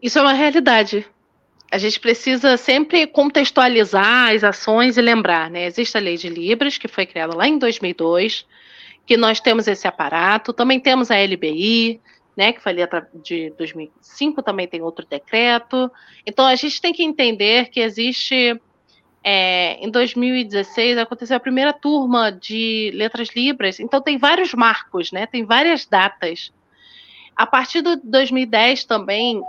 Isso 0.00 0.18
é 0.18 0.22
uma 0.22 0.34
realidade 0.34 1.06
a 1.74 1.78
gente 1.78 1.98
precisa 1.98 2.56
sempre 2.56 3.04
contextualizar 3.04 4.32
as 4.32 4.44
ações 4.44 4.96
e 4.96 5.02
lembrar, 5.02 5.50
né? 5.50 5.66
Existe 5.66 5.96
a 5.98 6.00
Lei 6.00 6.16
de 6.16 6.28
Libras, 6.28 6.78
que 6.78 6.86
foi 6.86 7.04
criada 7.04 7.34
lá 7.34 7.48
em 7.48 7.58
2002, 7.58 8.46
que 9.04 9.16
nós 9.16 9.40
temos 9.40 9.66
esse 9.66 9.88
aparato, 9.88 10.52
também 10.52 10.78
temos 10.78 11.10
a 11.10 11.16
LBI, 11.16 12.00
né, 12.36 12.52
que 12.52 12.60
foi 12.60 12.76
de 13.24 13.50
2005, 13.58 14.40
também 14.40 14.68
tem 14.68 14.82
outro 14.82 15.04
decreto. 15.04 15.90
Então, 16.24 16.46
a 16.46 16.54
gente 16.54 16.80
tem 16.80 16.92
que 16.92 17.02
entender 17.02 17.70
que 17.70 17.80
existe. 17.80 18.56
É, 19.24 19.84
em 19.84 19.90
2016 19.90 20.96
aconteceu 20.96 21.36
a 21.36 21.40
primeira 21.40 21.72
turma 21.72 22.30
de 22.30 22.92
letras 22.94 23.30
libras, 23.34 23.80
então 23.80 24.00
tem 24.00 24.16
vários 24.16 24.54
marcos, 24.54 25.10
né? 25.10 25.26
Tem 25.26 25.44
várias 25.44 25.86
datas. 25.86 26.52
A 27.34 27.46
partir 27.46 27.82
de 27.82 27.96
2010 27.96 28.84
também 28.84 29.42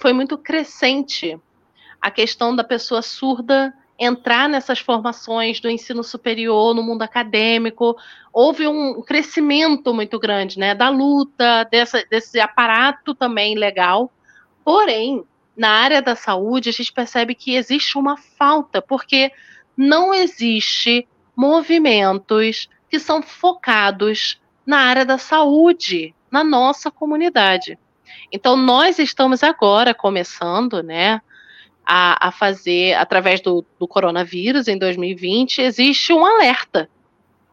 foi 0.00 0.12
muito 0.12 0.36
crescente 0.36 1.38
a 2.02 2.10
questão 2.10 2.54
da 2.54 2.64
pessoa 2.64 3.00
surda 3.00 3.72
entrar 3.96 4.48
nessas 4.48 4.80
formações 4.80 5.60
do 5.60 5.70
ensino 5.70 6.02
superior, 6.02 6.74
no 6.74 6.82
mundo 6.82 7.02
acadêmico. 7.02 7.96
Houve 8.32 8.66
um 8.66 9.00
crescimento 9.00 9.94
muito 9.94 10.18
grande 10.18 10.58
né, 10.58 10.74
da 10.74 10.88
luta, 10.88 11.62
dessa, 11.70 12.04
desse 12.10 12.40
aparato 12.40 13.14
também 13.14 13.54
legal. 13.54 14.10
Porém, 14.64 15.22
na 15.56 15.70
área 15.70 16.02
da 16.02 16.16
saúde, 16.16 16.70
a 16.70 16.72
gente 16.72 16.92
percebe 16.92 17.36
que 17.36 17.54
existe 17.54 17.96
uma 17.96 18.16
falta, 18.16 18.82
porque 18.82 19.30
não 19.76 20.12
existe 20.12 21.06
movimentos 21.36 22.68
que 22.90 22.98
são 22.98 23.22
focados 23.22 24.40
na 24.66 24.78
área 24.78 25.04
da 25.04 25.18
saúde, 25.18 26.12
na 26.28 26.42
nossa 26.42 26.90
comunidade. 26.90 27.78
Então, 28.32 28.56
nós 28.56 28.98
estamos 28.98 29.44
agora 29.44 29.94
começando, 29.94 30.82
né, 30.82 31.20
a, 31.94 32.28
a 32.28 32.32
fazer, 32.32 32.94
através 32.94 33.42
do, 33.42 33.62
do 33.78 33.86
coronavírus 33.86 34.66
em 34.66 34.78
2020, 34.78 35.60
existe 35.60 36.10
um 36.10 36.24
alerta. 36.24 36.88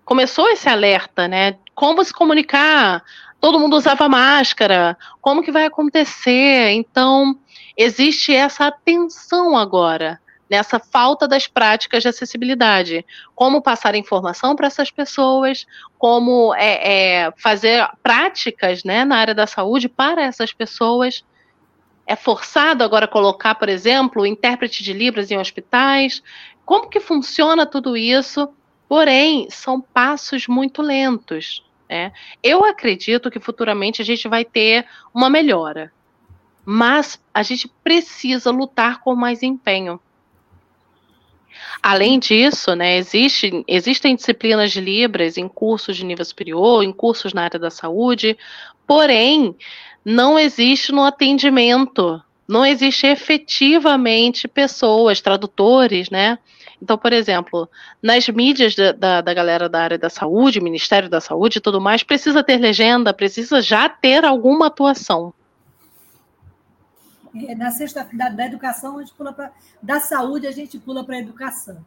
Começou 0.06 0.48
esse 0.48 0.70
alerta, 0.70 1.28
né? 1.28 1.58
Como 1.76 2.02
se 2.06 2.14
comunicar? 2.14 3.04
Todo 3.42 3.60
mundo 3.60 3.76
usava 3.76 4.08
máscara. 4.08 4.98
Como 5.20 5.44
que 5.44 5.52
vai 5.52 5.66
acontecer? 5.66 6.72
Então, 6.72 7.38
existe 7.76 8.34
essa 8.34 8.68
atenção 8.68 9.58
agora 9.58 10.22
nessa 10.50 10.80
falta 10.80 11.28
das 11.28 11.46
práticas 11.46 12.02
de 12.02 12.08
acessibilidade. 12.08 13.06
Como 13.36 13.62
passar 13.62 13.94
informação 13.94 14.56
para 14.56 14.68
essas 14.68 14.90
pessoas, 14.90 15.68
como 15.98 16.56
é, 16.56 17.26
é, 17.26 17.34
fazer 17.36 17.86
práticas 18.02 18.86
né, 18.86 19.04
na 19.04 19.18
área 19.18 19.36
da 19.36 19.46
saúde 19.46 19.90
para 19.90 20.24
essas 20.24 20.54
pessoas 20.54 21.26
é 22.10 22.16
forçado 22.16 22.84
agora 22.84 23.08
colocar, 23.08 23.54
por 23.54 23.70
exemplo, 23.70 24.24
o 24.24 24.26
intérprete 24.26 24.84
de 24.84 24.94
Libras 24.94 25.30
em 25.30 25.38
hospitais? 25.38 26.24
Como 26.66 26.90
que 26.90 27.00
funciona 27.00 27.68
tudo 27.68 27.96
isso? 27.96 28.50
Porém, 28.88 29.48
são 29.52 29.80
passos 29.80 30.48
muito 30.48 30.82
lentos. 30.82 31.64
Né? 31.88 32.12
Eu 32.42 32.66
acredito 32.66 33.30
que 33.30 33.40
futuramente 33.40 34.02
a 34.02 34.06
gente 34.06 34.28
vai 34.28 34.44
ter 34.44 34.88
uma 35.14 35.30
melhora, 35.30 35.94
mas 36.66 37.22
a 37.32 37.44
gente 37.44 37.68
precisa 37.84 38.50
lutar 38.50 39.02
com 39.02 39.16
mais 39.16 39.44
empenho. 39.44 40.00
Além 41.84 42.18
disso, 42.18 42.76
né, 42.76 42.98
existe, 42.98 43.64
existem 43.68 44.16
disciplinas 44.16 44.72
de 44.72 44.82
Libras 44.82 45.38
em 45.38 45.48
cursos 45.48 45.96
de 45.96 46.04
nível 46.04 46.26
superior, 46.26 46.84
em 46.84 46.92
cursos 46.92 47.34
na 47.34 47.44
área 47.44 47.60
da 47.60 47.70
saúde, 47.70 48.36
porém, 48.88 49.56
não 50.04 50.38
existe 50.38 50.92
no 50.92 51.04
atendimento, 51.04 52.22
não 52.48 52.66
existe 52.66 53.06
efetivamente 53.06 54.48
pessoas, 54.48 55.22
tradutores, 55.22 56.10
né? 56.10 56.38
Então, 56.82 56.98
por 56.98 57.12
exemplo, 57.12 57.70
nas 58.02 58.28
mídias 58.30 58.74
da, 58.74 58.92
da, 58.92 59.22
da, 59.22 59.34
galera 59.34 59.68
da 59.68 59.82
área 59.82 59.98
da 59.98 60.10
saúde, 60.10 60.62
Ministério 60.62 61.10
da 61.10 61.20
Saúde 61.20 61.58
e 61.58 61.62
tudo 61.62 61.82
mais, 61.82 62.04
precisa 62.04 62.44
ter 62.44 62.58
legenda, 62.58 63.14
precisa 63.14 63.62
já 63.62 63.90
ter 63.90 64.24
alguma 64.24 64.68
atuação. 64.68 65.34
É, 67.36 67.54
na 67.54 67.70
sexta 67.70 68.08
da, 68.14 68.46
educação, 68.46 68.98
a 68.98 69.02
gente 69.02 69.14
pula 69.14 69.34
para. 69.34 69.52
Da 69.82 70.00
saúde, 70.00 70.48
a 70.48 70.52
gente 70.52 70.80
pula 70.80 71.04
para 71.04 71.16
a 71.16 71.20
educação. 71.20 71.86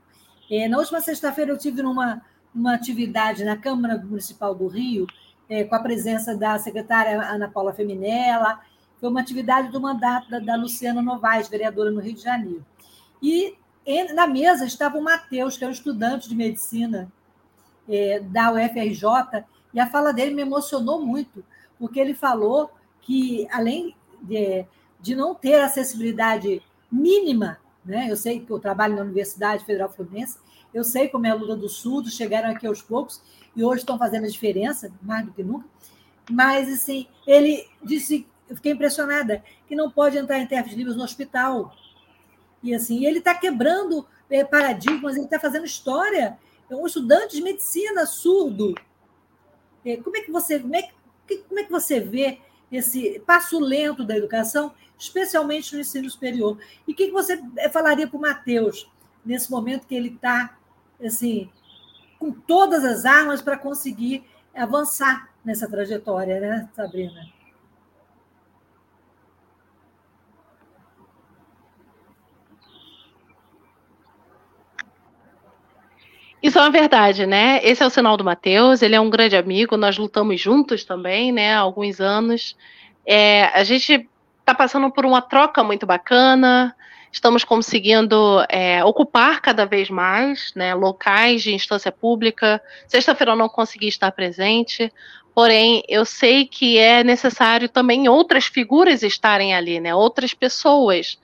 É, 0.51 0.69
na 0.69 0.79
última 0.79 1.01
sexta-feira, 1.01 1.51
eu 1.51 1.59
tive 1.59 1.83
numa 1.83 2.23
uma 2.55 2.75
atividade 2.75 3.45
na 3.45 3.57
Câmara 3.57 3.97
Municipal 3.97 4.55
do 4.55 4.69
Rio, 4.69 5.07
é, 5.53 5.65
com 5.65 5.75
a 5.75 5.81
presença 5.81 6.35
da 6.35 6.59
secretária 6.59 7.21
Ana 7.21 7.47
Paula 7.47 7.75
Feminella. 7.75 8.61
Foi 8.99 9.11
uma 9.11 9.21
atividade 9.21 9.71
do 9.71 9.79
mandato 9.79 10.31
da, 10.31 10.39
da 10.39 10.57
Luciana 10.57 11.03
Novaes, 11.03 11.49
vereadora 11.49 11.91
no 11.91 12.01
Rio 12.01 12.15
de 12.15 12.23
Janeiro. 12.23 12.65
E 13.23 13.55
na 14.15 14.27
mesa 14.27 14.65
estava 14.65 14.97
o 14.97 15.03
Matheus, 15.03 15.59
que 15.59 15.65
é 15.65 15.69
um 15.69 15.73
estudante 15.73 16.27
de 16.27 16.35
medicina 16.35 17.13
é, 17.87 18.21
da 18.21 18.51
UFRJ, 18.53 19.45
e 19.75 19.81
a 19.81 19.91
fala 19.91 20.13
dele 20.13 20.35
me 20.35 20.41
emocionou 20.41 21.05
muito, 21.05 21.45
porque 21.79 22.01
ele 22.01 22.15
falou 22.15 22.71
que, 23.03 23.47
além 23.51 23.95
de, 24.23 24.65
de 25.01 25.15
não 25.15 25.35
ter 25.35 25.61
acessibilidade 25.61 26.63
mínima, 26.91 27.59
né, 27.85 28.11
eu 28.11 28.17
sei 28.17 28.41
que 28.41 28.51
eu 28.51 28.59
trabalho 28.59 28.97
na 28.97 29.03
Universidade 29.03 29.65
Federal 29.65 29.93
Fluminense, 29.93 30.39
eu 30.73 30.85
sei 30.85 31.09
como 31.09 31.27
é 31.27 31.31
a 31.31 31.35
luta 31.35 31.57
do 31.57 31.69
Sul, 31.69 32.05
chegaram 32.07 32.51
aqui 32.51 32.67
aos 32.67 32.81
poucos, 32.81 33.21
e 33.55 33.63
hoje 33.63 33.81
estão 33.81 33.99
fazendo 33.99 34.25
a 34.25 34.29
diferença, 34.29 34.91
mais 35.03 35.25
do 35.27 35.33
que 35.33 35.43
nunca. 35.43 35.67
Mas, 36.31 36.69
assim, 36.73 37.07
ele 37.27 37.69
disse, 37.83 38.27
eu 38.49 38.57
fiquei 38.57 38.73
impressionada, 38.73 39.43
que 39.67 39.75
não 39.75 39.91
pode 39.91 40.17
entrar 40.17 40.39
em 40.39 40.45
intérprete 40.45 40.77
livres 40.77 40.97
no 40.97 41.03
hospital. 41.03 41.75
E, 42.63 42.75
assim, 42.75 43.05
ele 43.05 43.19
está 43.19 43.35
quebrando 43.35 44.07
é, 44.31 44.45
paradigmas, 44.45 45.17
ele 45.17 45.27
está 45.27 45.39
fazendo 45.39 45.67
história. 45.67 46.39
É 46.71 46.75
um 46.75 46.87
estudante 46.87 47.37
de 47.37 47.43
medicina 47.43 48.07
surdo. 48.07 48.75
É, 49.85 49.97
como 49.97 50.17
é 50.17 50.21
que 50.21 50.31
você. 50.31 50.59
Como 50.59 50.75
é, 50.75 50.89
como 51.49 51.61
é 51.61 51.65
que 51.65 51.71
você 51.71 52.01
vê 52.01 52.41
esse 52.73 53.21
passo 53.27 53.61
lento 53.61 54.05
da 54.05 54.17
educação, 54.17 54.73
especialmente 54.99 55.75
no 55.75 55.81
ensino 55.81 56.09
superior? 56.11 56.59
E 56.89 56.93
o 56.93 56.95
que 56.95 57.11
você 57.11 57.43
eh, 57.57 57.69
falaria 57.69 58.09
para 58.09 58.17
o 58.17 58.21
Matheus 58.21 58.91
nesse 59.25 59.51
momento 59.51 59.87
que 59.87 59.95
ele 59.95 60.09
está 60.09 60.57
assim, 61.05 61.51
com 62.19 62.33
todas 62.33 62.85
as 62.85 63.05
armas 63.05 63.43
para 63.43 63.57
conseguir 63.57 64.25
avançar 64.55 65.31
nessa 65.45 65.69
trajetória, 65.69 66.41
né, 66.41 66.69
Sabrina? 66.75 67.42
Isso 76.43 76.59
é 76.59 76.63
uma 76.63 76.71
verdade, 76.71 77.25
né? 77.25 77.61
Esse 77.63 77.85
é 77.85 77.87
o 77.87 77.91
sinal 77.91 78.17
do 78.17 78.25
Matheus, 78.25 78.83
ele 78.83 78.97
é 78.97 79.01
um 79.01 79.09
grande 79.09 79.37
amigo, 79.37 79.77
nós 79.77 79.97
lutamos 79.97 80.41
juntos 80.41 80.85
também, 80.85 81.31
né, 81.31 81.55
há 81.55 81.61
alguns 81.61 82.01
anos. 82.01 82.57
É, 83.07 83.45
a 83.55 83.63
gente 83.63 84.09
está 84.41 84.53
passando 84.53 84.91
por 84.91 85.07
uma 85.07 85.23
troca 85.23 85.63
muito 85.63 85.87
bacana, 85.87 86.75
estamos 87.13 87.45
conseguindo 87.45 88.45
é, 88.49 88.85
ocupar 88.85 89.41
cada 89.41 89.65
vez 89.65 89.89
mais 89.89 90.53
né, 90.57 90.75
locais 90.75 91.45
de 91.45 91.55
instância 91.55 91.93
pública. 91.93 92.61
Sexta-feira 92.89 93.33
eu 93.33 93.37
não 93.37 93.49
consegui 93.49 93.87
estar 93.87 94.11
presente, 94.11 94.93
porém 95.33 95.85
eu 95.89 96.05
sei 96.05 96.45
que 96.45 96.77
é 96.77 97.05
necessário 97.05 97.69
também 97.69 98.09
outras 98.09 98.47
figuras 98.47 99.05
estarem 99.05 99.55
ali, 99.55 99.79
né, 99.79 99.95
outras 99.95 100.35
pessoas 100.35 101.19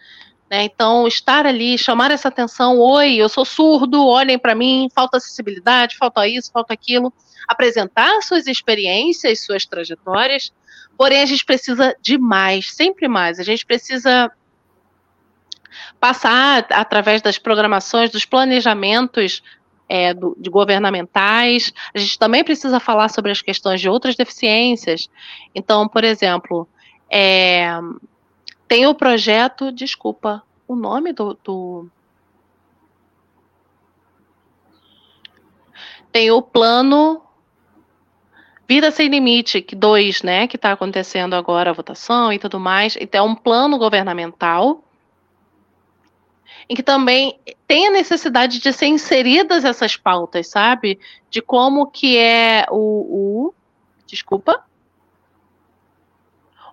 né? 0.50 0.64
Então, 0.64 1.06
estar 1.06 1.46
ali, 1.46 1.76
chamar 1.76 2.10
essa 2.10 2.28
atenção, 2.28 2.78
oi, 2.78 3.16
eu 3.16 3.28
sou 3.28 3.44
surdo, 3.44 4.06
olhem 4.06 4.38
para 4.38 4.54
mim, 4.54 4.88
falta 4.94 5.18
acessibilidade, 5.18 5.96
falta 5.96 6.26
isso, 6.26 6.50
falta 6.50 6.72
aquilo, 6.72 7.12
apresentar 7.46 8.22
suas 8.22 8.46
experiências, 8.46 9.44
suas 9.44 9.66
trajetórias, 9.66 10.52
porém 10.96 11.20
a 11.22 11.26
gente 11.26 11.44
precisa 11.44 11.94
de 12.00 12.18
mais, 12.18 12.72
sempre 12.72 13.08
mais, 13.08 13.38
a 13.38 13.42
gente 13.42 13.64
precisa 13.64 14.30
passar 16.00 16.66
através 16.70 17.20
das 17.20 17.38
programações, 17.38 18.10
dos 18.10 18.24
planejamentos 18.24 19.42
é, 19.88 20.12
do, 20.12 20.36
de 20.38 20.50
governamentais, 20.50 21.72
a 21.94 21.98
gente 21.98 22.18
também 22.18 22.44
precisa 22.44 22.80
falar 22.80 23.08
sobre 23.08 23.30
as 23.30 23.40
questões 23.42 23.80
de 23.80 23.88
outras 23.88 24.16
deficiências. 24.16 25.08
Então, 25.54 25.88
por 25.88 26.04
exemplo, 26.04 26.68
é, 27.10 27.70
tem 28.68 28.86
o 28.86 28.94
projeto, 28.94 29.72
desculpa, 29.72 30.42
o 30.66 30.76
nome 30.76 31.12
do, 31.12 31.36
do. 31.42 31.90
Tem 36.12 36.30
o 36.30 36.42
plano 36.42 37.22
Vida 38.68 38.90
Sem 38.90 39.08
Limite, 39.08 39.62
que 39.62 39.74
dois, 39.74 40.22
né, 40.22 40.46
que 40.46 40.56
está 40.56 40.72
acontecendo 40.72 41.34
agora 41.34 41.70
a 41.70 41.72
votação 41.72 42.30
e 42.30 42.38
tudo 42.38 42.60
mais. 42.60 42.96
Então, 43.00 43.26
é 43.26 43.28
um 43.30 43.34
plano 43.34 43.78
governamental 43.78 44.84
em 46.68 46.74
que 46.74 46.82
também 46.82 47.40
tem 47.66 47.86
a 47.86 47.90
necessidade 47.90 48.60
de 48.60 48.72
ser 48.74 48.86
inseridas 48.86 49.64
essas 49.64 49.96
pautas, 49.96 50.48
sabe? 50.48 51.00
De 51.30 51.40
como 51.40 51.86
que 51.86 52.18
é 52.18 52.66
o, 52.70 53.46
o 53.48 53.54
desculpa, 54.06 54.62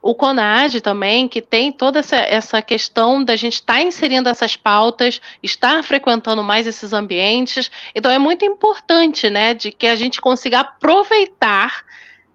o 0.05 0.13
CONAD 0.13 0.81
também, 0.81 1.27
que 1.27 1.41
tem 1.41 1.71
toda 1.71 1.97
essa, 1.97 2.17
essa 2.17 2.61
questão 2.61 3.23
da 3.23 3.35
gente 3.35 3.53
estar 3.53 3.77
tá 3.77 3.81
inserindo 3.81 4.29
essas 4.29 4.55
pautas, 4.55 5.19
estar 5.41 5.83
frequentando 5.83 6.43
mais 6.43 6.67
esses 6.67 6.93
ambientes. 6.93 7.71
Então 7.95 8.11
é 8.11 8.19
muito 8.19 8.45
importante, 8.45 9.31
né, 9.31 9.55
de 9.55 9.71
que 9.71 9.87
a 9.87 9.95
gente 9.95 10.21
consiga 10.21 10.59
aproveitar 10.59 11.83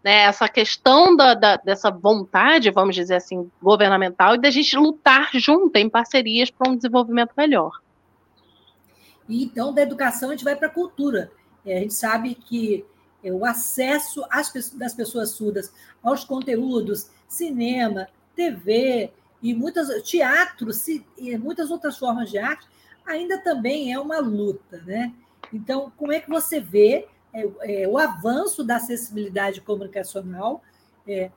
né, 0.02 0.22
essa 0.22 0.48
questão 0.48 1.14
da, 1.14 1.34
da, 1.34 1.56
dessa 1.58 1.92
vontade, 1.92 2.72
vamos 2.72 2.96
dizer 2.96 3.14
assim, 3.14 3.48
governamental, 3.62 4.34
e 4.34 4.38
da 4.38 4.50
gente 4.50 4.76
lutar 4.76 5.30
junto, 5.34 5.76
em 5.76 5.88
parcerias, 5.88 6.50
para 6.50 6.68
um 6.68 6.74
desenvolvimento 6.74 7.30
melhor. 7.36 7.70
E 9.28 9.44
então, 9.44 9.72
da 9.72 9.82
educação, 9.82 10.30
a 10.30 10.32
gente 10.32 10.42
vai 10.42 10.56
para 10.56 10.66
a 10.66 10.72
cultura. 10.72 11.30
É, 11.64 11.76
a 11.76 11.80
gente 11.82 11.94
sabe 11.94 12.34
que 12.34 12.84
o 13.24 13.44
acesso 13.44 14.24
às, 14.30 14.70
das 14.70 14.94
pessoas 14.94 15.30
surdas 15.30 15.72
aos 16.02 16.24
conteúdos, 16.24 17.10
cinema, 17.28 18.08
TV 18.34 19.12
e 19.42 19.54
muitas 19.54 20.02
teatro 20.02 20.70
e 21.18 21.36
muitas 21.36 21.70
outras 21.70 21.98
formas 21.98 22.30
de 22.30 22.38
arte 22.38 22.66
ainda 23.06 23.38
também 23.38 23.92
é 23.92 23.98
uma 23.98 24.18
luta, 24.18 24.78
né? 24.86 25.12
Então, 25.52 25.92
como 25.96 26.12
é 26.12 26.20
que 26.20 26.30
você 26.30 26.60
vê 26.60 27.08
é, 27.32 27.82
é, 27.82 27.88
o 27.88 27.98
avanço 27.98 28.64
da 28.64 28.76
acessibilidade 28.76 29.60
comunicacional 29.60 30.62
é, 31.06 31.30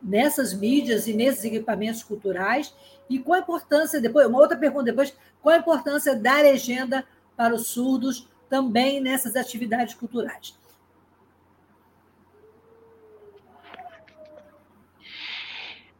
nessas 0.00 0.52
mídias 0.52 1.06
e 1.06 1.12
nesses 1.12 1.44
equipamentos 1.44 2.02
culturais 2.02 2.74
e 3.08 3.18
qual 3.18 3.38
a 3.38 3.42
importância 3.42 4.00
depois 4.00 4.26
uma 4.26 4.40
outra 4.40 4.56
pergunta 4.56 4.84
depois 4.84 5.14
qual 5.40 5.54
a 5.54 5.58
importância 5.58 6.16
da 6.16 6.40
legenda 6.40 7.04
para 7.36 7.54
os 7.54 7.68
surdos 7.68 8.28
também 8.48 9.00
nessas 9.00 9.36
atividades 9.36 9.94
culturais? 9.94 10.56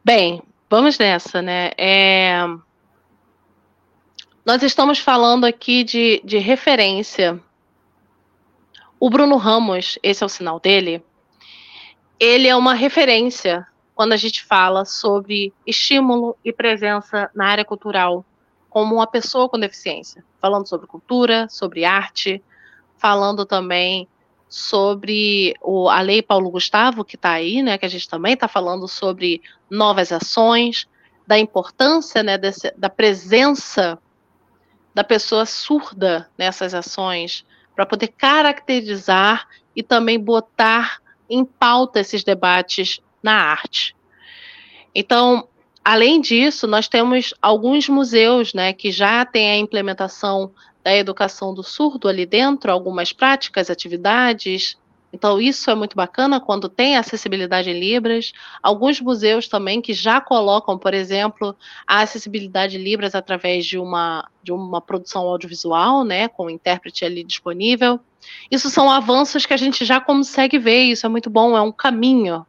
Bem, 0.05 0.43
vamos 0.69 0.99
nessa, 0.99 1.41
né? 1.41 1.71
É... 1.79 2.45
Nós 4.45 4.61
estamos 4.65 4.99
falando 4.99 5.45
aqui 5.45 5.85
de, 5.85 6.21
de 6.25 6.39
referência. 6.39 7.41
O 8.99 9.09
Bruno 9.09 9.37
Ramos, 9.37 10.01
esse 10.03 10.25
é 10.25 10.27
o 10.27 10.29
sinal 10.29 10.59
dele, 10.59 11.05
ele 12.19 12.49
é 12.49 12.57
uma 12.57 12.75
referência 12.75 13.65
quando 13.95 14.13
a 14.13 14.17
gente 14.17 14.43
fala 14.43 14.85
sobre 14.85 15.53
estímulo 15.65 16.37
e 16.45 16.53
presença 16.53 17.31
na 17.33 17.47
área 17.47 17.65
cultural 17.65 18.25
como 18.69 18.97
uma 18.97 19.07
pessoa 19.07 19.49
com 19.49 19.57
deficiência, 19.57 20.25
falando 20.41 20.69
sobre 20.69 20.89
cultura, 20.89 21.47
sobre 21.49 21.85
arte, 21.85 22.43
falando 22.97 23.47
também 23.47 24.09
sobre 24.53 25.55
o, 25.63 25.89
a 25.89 26.03
Lei 26.03 26.21
Paulo 26.21 26.51
Gustavo, 26.51 27.05
que 27.07 27.17
está 27.17 27.31
aí, 27.31 27.63
né, 27.63 27.79
que 27.79 27.87
a 27.87 27.89
gente 27.89 28.07
também 28.07 28.35
está 28.35 28.47
falando 28.47 28.87
sobre 28.87 29.41
novas 29.71 30.13
ações, 30.13 30.87
da 31.27 31.39
importância 31.39 32.23
né, 32.23 32.37
desse, 32.37 32.71
da 32.77 32.91
presença 32.91 33.99
da 34.95 35.03
pessoa 35.03 35.47
surda 35.47 36.29
nessas 36.37 36.75
ações, 36.75 37.47
para 37.75 37.87
poder 37.87 38.09
caracterizar 38.09 39.49
e 39.75 39.83
também 39.83 40.21
botar 40.21 41.01
em 41.31 41.47
pauta 41.47 42.01
esses 42.01 42.23
debates 42.23 43.01
na 43.23 43.33
arte. 43.33 43.97
Então, 44.95 45.49
além 45.83 46.21
disso, 46.21 46.67
nós 46.67 46.89
temos 46.89 47.33
alguns 47.41 47.89
museus 47.89 48.53
né, 48.53 48.75
que 48.75 48.93
já 48.93 49.25
têm 49.25 49.51
a 49.51 49.57
implementação 49.57 50.53
da 50.83 50.95
educação 50.95 51.55
do 51.55 51.63
surdo 51.63 52.09
ali 52.09 52.27
dentro, 52.27 52.73
algumas 52.73 53.13
práticas, 53.13 53.71
atividades. 53.71 54.77
Então, 55.13 55.39
isso 55.39 55.71
é 55.71 55.75
muito 55.75 55.95
bacana 55.95 56.41
quando 56.41 56.69
tem 56.69 56.97
acessibilidade 56.97 57.71
em 57.71 57.79
Libras. 57.79 58.33
Alguns 58.63 59.01
museus 59.01 59.47
também 59.47 59.81
que 59.81 59.93
já 59.93 60.21
colocam, 60.21 60.79
por 60.79 60.95
exemplo, 60.95 61.55
a 61.87 62.01
acessibilidade 62.01 62.79
em 62.79 62.83
Libras 62.83 63.15
através 63.15 63.67
de 63.67 63.79
uma, 63.79 64.27
de 64.43 64.53
uma 64.53 64.81
produção 64.81 65.23
audiovisual, 65.23 66.03
né, 66.03 66.29
com 66.29 66.47
o 66.47 66.51
intérprete 66.51 67.05
ali 67.05 67.23
disponível. 67.23 68.01
Isso 68.51 68.71
são 68.71 68.91
avanços 68.91 69.45
que 69.45 69.53
a 69.53 69.59
gente 69.59 69.85
já 69.85 70.01
consegue 70.01 70.59
ver, 70.59 70.85
isso 70.85 71.05
é 71.05 71.09
muito 71.09 71.29
bom, 71.29 71.57
é 71.57 71.61
um 71.61 71.73
caminho, 71.73 72.47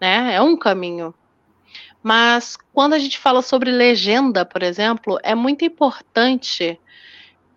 né? 0.00 0.34
É 0.34 0.40
um 0.40 0.56
caminho. 0.56 1.14
Mas 2.02 2.56
quando 2.72 2.94
a 2.94 2.98
gente 2.98 3.18
fala 3.18 3.42
sobre 3.42 3.70
legenda, 3.70 4.44
por 4.44 4.62
exemplo, 4.62 5.18
é 5.22 5.34
muito 5.34 5.64
importante 5.64 6.78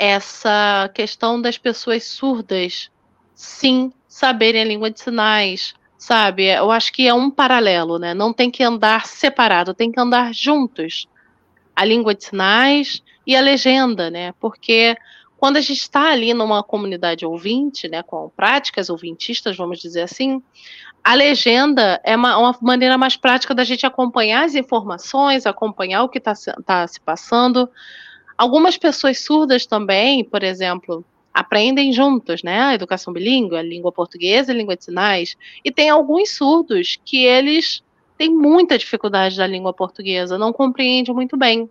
essa 0.03 0.89
questão 0.95 1.39
das 1.39 1.59
pessoas 1.59 2.05
surdas, 2.05 2.89
sim, 3.35 3.93
saberem 4.07 4.63
a 4.63 4.65
língua 4.65 4.89
de 4.89 4.99
sinais, 4.99 5.75
sabe? 5.95 6.47
Eu 6.47 6.71
acho 6.71 6.91
que 6.91 7.07
é 7.07 7.13
um 7.13 7.29
paralelo, 7.29 7.99
né? 7.99 8.11
Não 8.11 8.33
tem 8.33 8.49
que 8.49 8.63
andar 8.63 9.05
separado, 9.05 9.75
tem 9.75 9.91
que 9.91 9.99
andar 9.99 10.33
juntos. 10.33 11.07
A 11.75 11.85
língua 11.85 12.15
de 12.15 12.23
sinais 12.23 13.03
e 13.27 13.35
a 13.35 13.41
legenda, 13.41 14.09
né? 14.09 14.33
Porque 14.39 14.97
quando 15.37 15.57
a 15.57 15.61
gente 15.61 15.81
está 15.81 16.09
ali 16.11 16.33
numa 16.33 16.63
comunidade 16.63 17.23
ouvinte, 17.23 17.87
né, 17.87 18.01
com 18.01 18.27
práticas 18.35 18.89
ouvintistas, 18.89 19.55
vamos 19.55 19.79
dizer 19.79 20.01
assim, 20.01 20.41
a 21.03 21.13
legenda 21.13 22.01
é 22.03 22.15
uma, 22.15 22.39
uma 22.39 22.57
maneira 22.59 22.97
mais 22.97 23.15
prática 23.15 23.53
da 23.53 23.63
gente 23.63 23.85
acompanhar 23.85 24.45
as 24.45 24.55
informações, 24.55 25.45
acompanhar 25.45 26.01
o 26.03 26.09
que 26.09 26.17
está 26.17 26.33
tá 26.65 26.87
se 26.87 26.99
passando, 26.99 27.69
Algumas 28.41 28.75
pessoas 28.75 29.19
surdas 29.19 29.67
também, 29.67 30.23
por 30.23 30.41
exemplo, 30.41 31.05
aprendem 31.31 31.93
juntos, 31.93 32.41
né? 32.41 32.59
A 32.59 32.73
educação 32.73 33.13
bilíngue, 33.13 33.55
a 33.55 33.61
língua 33.61 33.91
portuguesa 33.91 34.51
e 34.51 34.55
a 34.55 34.57
língua 34.57 34.75
de 34.75 34.83
sinais. 34.83 35.37
E 35.63 35.71
tem 35.71 35.91
alguns 35.91 36.31
surdos 36.31 36.97
que 37.05 37.23
eles 37.23 37.83
têm 38.17 38.31
muita 38.33 38.79
dificuldade 38.79 39.37
da 39.37 39.45
língua 39.45 39.71
portuguesa, 39.71 40.39
não 40.39 40.51
compreendem 40.51 41.13
muito 41.13 41.37
bem. 41.37 41.69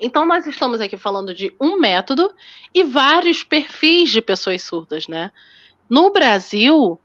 Então, 0.00 0.24
nós 0.24 0.46
estamos 0.46 0.80
aqui 0.80 0.96
falando 0.96 1.34
de 1.34 1.54
um 1.60 1.78
método 1.78 2.32
e 2.72 2.82
vários 2.82 3.44
perfis 3.44 4.08
de 4.10 4.22
pessoas 4.22 4.62
surdas, 4.62 5.06
né? 5.06 5.30
No 5.90 6.10
Brasil, 6.10 6.98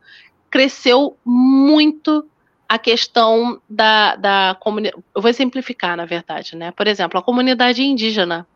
cresceu 0.49 1.17
muito 1.25 2.25
a 2.69 2.79
questão 2.79 3.61
da, 3.69 4.15
da 4.15 4.57
comunidade. 4.61 5.03
Eu 5.13 5.21
vou 5.21 5.33
simplificar, 5.33 5.97
na 5.97 6.05
verdade, 6.05 6.55
né? 6.55 6.71
Por 6.71 6.87
exemplo, 6.87 7.19
a 7.19 7.21
comunidade 7.21 7.83
indígena. 7.83 8.47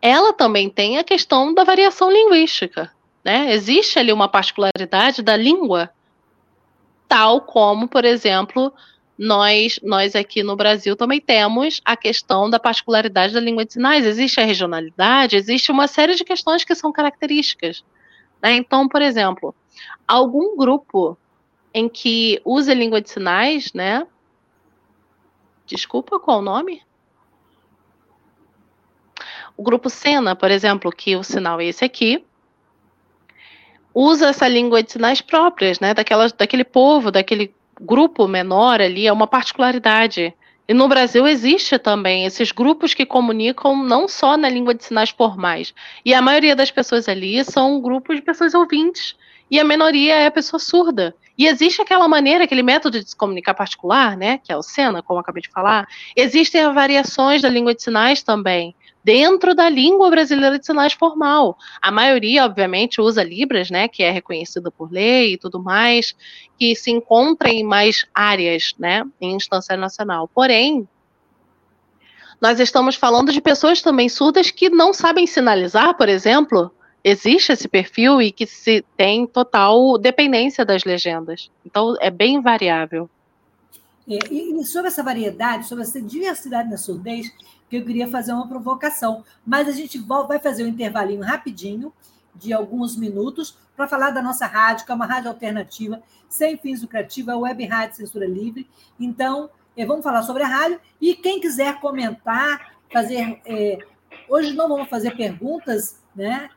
Ela 0.00 0.32
também 0.32 0.68
tem 0.68 0.98
a 0.98 1.04
questão 1.04 1.54
da 1.54 1.64
variação 1.64 2.10
linguística. 2.10 2.90
Né? 3.24 3.52
Existe 3.52 3.98
ali 3.98 4.12
uma 4.12 4.28
particularidade 4.28 5.22
da 5.22 5.36
língua, 5.36 5.90
tal 7.08 7.40
como, 7.40 7.88
por 7.88 8.04
exemplo, 8.04 8.72
nós, 9.18 9.80
nós 9.82 10.14
aqui 10.14 10.42
no 10.42 10.56
Brasil 10.56 10.94
também 10.94 11.20
temos 11.20 11.80
a 11.84 11.96
questão 11.96 12.50
da 12.50 12.58
particularidade 12.58 13.32
da 13.32 13.40
língua 13.40 13.64
de 13.64 13.72
sinais. 13.72 14.04
Existe 14.04 14.40
a 14.40 14.44
regionalidade, 14.44 15.36
existe 15.36 15.72
uma 15.72 15.86
série 15.86 16.14
de 16.14 16.24
questões 16.24 16.64
que 16.64 16.74
são 16.74 16.92
características. 16.92 17.82
Né? 18.42 18.56
Então, 18.56 18.88
por 18.88 19.00
exemplo, 19.00 19.54
algum 20.06 20.56
grupo 20.56 21.16
em 21.72 21.88
que 21.88 22.40
usa 22.44 22.74
língua 22.74 23.00
de 23.00 23.10
sinais, 23.10 23.72
né? 23.72 24.06
Desculpa, 25.66 26.20
qual 26.20 26.38
o 26.38 26.42
nome? 26.42 26.82
O 29.56 29.62
grupo 29.62 29.88
Sena, 29.88 30.34
por 30.34 30.50
exemplo, 30.50 30.90
que 30.90 31.16
o 31.16 31.22
sinal 31.22 31.60
é 31.60 31.66
esse 31.66 31.84
aqui, 31.84 32.24
usa 33.94 34.28
essa 34.28 34.48
língua 34.48 34.82
de 34.82 34.90
sinais 34.90 35.20
próprias, 35.20 35.78
né? 35.78 35.94
Daquela, 35.94 36.28
daquele 36.28 36.64
povo, 36.64 37.10
daquele 37.10 37.54
grupo 37.80 38.26
menor 38.26 38.80
ali, 38.80 39.06
é 39.06 39.12
uma 39.12 39.26
particularidade. 39.26 40.34
E 40.66 40.72
no 40.72 40.88
Brasil 40.88 41.26
existe 41.26 41.78
também 41.78 42.24
esses 42.24 42.50
grupos 42.50 42.94
que 42.94 43.04
comunicam 43.04 43.76
não 43.76 44.08
só 44.08 44.36
na 44.36 44.48
língua 44.48 44.74
de 44.74 44.84
sinais 44.84 45.10
formais. 45.10 45.74
E 46.04 46.14
a 46.14 46.22
maioria 46.22 46.56
das 46.56 46.70
pessoas 46.70 47.08
ali 47.08 47.44
são 47.44 47.80
grupos 47.80 48.16
de 48.16 48.22
pessoas 48.22 48.54
ouvintes 48.54 49.14
e 49.50 49.60
a 49.60 49.64
minoria 49.64 50.14
é 50.14 50.26
a 50.26 50.30
pessoa 50.30 50.58
surda. 50.58 51.14
E 51.36 51.46
existe 51.46 51.82
aquela 51.82 52.08
maneira, 52.08 52.44
aquele 52.44 52.62
método 52.62 52.98
de 52.98 53.10
se 53.10 53.16
comunicar 53.16 53.54
particular, 53.54 54.16
né, 54.16 54.38
que 54.38 54.52
é 54.52 54.56
o 54.56 54.62
SENA, 54.62 55.02
como 55.02 55.18
eu 55.18 55.20
acabei 55.20 55.42
de 55.42 55.50
falar. 55.50 55.86
Existem 56.16 56.72
variações 56.72 57.42
da 57.42 57.48
língua 57.48 57.74
de 57.74 57.82
sinais 57.82 58.22
também, 58.22 58.74
dentro 59.04 59.54
da 59.54 59.68
língua 59.68 60.08
brasileira 60.08 60.58
de 60.58 60.64
sinais 60.64 60.94
formal. 60.94 61.58
A 61.80 61.92
maioria, 61.92 62.46
obviamente, 62.46 63.00
usa 63.00 63.22
Libras, 63.22 63.70
né, 63.70 63.86
que 63.86 64.02
é 64.02 64.10
reconhecido 64.10 64.72
por 64.72 64.90
lei 64.90 65.34
e 65.34 65.38
tudo 65.38 65.62
mais, 65.62 66.16
que 66.58 66.74
se 66.74 66.90
encontra 66.90 67.50
em 67.50 67.62
mais 67.62 68.06
áreas, 68.14 68.74
né, 68.78 69.04
em 69.20 69.34
instância 69.34 69.76
nacional. 69.76 70.26
Porém, 70.26 70.88
nós 72.40 72.58
estamos 72.58 72.96
falando 72.96 73.30
de 73.30 73.40
pessoas 73.40 73.82
também 73.82 74.08
surdas 74.08 74.50
que 74.50 74.70
não 74.70 74.94
sabem 74.94 75.26
sinalizar, 75.26 75.94
por 75.96 76.08
exemplo, 76.08 76.70
existe 77.02 77.52
esse 77.52 77.68
perfil 77.68 78.22
e 78.22 78.32
que 78.32 78.46
se 78.46 78.82
tem 78.96 79.26
total 79.26 79.98
dependência 79.98 80.64
das 80.64 80.84
legendas. 80.84 81.50
Então 81.64 81.94
é 82.00 82.10
bem 82.10 82.40
variável. 82.40 83.08
É, 84.08 84.18
e, 84.30 84.64
sobre 84.64 84.88
essa 84.88 85.02
variedade, 85.02 85.66
sobre 85.66 85.84
essa 85.84 86.00
diversidade 86.00 86.68
na 86.68 86.76
surdez, 86.76 87.26
eu 87.76 87.84
queria 87.84 88.08
fazer 88.08 88.32
uma 88.32 88.48
provocação. 88.48 89.24
Mas 89.46 89.68
a 89.68 89.72
gente 89.72 89.98
vai 89.98 90.38
fazer 90.38 90.64
um 90.64 90.68
intervalinho 90.68 91.22
rapidinho, 91.22 91.92
de 92.34 92.52
alguns 92.52 92.96
minutos, 92.96 93.56
para 93.76 93.86
falar 93.86 94.10
da 94.10 94.20
nossa 94.20 94.46
rádio, 94.46 94.84
que 94.84 94.92
é 94.92 94.94
uma 94.94 95.06
rádio 95.06 95.30
alternativa, 95.30 96.02
sem 96.28 96.56
fins 96.58 96.82
lucrativos, 96.82 97.32
a 97.32 97.36
Web 97.36 97.64
Rádio 97.64 97.96
Censura 97.96 98.26
Livre. 98.26 98.68
Então, 98.98 99.48
é, 99.76 99.86
vamos 99.86 100.02
falar 100.02 100.22
sobre 100.22 100.42
a 100.42 100.48
rádio. 100.48 100.80
E 101.00 101.14
quem 101.14 101.40
quiser 101.40 101.80
comentar, 101.80 102.74
fazer. 102.92 103.40
É, 103.46 103.78
hoje 104.28 104.52
não 104.52 104.68
vamos 104.68 104.88
fazer 104.88 105.16
perguntas, 105.16 106.00
né? 106.14 106.50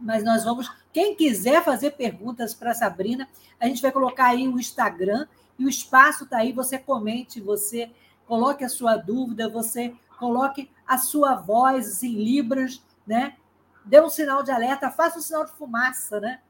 mas 0.00 0.22
nós 0.24 0.44
vamos. 0.44 0.70
Quem 0.92 1.16
quiser 1.16 1.64
fazer 1.64 1.92
perguntas 1.92 2.54
para 2.54 2.70
a 2.70 2.74
Sabrina, 2.74 3.28
a 3.58 3.66
gente 3.66 3.82
vai 3.82 3.90
colocar 3.90 4.26
aí 4.26 4.46
o 4.46 4.58
Instagram 4.58 5.26
e 5.58 5.64
o 5.64 5.68
espaço 5.68 6.24
está 6.24 6.38
aí. 6.38 6.52
Você 6.52 6.78
comente, 6.78 7.40
você 7.40 7.90
coloque 8.26 8.64
a 8.64 8.68
sua 8.68 8.96
dúvida, 8.96 9.48
você 9.48 9.94
coloque 10.18 10.70
a 10.86 10.98
sua 10.98 11.34
voz 11.34 12.02
em 12.02 12.14
libras, 12.14 12.82
né? 13.06 13.36
Dê 13.84 14.00
um 14.00 14.08
sinal 14.08 14.42
de 14.42 14.50
alerta, 14.50 14.90
faça 14.90 15.18
um 15.18 15.22
sinal 15.22 15.44
de 15.44 15.52
fumaça, 15.52 16.20
né? 16.20 16.40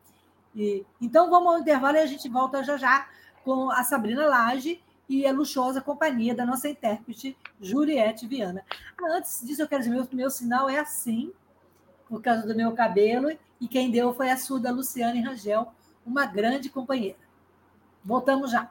E, 0.55 0.85
então 1.01 1.29
vamos 1.29 1.53
ao 1.53 1.59
intervalo 1.59 1.97
e 1.97 2.01
a 2.01 2.07
gente 2.07 2.29
volta 2.29 2.63
já 2.63 2.77
já 2.77 3.09
com 3.45 3.71
a 3.71 3.83
Sabrina 3.83 4.27
Lage 4.27 4.81
e 5.09 5.27
a 5.27 5.33
luxuosa 5.33 5.81
companhia 5.81 6.35
da 6.35 6.47
nossa 6.47 6.69
intérprete 6.69 7.37
Juliette 7.61 8.27
Viana. 8.27 8.65
Antes 9.03 9.45
disso, 9.45 9.63
eu 9.63 9.69
quero 9.69 9.83
dizer, 9.83 9.95
meu, 9.95 10.09
meu 10.13 10.31
sinal 10.31 10.69
é 10.69 10.79
assim, 10.79 11.33
por 12.09 12.23
causa 12.23 12.47
do 12.47 12.55
meu 12.55 12.73
cabelo, 12.73 13.31
e 13.61 13.69
quem 13.69 13.91
deu 13.91 14.15
foi 14.15 14.31
a 14.31 14.37
surda 14.37 14.73
Luciane 14.73 15.21
Rangel, 15.21 15.73
uma 16.07 16.25
grande 16.27 16.69
companheira. 16.69 17.19
Voltamos 18.05 18.51
já. 18.51 18.71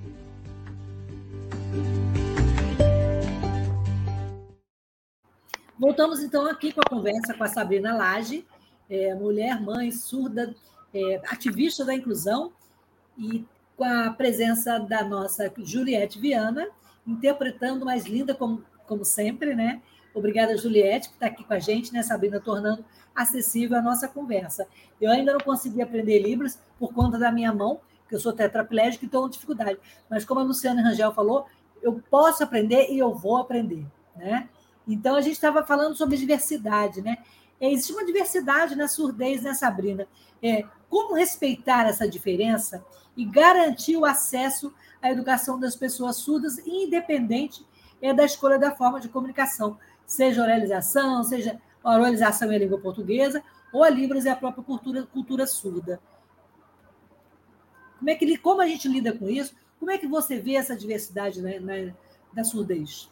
Voltamos 5.81 6.19
então 6.21 6.45
aqui 6.45 6.71
com 6.71 6.79
a 6.79 6.87
conversa 6.87 7.33
com 7.33 7.43
a 7.43 7.47
Sabrina 7.47 7.91
Lage, 7.91 8.45
é, 8.87 9.15
mulher, 9.15 9.59
mãe, 9.59 9.89
surda, 9.89 10.53
é, 10.93 11.19
ativista 11.25 11.83
da 11.83 11.95
inclusão, 11.95 12.53
e 13.17 13.43
com 13.75 13.83
a 13.83 14.11
presença 14.11 14.77
da 14.77 15.03
nossa 15.03 15.51
Juliette 15.57 16.19
Viana, 16.19 16.67
interpretando 17.07 17.83
mais 17.83 18.05
linda 18.05 18.35
como, 18.35 18.63
como 18.85 19.03
sempre, 19.03 19.55
né? 19.55 19.81
Obrigada, 20.13 20.55
Juliette, 20.55 21.09
por 21.09 21.15
estar 21.15 21.25
aqui 21.25 21.43
com 21.43 21.53
a 21.55 21.59
gente, 21.59 21.91
né, 21.91 22.03
Sabrina, 22.03 22.39
tornando 22.39 22.85
acessível 23.15 23.75
a 23.75 23.81
nossa 23.81 24.07
conversa. 24.07 24.67
Eu 25.01 25.09
ainda 25.09 25.33
não 25.33 25.39
consegui 25.39 25.81
aprender 25.81 26.19
Libras 26.19 26.59
por 26.77 26.93
conta 26.93 27.17
da 27.17 27.31
minha 27.31 27.51
mão, 27.51 27.81
que 28.07 28.13
eu 28.13 28.19
sou 28.19 28.33
tetraplégico 28.33 29.05
e 29.05 29.07
estou 29.07 29.23
com 29.23 29.29
dificuldade. 29.29 29.79
Mas 30.07 30.25
como 30.25 30.41
a 30.41 30.43
Luciana 30.43 30.83
Rangel 30.83 31.11
falou, 31.11 31.47
eu 31.81 31.99
posso 32.07 32.43
aprender 32.43 32.91
e 32.91 32.99
eu 32.99 33.15
vou 33.15 33.37
aprender, 33.37 33.83
né? 34.15 34.47
Então, 34.87 35.15
a 35.15 35.21
gente 35.21 35.33
estava 35.33 35.63
falando 35.63 35.95
sobre 35.95 36.17
diversidade, 36.17 37.01
né? 37.01 37.17
É, 37.59 37.71
existe 37.71 37.93
uma 37.93 38.05
diversidade 38.05 38.75
na 38.75 38.87
surdez, 38.87 39.43
né, 39.43 39.53
Sabrina? 39.53 40.07
É, 40.41 40.65
como 40.89 41.15
respeitar 41.15 41.87
essa 41.87 42.09
diferença 42.09 42.83
e 43.15 43.23
garantir 43.23 43.95
o 43.95 44.05
acesso 44.05 44.73
à 45.01 45.11
educação 45.11 45.59
das 45.59 45.75
pessoas 45.75 46.17
surdas, 46.17 46.57
independente 46.65 47.65
é, 48.01 48.13
da 48.13 48.25
escolha 48.25 48.57
da 48.57 48.75
forma 48.75 48.99
de 48.99 49.07
comunicação, 49.07 49.77
seja 50.05 50.41
oralização, 50.41 51.23
seja 51.23 51.61
oralização 51.83 52.51
em 52.51 52.57
língua 52.57 52.79
portuguesa, 52.79 53.43
ou 53.71 53.83
a 53.83 53.89
Libras 53.89 54.25
e 54.25 54.29
a 54.29 54.35
própria 54.35 54.63
cultura, 54.63 55.03
cultura 55.03 55.45
surda. 55.45 56.01
Como, 57.99 58.09
é 58.09 58.15
que, 58.15 58.37
como 58.37 58.61
a 58.61 58.67
gente 58.67 58.87
lida 58.87 59.13
com 59.13 59.29
isso? 59.29 59.53
Como 59.79 59.91
é 59.91 59.97
que 59.97 60.07
você 60.07 60.39
vê 60.39 60.55
essa 60.55 60.75
diversidade 60.75 61.41
na, 61.41 61.59
na, 61.59 61.93
da 62.33 62.43
surdez? 62.43 63.09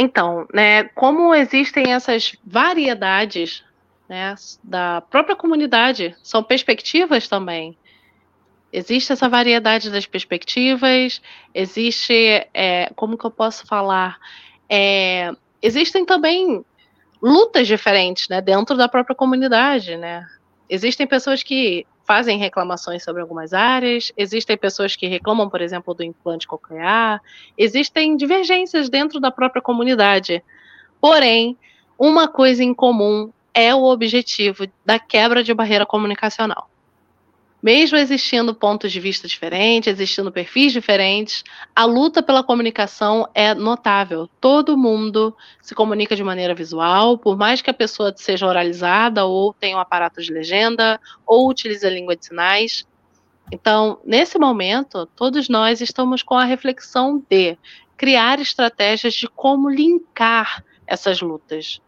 Então, 0.00 0.46
né, 0.54 0.84
como 0.94 1.34
existem 1.34 1.92
essas 1.92 2.36
variedades 2.46 3.64
né, 4.08 4.32
da 4.62 5.00
própria 5.00 5.34
comunidade, 5.34 6.16
são 6.22 6.40
perspectivas 6.40 7.26
também. 7.26 7.76
Existe 8.72 9.12
essa 9.12 9.28
variedade 9.28 9.90
das 9.90 10.06
perspectivas, 10.06 11.20
existe, 11.52 12.14
é, 12.54 12.88
como 12.94 13.18
que 13.18 13.24
eu 13.24 13.30
posso 13.30 13.66
falar, 13.66 14.18
é, 14.70 15.32
existem 15.60 16.06
também 16.06 16.64
lutas 17.20 17.66
diferentes, 17.66 18.28
né, 18.28 18.40
dentro 18.40 18.76
da 18.76 18.88
própria 18.88 19.16
comunidade, 19.16 19.96
né. 19.96 20.24
Existem 20.70 21.08
pessoas 21.08 21.42
que 21.42 21.84
fazem 22.08 22.38
reclamações 22.38 23.04
sobre 23.04 23.20
algumas 23.20 23.52
áreas, 23.52 24.10
existem 24.16 24.56
pessoas 24.56 24.96
que 24.96 25.06
reclamam, 25.06 25.50
por 25.50 25.60
exemplo, 25.60 25.92
do 25.92 26.02
implante 26.02 26.48
coclear, 26.48 27.20
existem 27.56 28.16
divergências 28.16 28.88
dentro 28.88 29.20
da 29.20 29.30
própria 29.30 29.60
comunidade. 29.60 30.42
Porém, 31.02 31.54
uma 31.98 32.26
coisa 32.26 32.64
em 32.64 32.72
comum 32.72 33.30
é 33.52 33.74
o 33.74 33.84
objetivo 33.84 34.66
da 34.86 34.98
quebra 34.98 35.44
de 35.44 35.52
barreira 35.52 35.84
comunicacional. 35.84 36.70
Mesmo 37.60 37.96
existindo 37.98 38.54
pontos 38.54 38.92
de 38.92 39.00
vista 39.00 39.26
diferentes, 39.26 39.92
existindo 39.92 40.30
perfis 40.30 40.72
diferentes, 40.72 41.42
a 41.74 41.84
luta 41.84 42.22
pela 42.22 42.44
comunicação 42.44 43.28
é 43.34 43.52
notável. 43.52 44.28
Todo 44.40 44.78
mundo 44.78 45.36
se 45.60 45.74
comunica 45.74 46.14
de 46.14 46.22
maneira 46.22 46.54
visual, 46.54 47.18
por 47.18 47.36
mais 47.36 47.60
que 47.60 47.68
a 47.68 47.74
pessoa 47.74 48.14
seja 48.16 48.46
oralizada 48.46 49.24
ou 49.24 49.52
tenha 49.52 49.76
um 49.76 49.80
aparato 49.80 50.22
de 50.22 50.32
legenda 50.32 51.00
ou 51.26 51.48
utilize 51.48 51.84
a 51.84 51.90
língua 51.90 52.14
de 52.14 52.26
sinais. 52.26 52.86
Então, 53.50 53.98
nesse 54.04 54.38
momento, 54.38 55.06
todos 55.16 55.48
nós 55.48 55.80
estamos 55.80 56.22
com 56.22 56.34
a 56.34 56.44
reflexão 56.44 57.20
de 57.28 57.58
criar 57.96 58.38
estratégias 58.38 59.14
de 59.14 59.26
como 59.26 59.68
linkar 59.68 60.64
essas 60.86 61.20
lutas. 61.20 61.80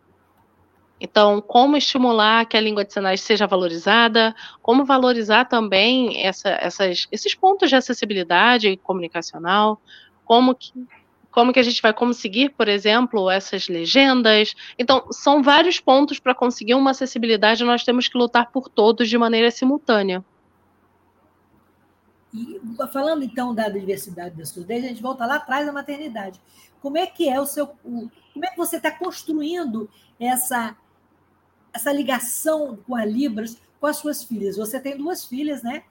Então, 1.01 1.41
como 1.41 1.79
estimular 1.79 2.45
que 2.45 2.57
a 2.57 2.61
língua 2.61 2.85
de 2.85 2.93
sinais 2.93 3.23
seja 3.23 3.47
valorizada, 3.47 4.35
como 4.61 4.85
valorizar 4.85 5.47
também 5.47 6.23
essa, 6.23 6.51
essas, 6.51 7.09
esses 7.11 7.35
pontos 7.35 7.71
de 7.71 7.77
acessibilidade 7.77 8.77
comunicacional, 8.77 9.81
como 10.27 10.55
que, 10.55 10.73
como 11.31 11.55
que 11.55 11.59
a 11.59 11.63
gente 11.63 11.81
vai 11.81 11.95
conseguir, 11.95 12.51
por 12.51 12.69
exemplo, 12.69 13.31
essas 13.31 13.67
legendas. 13.67 14.55
Então, 14.79 15.07
são 15.11 15.43
vários 15.43 15.81
pontos 15.81 16.19
para 16.19 16.35
conseguir 16.35 16.75
uma 16.75 16.91
acessibilidade, 16.91 17.65
nós 17.65 17.83
temos 17.83 18.07
que 18.07 18.19
lutar 18.19 18.51
por 18.51 18.69
todos 18.69 19.09
de 19.09 19.17
maneira 19.17 19.51
simultânea. 19.51 20.23
E 22.33 22.61
falando 22.93 23.25
então 23.25 23.55
da 23.55 23.69
diversidade 23.69 24.37
da 24.37 24.45
surdez, 24.45 24.85
a 24.85 24.89
gente 24.89 25.03
volta 25.03 25.27
lá 25.27 25.37
atrás 25.37 25.67
da 25.67 25.73
maternidade. 25.73 26.41
Como 26.81 26.97
é 26.97 27.07
que 27.07 27.29
é 27.29 27.41
o 27.41 27.47
seu. 27.47 27.67
Como 27.67 28.45
é 28.45 28.49
que 28.49 28.57
você 28.57 28.77
está 28.77 28.91
construindo 28.91 29.89
essa 30.19 30.77
essa 31.73 31.93
ligação 31.93 32.79
com 32.87 32.95
a 32.95 33.05
Libras 33.05 33.57
com 33.81 33.87
as 33.87 33.97
suas 33.97 34.23
filhas. 34.23 34.57
Você 34.57 34.79
tem 34.79 34.97
duas 34.97 35.25
filhas, 35.25 35.63
né? 35.63 35.83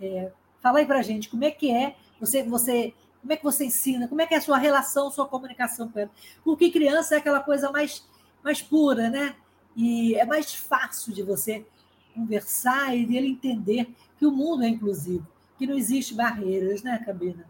É, 0.00 0.32
fala 0.62 0.78
aí 0.78 0.86
para 0.86 1.02
gente 1.02 1.28
como 1.28 1.44
é 1.44 1.50
que 1.50 1.70
é 1.70 1.94
você, 2.18 2.42
você, 2.42 2.94
como 3.20 3.32
é 3.32 3.36
que 3.36 3.44
você 3.44 3.66
ensina, 3.66 4.08
como 4.08 4.20
é 4.22 4.26
que 4.26 4.34
é 4.34 4.38
a 4.38 4.40
sua 4.40 4.56
relação, 4.56 5.10
sua 5.10 5.28
comunicação 5.28 5.88
com 5.88 6.00
ela. 6.00 6.10
Porque 6.42 6.70
criança 6.70 7.14
é 7.14 7.18
aquela 7.18 7.40
coisa 7.40 7.70
mais, 7.70 8.04
mais 8.42 8.62
pura, 8.62 9.10
né? 9.10 9.36
E 9.76 10.14
é 10.14 10.24
mais 10.24 10.54
fácil 10.54 11.12
de 11.12 11.22
você 11.22 11.66
conversar 12.14 12.96
e 12.96 13.04
dele 13.04 13.28
entender 13.28 13.94
que 14.18 14.24
o 14.24 14.30
mundo 14.30 14.64
é 14.64 14.68
inclusivo, 14.68 15.26
que 15.58 15.66
não 15.66 15.76
existe 15.76 16.14
barreiras, 16.14 16.82
né, 16.82 16.98
Cabina? 17.04 17.46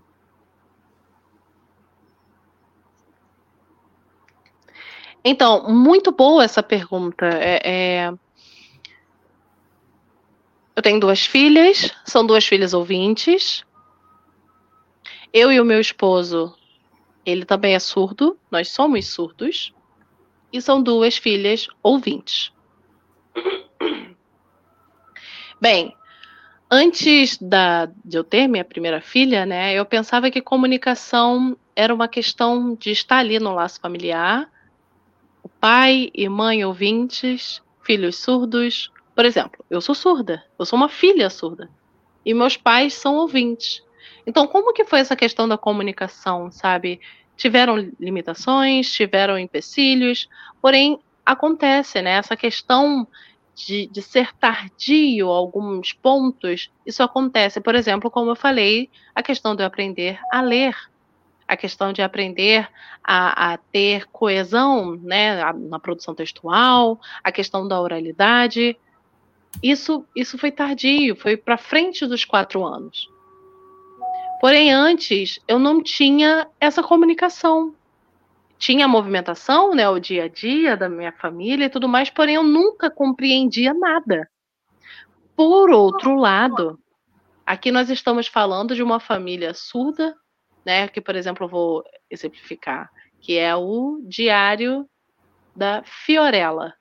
Então, 5.29 5.69
muito 5.69 6.13
boa 6.13 6.45
essa 6.45 6.63
pergunta. 6.63 7.27
É, 7.27 7.61
é... 7.65 8.13
Eu 10.77 10.81
tenho 10.81 11.01
duas 11.01 11.27
filhas, 11.27 11.93
são 12.05 12.25
duas 12.25 12.47
filhas 12.47 12.73
ouvintes. 12.73 13.65
Eu 15.33 15.51
e 15.51 15.61
o 15.61 15.65
meu 15.65 15.81
esposo, 15.81 16.57
ele 17.25 17.45
também 17.45 17.75
é 17.75 17.81
surdo, 17.81 18.39
nós 18.49 18.69
somos 18.69 19.09
surdos. 19.09 19.75
E 20.53 20.63
são 20.63 20.81
duas 20.81 21.17
filhas 21.17 21.67
ouvintes. 21.83 22.53
Bem, 25.61 25.93
antes 26.71 27.37
da, 27.39 27.87
de 28.05 28.17
eu 28.17 28.23
ter 28.23 28.47
minha 28.47 28.65
primeira 28.65 29.01
filha, 29.01 29.45
né, 29.45 29.75
eu 29.75 29.85
pensava 29.85 30.31
que 30.31 30.41
comunicação 30.41 31.57
era 31.75 31.93
uma 31.93 32.07
questão 32.07 32.77
de 32.77 32.93
estar 32.93 33.19
ali 33.19 33.41
no 33.41 33.53
laço 33.53 33.81
familiar 33.81 34.49
pai 35.67 36.13
e 36.15 36.29
mãe 36.29 36.65
ouvintes, 36.65 37.61
filhos 37.83 38.19
surdos. 38.19 38.93
Por 39.17 39.25
exemplo, 39.25 39.65
eu 39.69 39.81
sou 39.81 39.97
surda, 39.97 40.45
eu 40.57 40.65
sou 40.65 40.77
uma 40.77 40.89
filha 40.89 41.29
surda. 41.29 41.69
E 42.25 42.33
meus 42.33 42.57
pais 42.57 42.95
são 42.95 43.17
ouvintes. 43.17 43.83
Então, 44.25 44.47
como 44.47 44.73
que 44.73 44.85
foi 44.85 45.01
essa 45.01 45.17
questão 45.17 45.49
da 45.49 45.59
comunicação, 45.59 46.53
sabe? 46.53 47.01
Tiveram 47.37 47.79
limitações, 47.99 48.93
tiveram 48.93 49.37
empecilhos, 49.37 50.29
porém 50.63 51.01
acontece, 51.25 52.01
né? 52.01 52.13
Essa 52.13 52.37
questão 52.37 53.05
de, 53.53 53.89
de 53.89 54.03
ser 54.03 54.33
tardio 54.37 55.27
alguns 55.31 55.93
pontos, 55.93 56.71
isso 56.87 57.03
acontece. 57.03 57.61
Por 57.61 57.75
exemplo, 57.75 58.09
como 58.09 58.31
eu 58.31 58.37
falei, 58.37 58.89
a 59.13 59.21
questão 59.21 59.57
de 59.57 59.65
eu 59.65 59.67
aprender 59.67 60.21
a 60.31 60.41
ler 60.41 60.77
a 61.47 61.57
questão 61.57 61.93
de 61.93 62.03
aprender 62.03 62.69
a, 63.03 63.53
a 63.53 63.57
ter 63.57 64.07
coesão 64.07 64.97
né, 64.97 65.53
na 65.53 65.79
produção 65.79 66.15
textual, 66.15 67.01
a 67.23 67.31
questão 67.31 67.67
da 67.69 67.81
oralidade. 67.81 68.77
Isso, 69.63 70.05
isso 70.15 70.37
foi 70.37 70.51
tardio, 70.51 71.17
foi 71.17 71.37
para 71.37 71.57
frente 71.57 72.07
dos 72.07 72.25
quatro 72.25 72.65
anos. 72.65 73.09
Porém, 74.41 74.73
antes, 74.73 75.41
eu 75.49 75.59
não 75.59 75.83
tinha 75.83 76.47
essa 76.61 76.83
comunicação. 76.83 77.75
Tinha 78.59 78.87
a 78.87 78.89
movimentação, 78.89 79.75
né, 79.75 79.89
o 79.89 79.99
dia 79.99 80.25
a 80.25 80.29
dia 80.29 80.77
da 80.77 80.89
minha 80.89 81.13
família 81.13 81.67
e 81.67 81.71
tudo 81.71 81.89
mais, 81.89 82.11
porém 82.11 82.37
eu 82.37 82.43
nunca 82.43 82.91
compreendia 82.91 83.73
nada. 83.73 84.29
Por 85.37 85.71
outro 85.71 86.17
lado, 86.17 86.79
aqui 87.45 87.71
nós 87.71 87.91
estamos 87.91 88.27
falando 88.27 88.75
de 88.75 88.83
uma 88.83 88.99
família 88.99 89.53
surda, 89.53 90.15
né? 90.67 90.89
Que, 90.89 91.01
por 91.01 91.15
exemplo, 91.15 91.45
eu 91.45 91.49
vou 91.49 91.85
exemplificar, 92.11 92.91
que 93.21 93.39
é 93.39 93.55
o 93.55 94.03
Diário 94.05 94.85
da 95.55 95.85
Fiorella. 95.85 96.75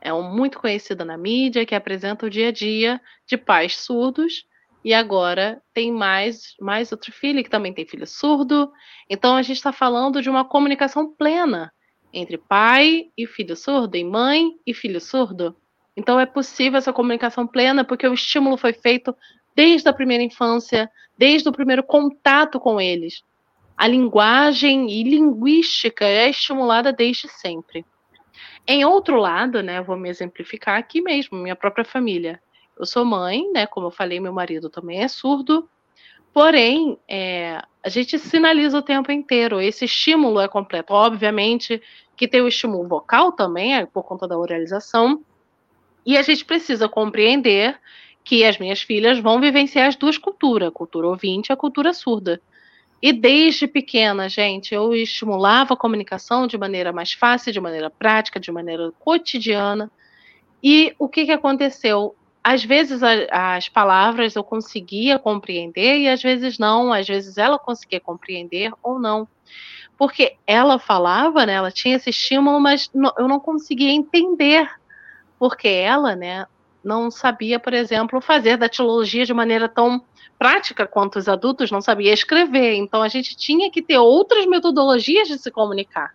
É 0.00 0.12
um 0.12 0.22
muito 0.22 0.58
conhecida 0.58 1.04
na 1.04 1.16
mídia 1.16 1.64
que 1.64 1.76
apresenta 1.76 2.26
o 2.26 2.30
dia 2.30 2.48
a 2.48 2.52
dia 2.52 3.00
de 3.24 3.38
pais 3.38 3.76
surdos 3.76 4.44
e 4.84 4.92
agora 4.92 5.62
tem 5.72 5.90
mais 5.90 6.54
mais 6.60 6.92
outro 6.92 7.10
filho 7.10 7.42
que 7.42 7.48
também 7.48 7.72
tem 7.72 7.86
filho 7.86 8.06
surdo. 8.06 8.70
Então 9.08 9.36
a 9.36 9.42
gente 9.42 9.56
está 9.56 9.72
falando 9.72 10.20
de 10.20 10.28
uma 10.28 10.44
comunicação 10.44 11.14
plena 11.14 11.72
entre 12.12 12.36
pai 12.36 13.06
e 13.16 13.26
filho 13.26 13.56
surdo, 13.56 13.96
e 13.96 14.04
mãe 14.04 14.50
e 14.66 14.74
filho 14.74 15.00
surdo. 15.00 15.56
Então 15.96 16.18
é 16.18 16.26
possível 16.26 16.78
essa 16.78 16.92
comunicação 16.92 17.46
plena 17.46 17.84
porque 17.84 18.06
o 18.06 18.12
estímulo 18.12 18.56
foi 18.56 18.72
feito 18.72 19.16
desde 19.54 19.88
a 19.88 19.92
primeira 19.92 20.22
infância, 20.22 20.90
desde 21.16 21.48
o 21.48 21.52
primeiro 21.52 21.82
contato 21.82 22.58
com 22.58 22.80
eles. 22.80 23.22
A 23.76 23.86
linguagem 23.86 24.90
e 24.90 25.02
linguística 25.02 26.04
é 26.04 26.30
estimulada 26.30 26.92
desde 26.92 27.28
sempre. 27.28 27.84
Em 28.66 28.84
outro 28.84 29.16
lado, 29.16 29.62
né, 29.62 29.82
vou 29.82 29.96
me 29.96 30.08
exemplificar 30.08 30.78
aqui 30.78 31.00
mesmo, 31.00 31.38
minha 31.38 31.56
própria 31.56 31.84
família. 31.84 32.40
Eu 32.78 32.86
sou 32.86 33.04
mãe, 33.04 33.50
né, 33.52 33.66
como 33.66 33.88
eu 33.88 33.90
falei, 33.90 34.20
meu 34.20 34.32
marido 34.32 34.70
também 34.70 35.02
é 35.02 35.08
surdo, 35.08 35.68
porém, 36.32 36.98
é, 37.08 37.60
a 37.82 37.88
gente 37.88 38.18
sinaliza 38.18 38.78
o 38.78 38.82
tempo 38.82 39.12
inteiro, 39.12 39.60
esse 39.60 39.84
estímulo 39.84 40.40
é 40.40 40.48
completo. 40.48 40.92
Obviamente 40.92 41.80
que 42.16 42.28
tem 42.28 42.40
o 42.40 42.48
estímulo 42.48 42.86
vocal 42.88 43.32
também, 43.32 43.76
é 43.76 43.86
por 43.86 44.04
conta 44.04 44.26
da 44.26 44.38
oralização, 44.38 45.22
e 46.06 46.16
a 46.16 46.22
gente 46.22 46.44
precisa 46.44 46.88
compreender 46.88 47.78
que 48.24 48.42
as 48.42 48.58
minhas 48.58 48.80
filhas 48.80 49.18
vão 49.18 49.38
vivenciar 49.38 49.86
as 49.86 49.96
duas 49.96 50.16
culturas, 50.16 50.68
a 50.68 50.72
cultura 50.72 51.06
ouvinte 51.06 51.50
e 51.50 51.52
a 51.52 51.56
cultura 51.56 51.92
surda. 51.92 52.40
E 53.02 53.12
desde 53.12 53.66
pequena, 53.66 54.30
gente, 54.30 54.74
eu 54.74 54.94
estimulava 54.94 55.74
a 55.74 55.76
comunicação 55.76 56.46
de 56.46 56.56
maneira 56.56 56.90
mais 56.90 57.12
fácil, 57.12 57.52
de 57.52 57.60
maneira 57.60 57.90
prática, 57.90 58.40
de 58.40 58.50
maneira 58.50 58.90
cotidiana. 58.98 59.90
E 60.62 60.94
o 60.98 61.06
que, 61.06 61.26
que 61.26 61.32
aconteceu? 61.32 62.16
Às 62.42 62.64
vezes 62.64 63.02
a, 63.02 63.56
as 63.56 63.68
palavras 63.68 64.34
eu 64.34 64.42
conseguia 64.42 65.18
compreender 65.18 65.98
e 65.98 66.08
às 66.08 66.22
vezes 66.22 66.58
não, 66.58 66.94
às 66.94 67.06
vezes 67.06 67.36
ela 67.36 67.58
conseguia 67.58 68.00
compreender 68.00 68.72
ou 68.82 68.98
não. 68.98 69.28
Porque 69.98 70.36
ela 70.46 70.78
falava, 70.78 71.44
né, 71.44 71.52
ela 71.52 71.70
tinha 71.70 71.96
esse 71.96 72.08
estímulo, 72.08 72.58
mas 72.58 72.90
eu 73.18 73.28
não 73.28 73.38
conseguia 73.38 73.90
entender. 73.92 74.66
Porque 75.38 75.68
ela, 75.68 76.16
né, 76.16 76.46
não 76.84 77.10
sabia, 77.10 77.58
por 77.58 77.72
exemplo, 77.72 78.20
fazer 78.20 78.56
datilologia 78.56 79.24
de 79.24 79.32
maneira 79.32 79.68
tão 79.68 80.04
prática 80.38 80.86
quanto 80.86 81.18
os 81.18 81.28
adultos 81.28 81.70
não 81.70 81.80
sabia 81.80 82.12
escrever. 82.12 82.74
Então 82.74 83.02
a 83.02 83.08
gente 83.08 83.36
tinha 83.36 83.70
que 83.70 83.82
ter 83.82 83.98
outras 83.98 84.46
metodologias 84.46 85.28
de 85.28 85.38
se 85.38 85.50
comunicar. 85.50 86.12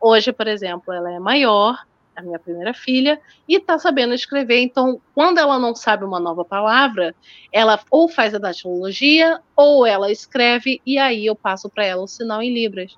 Hoje, 0.00 0.32
por 0.32 0.46
exemplo, 0.46 0.92
ela 0.92 1.10
é 1.12 1.18
maior, 1.18 1.78
a 2.14 2.22
minha 2.22 2.38
primeira 2.38 2.74
filha, 2.74 3.20
e 3.48 3.56
está 3.56 3.78
sabendo 3.78 4.14
escrever. 4.14 4.60
Então, 4.60 5.00
quando 5.14 5.38
ela 5.38 5.58
não 5.58 5.74
sabe 5.74 6.04
uma 6.04 6.20
nova 6.20 6.44
palavra, 6.44 7.14
ela 7.52 7.80
ou 7.90 8.08
faz 8.08 8.34
a 8.34 8.38
datilologia 8.38 9.40
ou 9.56 9.86
ela 9.86 10.10
escreve 10.10 10.80
e 10.84 10.98
aí 10.98 11.26
eu 11.26 11.34
passo 11.34 11.68
para 11.68 11.84
ela 11.84 12.02
o 12.02 12.08
sinal 12.08 12.42
em 12.42 12.52
libras. 12.52 12.94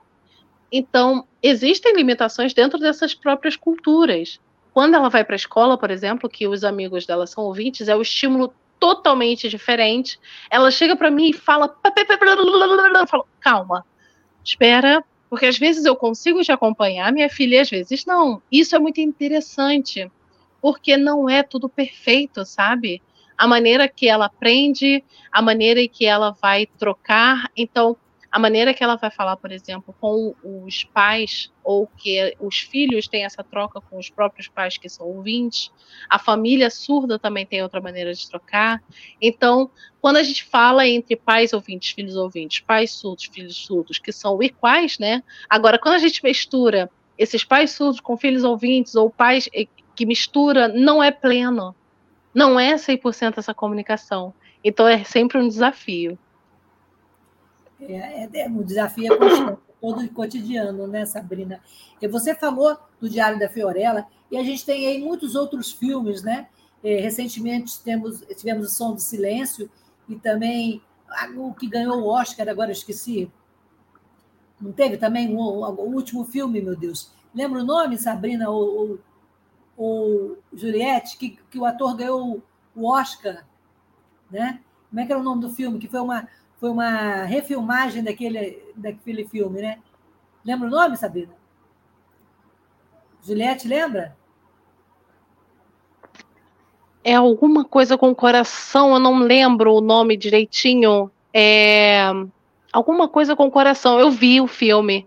Então, 0.70 1.26
existem 1.42 1.94
limitações 1.94 2.54
dentro 2.54 2.78
dessas 2.78 3.14
próprias 3.14 3.56
culturas. 3.56 4.40
Quando 4.72 4.94
ela 4.94 5.08
vai 5.08 5.24
para 5.24 5.34
a 5.34 5.36
escola, 5.36 5.76
por 5.76 5.90
exemplo, 5.90 6.28
que 6.28 6.46
os 6.48 6.64
amigos 6.64 7.04
dela 7.06 7.26
são 7.26 7.44
ouvintes, 7.44 7.88
é 7.88 7.96
o 7.96 8.02
estímulo 8.02 8.54
totalmente 8.78 9.48
diferente. 9.48 10.18
Ela 10.50 10.70
chega 10.70 10.96
para 10.96 11.10
mim 11.10 11.30
e 11.30 11.32
fala, 11.32 11.68
falo, 13.06 13.26
calma, 13.38 13.84
espera, 14.44 15.04
porque 15.30 15.46
às 15.46 15.56
vezes 15.58 15.84
eu 15.84 15.94
consigo 15.94 16.42
te 16.42 16.50
acompanhar, 16.50 17.12
minha 17.12 17.30
filha, 17.30 17.62
às 17.62 17.70
vezes 17.70 18.04
não. 18.04 18.42
Isso 18.50 18.74
é 18.74 18.78
muito 18.78 19.00
interessante, 19.00 20.10
porque 20.60 20.96
não 20.96 21.28
é 21.28 21.42
tudo 21.42 21.68
perfeito, 21.68 22.44
sabe? 22.44 23.00
A 23.38 23.46
maneira 23.46 23.88
que 23.88 24.08
ela 24.08 24.26
aprende, 24.26 25.04
a 25.30 25.40
maneira 25.40 25.80
em 25.80 25.88
que 25.88 26.04
ela 26.04 26.36
vai 26.40 26.66
trocar. 26.66 27.50
Então, 27.56 27.96
a 28.32 28.38
maneira 28.38 28.72
que 28.72 28.82
ela 28.82 28.96
vai 28.96 29.10
falar, 29.10 29.36
por 29.36 29.52
exemplo, 29.52 29.94
com 30.00 30.34
os 30.42 30.84
pais, 30.84 31.52
ou 31.62 31.86
que 31.86 32.34
os 32.40 32.60
filhos 32.60 33.06
têm 33.06 33.26
essa 33.26 33.44
troca 33.44 33.78
com 33.78 33.98
os 33.98 34.08
próprios 34.08 34.48
pais 34.48 34.78
que 34.78 34.88
são 34.88 35.06
ouvintes, 35.06 35.70
a 36.08 36.18
família 36.18 36.70
surda 36.70 37.18
também 37.18 37.44
tem 37.44 37.62
outra 37.62 37.78
maneira 37.78 38.14
de 38.14 38.26
trocar. 38.26 38.82
Então, 39.20 39.70
quando 40.00 40.16
a 40.16 40.22
gente 40.22 40.44
fala 40.44 40.88
entre 40.88 41.14
pais 41.14 41.52
ouvintes, 41.52 41.92
filhos 41.92 42.16
ouvintes, 42.16 42.60
pais 42.60 42.92
surdos, 42.92 43.26
filhos 43.26 43.56
surdos, 43.56 43.98
que 43.98 44.10
são 44.10 44.42
iguais, 44.42 44.98
né? 44.98 45.22
Agora, 45.48 45.78
quando 45.78 45.96
a 45.96 45.98
gente 45.98 46.24
mistura 46.24 46.90
esses 47.18 47.44
pais 47.44 47.72
surdos 47.72 48.00
com 48.00 48.16
filhos 48.16 48.44
ouvintes, 48.44 48.94
ou 48.94 49.10
pais 49.10 49.46
eh, 49.54 49.66
que 49.94 50.06
mistura, 50.06 50.68
não 50.68 51.02
é 51.02 51.10
pleno. 51.10 51.74
Não 52.34 52.58
é 52.58 52.76
100% 52.76 53.34
essa 53.36 53.52
comunicação. 53.52 54.32
Então, 54.64 54.88
é 54.88 55.04
sempre 55.04 55.36
um 55.36 55.46
desafio. 55.46 56.18
É, 57.88 58.24
é, 58.24 58.30
é, 58.32 58.48
o 58.48 58.62
desafio 58.62 59.12
é 59.12 59.16
constante, 59.16 59.58
todo 59.80 60.08
cotidiano, 60.10 60.86
né, 60.86 61.04
Sabrina? 61.04 61.60
E 62.00 62.06
você 62.06 62.34
falou 62.34 62.76
do 63.00 63.08
Diário 63.08 63.38
da 63.38 63.48
Fiorella, 63.48 64.06
e 64.30 64.36
a 64.36 64.42
gente 64.42 64.64
tem 64.64 64.86
aí 64.86 65.00
muitos 65.00 65.34
outros 65.34 65.72
filmes, 65.72 66.22
né? 66.22 66.48
É, 66.82 67.00
recentemente 67.00 67.82
temos, 67.82 68.20
tivemos 68.36 68.68
O 68.68 68.70
Som 68.70 68.94
do 68.94 69.00
Silêncio, 69.00 69.70
e 70.08 70.16
também 70.16 70.82
o 71.36 71.52
que 71.54 71.66
ganhou 71.66 72.00
o 72.00 72.08
Oscar, 72.08 72.48
agora 72.48 72.72
esqueci. 72.72 73.30
Não 74.60 74.72
teve 74.72 74.96
também 74.96 75.34
o, 75.34 75.38
o 75.40 75.94
último 75.94 76.24
filme, 76.24 76.60
meu 76.60 76.76
Deus? 76.76 77.10
Lembra 77.34 77.60
o 77.60 77.64
nome, 77.64 77.98
Sabrina 77.98 78.48
ou, 78.48 78.78
ou, 78.78 78.98
ou 79.76 80.38
Juliette, 80.52 81.16
que, 81.16 81.38
que 81.50 81.58
o 81.58 81.64
ator 81.64 81.96
ganhou 81.96 82.42
o 82.74 82.88
Oscar, 82.88 83.44
né? 84.30 84.60
Como 84.88 85.00
é 85.00 85.06
que 85.06 85.12
era 85.12 85.20
o 85.20 85.24
nome 85.24 85.40
do 85.40 85.50
filme? 85.50 85.78
Que 85.78 85.88
foi 85.88 86.00
uma, 86.00 86.28
foi 86.62 86.70
uma 86.70 87.24
refilmagem 87.24 88.04
daquele, 88.04 88.62
daquele 88.76 89.24
filme, 89.26 89.60
né? 89.60 89.80
Lembra 90.44 90.68
o 90.68 90.70
nome, 90.70 90.96
Sabrina? 90.96 91.32
Juliette, 93.20 93.66
lembra? 93.66 94.16
É 97.02 97.16
alguma 97.16 97.64
coisa 97.64 97.98
com 97.98 98.14
coração, 98.14 98.94
eu 98.94 99.00
não 99.00 99.18
lembro 99.18 99.74
o 99.74 99.80
nome 99.80 100.16
direitinho. 100.16 101.10
É 101.34 102.04
alguma 102.72 103.08
coisa 103.08 103.34
com 103.34 103.50
coração. 103.50 103.98
Eu 103.98 104.08
vi 104.08 104.40
o 104.40 104.46
filme. 104.46 105.04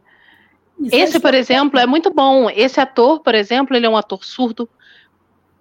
Isso 0.77 0.93
Esse, 0.93 1.19
por 1.21 1.33
exemplo, 1.33 1.79
é 1.79 1.85
muito 1.85 2.13
bom. 2.13 2.49
Esse 2.49 2.81
ator, 2.81 3.21
por 3.21 3.33
exemplo, 3.33 3.77
ele 3.77 3.85
é 3.85 3.89
um 3.89 3.95
ator 3.95 4.25
surdo 4.25 4.67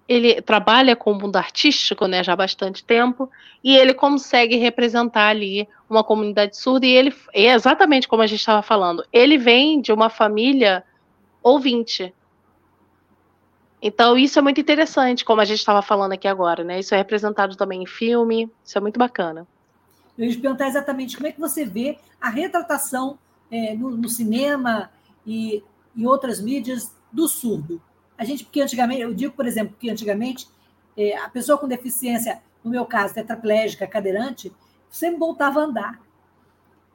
ele 0.09 0.40
trabalha 0.42 0.94
com 0.94 1.12
o 1.12 1.14
mundo 1.14 1.36
artístico, 1.36 2.07
né, 2.07 2.22
já 2.22 2.34
há 2.34 2.36
bastante 2.36 2.84
tempo, 2.84 3.30
e 3.62 3.76
ele 3.76 3.94
consegue 3.94 4.57
representar 4.57 5.28
ali 5.28 5.66
uma 5.88 6.05
comunidade 6.05 6.57
surda, 6.57 6.86
e 6.86 6.90
ele 6.90 7.14
é 7.32 7.55
exatamente 7.55 8.07
como 8.07 8.22
a 8.22 8.26
gente 8.26 8.40
estava 8.40 8.62
falando, 8.62 9.05
ele 9.12 9.38
vem 9.38 9.80
de 9.80 9.92
uma 9.92 10.11
família 10.11 10.84
ouvinte. 11.42 12.12
Então, 13.80 14.16
isso 14.16 14.38
é 14.38 14.42
muito 14.42 14.61
interessante, 14.61 15.24
como 15.24 15.40
a 15.40 15.44
gente 15.44 15.59
estava 15.59 15.82
falando 15.82 16.12
aqui 16.12 16.26
agora, 16.26 16.64
né? 16.64 16.80
Isso 16.80 16.94
é 16.94 16.98
representado 16.98 17.55
também 17.55 17.82
em 17.82 17.86
filme, 17.86 18.50
isso 18.64 18.78
é 18.78 18.80
muito 18.80 18.98
bacana. 18.98 19.46
Eu 20.16 20.24
ia 20.24 20.30
te 20.30 20.38
perguntar 20.38 20.68
exatamente 20.68 21.16
como 21.16 21.26
é 21.26 21.32
que 21.32 21.40
você 21.40 21.66
vê 21.66 21.98
a 22.20 22.30
retratação 22.30 23.18
é, 23.50 23.74
no, 23.74 23.90
no 23.90 24.09
cinema 24.09 24.90
e 25.26 25.62
em 25.94 26.07
outras 26.07 26.40
mídias 26.40 26.94
do 27.12 27.28
surdo 27.28 27.80
a 28.16 28.24
gente, 28.24 28.44
porque 28.44 28.60
antigamente, 28.60 29.00
eu 29.00 29.12
digo, 29.12 29.34
por 29.34 29.46
exemplo, 29.46 29.76
que 29.78 29.90
antigamente 29.90 30.48
é, 30.96 31.16
a 31.18 31.28
pessoa 31.28 31.58
com 31.58 31.66
deficiência, 31.66 32.40
no 32.62 32.70
meu 32.70 32.86
caso, 32.86 33.14
tetraplégica, 33.14 33.86
cadeirante, 33.86 34.52
sempre 34.88 35.18
voltava 35.18 35.60
a 35.60 35.64
andar. 35.64 36.00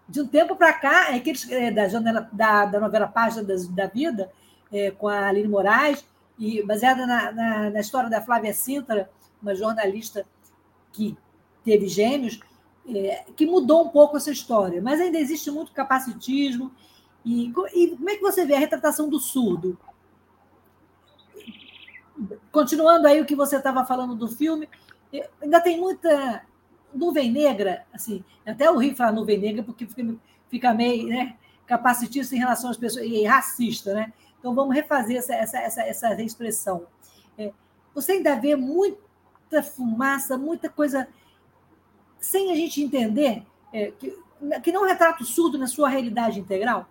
De 0.07 0.22
um 0.22 0.28
tempo 0.28 0.55
para 0.55 0.74
cá, 0.74 1.11
é 1.11 1.17
aqueles 1.17 1.49
é, 1.51 1.70
da, 1.70 1.88
janela, 1.88 2.30
da, 2.32 2.65
da 2.65 2.80
novela 2.80 3.07
Página 3.07 3.43
da, 3.43 3.53
da 3.72 3.88
Vida, 3.88 4.32
é, 4.72 4.91
com 4.91 5.07
a 5.07 5.28
Aline 5.28 5.47
Moraes, 5.47 6.05
e 6.38 6.63
baseada 6.63 7.05
na, 7.05 7.32
na, 7.32 7.70
na, 7.70 7.80
história 7.80 8.09
da 8.09 8.22
Flávia 8.22 8.53
Sintra, 8.53 9.09
uma 9.41 9.53
jornalista 9.53 10.26
que 10.93 11.17
teve 11.65 11.88
gêmeos, 11.88 12.39
é, 12.88 13.26
que 13.36 13.45
mudou 13.45 13.86
um 13.86 13.89
pouco 13.89 14.15
essa 14.15 14.32
história. 14.32 14.82
Mas 14.82 15.01
ainda 15.01 15.20
existe 15.20 15.51
muito 15.51 15.74
capacitismo. 15.74 16.72
E, 17.26 17.51
e 17.76 17.89
como 17.89 18.09
é 18.09 18.15
que 18.15 18.22
você 18.22 18.45
vê 18.45 18.55
a 18.55 18.59
retratação 18.59 19.09
do 19.09 19.20
surdo? 19.20 19.78
Continuando 22.51 23.07
aí 23.07 23.22
o 23.22 23.26
que 23.26 23.36
você 23.36 23.57
estava 23.57 23.86
falando 23.86 24.15
do 24.15 24.28
filme, 24.28 24.67
ainda 25.41 25.59
tem 25.61 25.80
muita 25.80 26.43
nuvem 26.93 27.32
negra, 27.32 27.86
assim, 27.93 28.24
até 28.45 28.70
o 28.70 28.78
rio 28.78 28.95
falar 28.95 29.11
nuvem 29.11 29.38
negra, 29.38 29.63
porque 29.63 29.88
fica, 30.49 30.74
meio 30.74 31.07
né, 31.07 31.38
capacitista 31.65 32.36
em 32.36 32.39
relação 32.39 32.70
às 32.70 32.78
pessoas, 32.78 33.05
e 33.05 33.24
racista, 33.26 33.93
né? 33.93 34.11
Então 34.39 34.55
vamos 34.55 34.74
refazer 34.74 35.17
essa, 35.17 35.34
essa, 35.34 35.59
essa, 35.59 35.84
essa 35.84 36.22
expressão. 36.22 36.88
É, 37.38 37.51
você 37.93 38.13
ainda 38.13 38.36
vê 38.36 38.55
muita 38.55 39.61
fumaça, 39.61 40.38
muita 40.38 40.70
coisa 40.70 41.07
sem 42.20 42.51
a 42.51 42.55
gente 42.55 42.82
entender 42.82 43.45
é, 43.72 43.91
que, 43.91 44.17
que 44.63 44.72
não 44.72 44.86
retrata 44.86 45.24
o 45.24 45.26
surdo 45.26 45.57
na 45.57 45.67
sua 45.67 45.89
realidade 45.89 46.39
integral? 46.39 46.88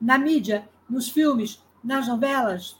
Na 0.00 0.18
mídia, 0.18 0.68
nos 0.88 1.08
filmes, 1.08 1.62
nas 1.84 2.08
novelas, 2.08 2.79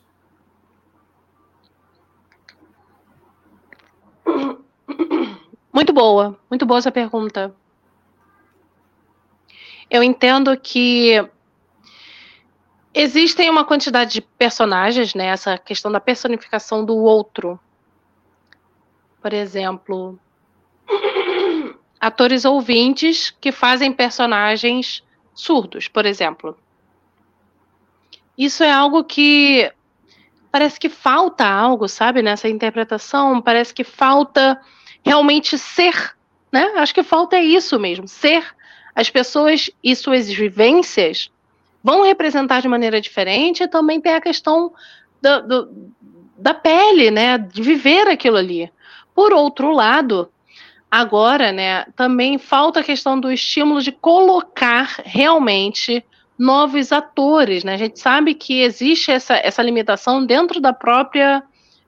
Muito 5.81 5.95
boa, 5.95 6.39
muito 6.51 6.67
boa 6.67 6.77
essa 6.77 6.93
pergunta. 6.93 7.57
Eu 9.91 10.03
entendo 10.03 10.55
que 10.61 11.27
existem 12.93 13.49
uma 13.49 13.65
quantidade 13.65 14.13
de 14.13 14.21
personagens, 14.21 15.15
né? 15.15 15.29
Essa 15.29 15.57
questão 15.57 15.91
da 15.91 15.99
personificação 15.99 16.85
do 16.85 16.95
outro. 16.99 17.59
Por 19.23 19.33
exemplo, 19.33 20.21
atores 21.99 22.45
ouvintes 22.45 23.31
que 23.31 23.51
fazem 23.51 23.91
personagens 23.91 25.03
surdos, 25.33 25.89
por 25.89 26.05
exemplo. 26.05 26.59
Isso 28.37 28.63
é 28.63 28.71
algo 28.71 29.03
que 29.03 29.73
parece 30.53 30.79
que 30.79 30.91
falta 30.91 31.49
algo, 31.49 31.89
sabe, 31.89 32.21
nessa 32.21 32.51
interpretação, 32.51 33.41
parece 33.41 33.73
que 33.73 33.83
falta 33.83 34.61
realmente 35.05 35.57
ser, 35.59 36.15
né? 36.53 36.73
Acho 36.77 36.95
que 36.95 37.03
falta 37.03 37.37
é 37.37 37.43
isso 37.43 37.79
mesmo, 37.79 38.07
ser. 38.07 38.45
As 38.95 39.09
pessoas 39.09 39.71
e 39.83 39.95
suas 39.95 40.29
vivências 40.29 41.31
vão 41.83 42.03
representar 42.03 42.61
de 42.61 42.69
maneira 42.69 43.01
diferente 43.01 43.63
e 43.63 43.69
também 43.69 44.01
tem 44.01 44.15
a 44.15 44.21
questão 44.21 44.73
do, 45.23 45.43
do, 45.43 45.93
da 46.37 46.53
pele, 46.53 47.11
né? 47.11 47.39
De 47.39 47.63
viver 47.63 48.09
aquilo 48.09 48.37
ali. 48.37 48.71
Por 49.15 49.33
outro 49.33 49.73
lado, 49.73 50.31
agora, 50.91 51.53
né, 51.53 51.85
também 51.95 52.39
falta 52.39 52.81
a 52.81 52.85
questão 52.85 53.19
do 53.19 53.31
estímulo 53.31 53.81
de 53.81 53.93
colocar 53.93 55.01
realmente 55.05 56.05
novos 56.39 56.91
atores, 56.91 57.63
né? 57.65 57.75
A 57.75 57.77
gente 57.77 58.01
sabe 58.01 58.35
que 58.35 58.63
existe 58.63 59.11
essa, 59.11 59.35
essa 59.35 59.63
limitação 59.63 60.25
dentro 60.25 60.59
da 60.59 60.73
própria 60.73 61.43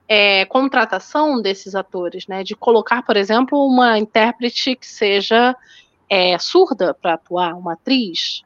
é, 0.07 0.45
contratação 0.45 1.41
desses 1.41 1.75
atores, 1.75 2.27
né? 2.27 2.43
De 2.43 2.55
colocar, 2.55 3.03
por 3.03 3.15
exemplo, 3.17 3.65
uma 3.65 3.97
intérprete 3.97 4.75
que 4.75 4.87
seja 4.87 5.55
é, 6.09 6.37
surda 6.37 6.93
para 6.93 7.13
atuar, 7.13 7.55
uma 7.55 7.73
atriz. 7.73 8.43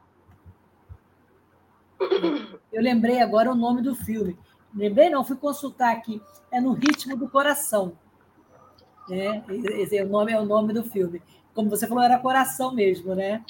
Eu 2.72 2.82
lembrei 2.82 3.22
agora 3.22 3.51
o 3.51 3.55
nome 3.55 3.82
do 3.82 3.95
filme. 3.95 4.38
Lembrei, 4.74 5.10
não, 5.10 5.26
fui 5.26 5.36
consultar 5.36 5.91
aqui. 5.91 6.22
É 6.51 6.62
No 6.62 6.74
Ritmo 6.74 7.18
do 7.18 7.28
Coração. 7.28 7.93
É, 9.10 9.41
esse 9.82 9.97
é 9.97 10.03
o 10.03 10.10
nome 10.10 10.32
é 10.32 10.39
o 10.39 10.45
nome 10.45 10.74
do 10.74 10.84
filme. 10.84 11.22
Como 11.53 11.70
você 11.70 11.88
falou, 11.88 12.03
era 12.03 12.20
coração 12.20 12.74
mesmo, 12.74 13.16
né? 13.16 13.43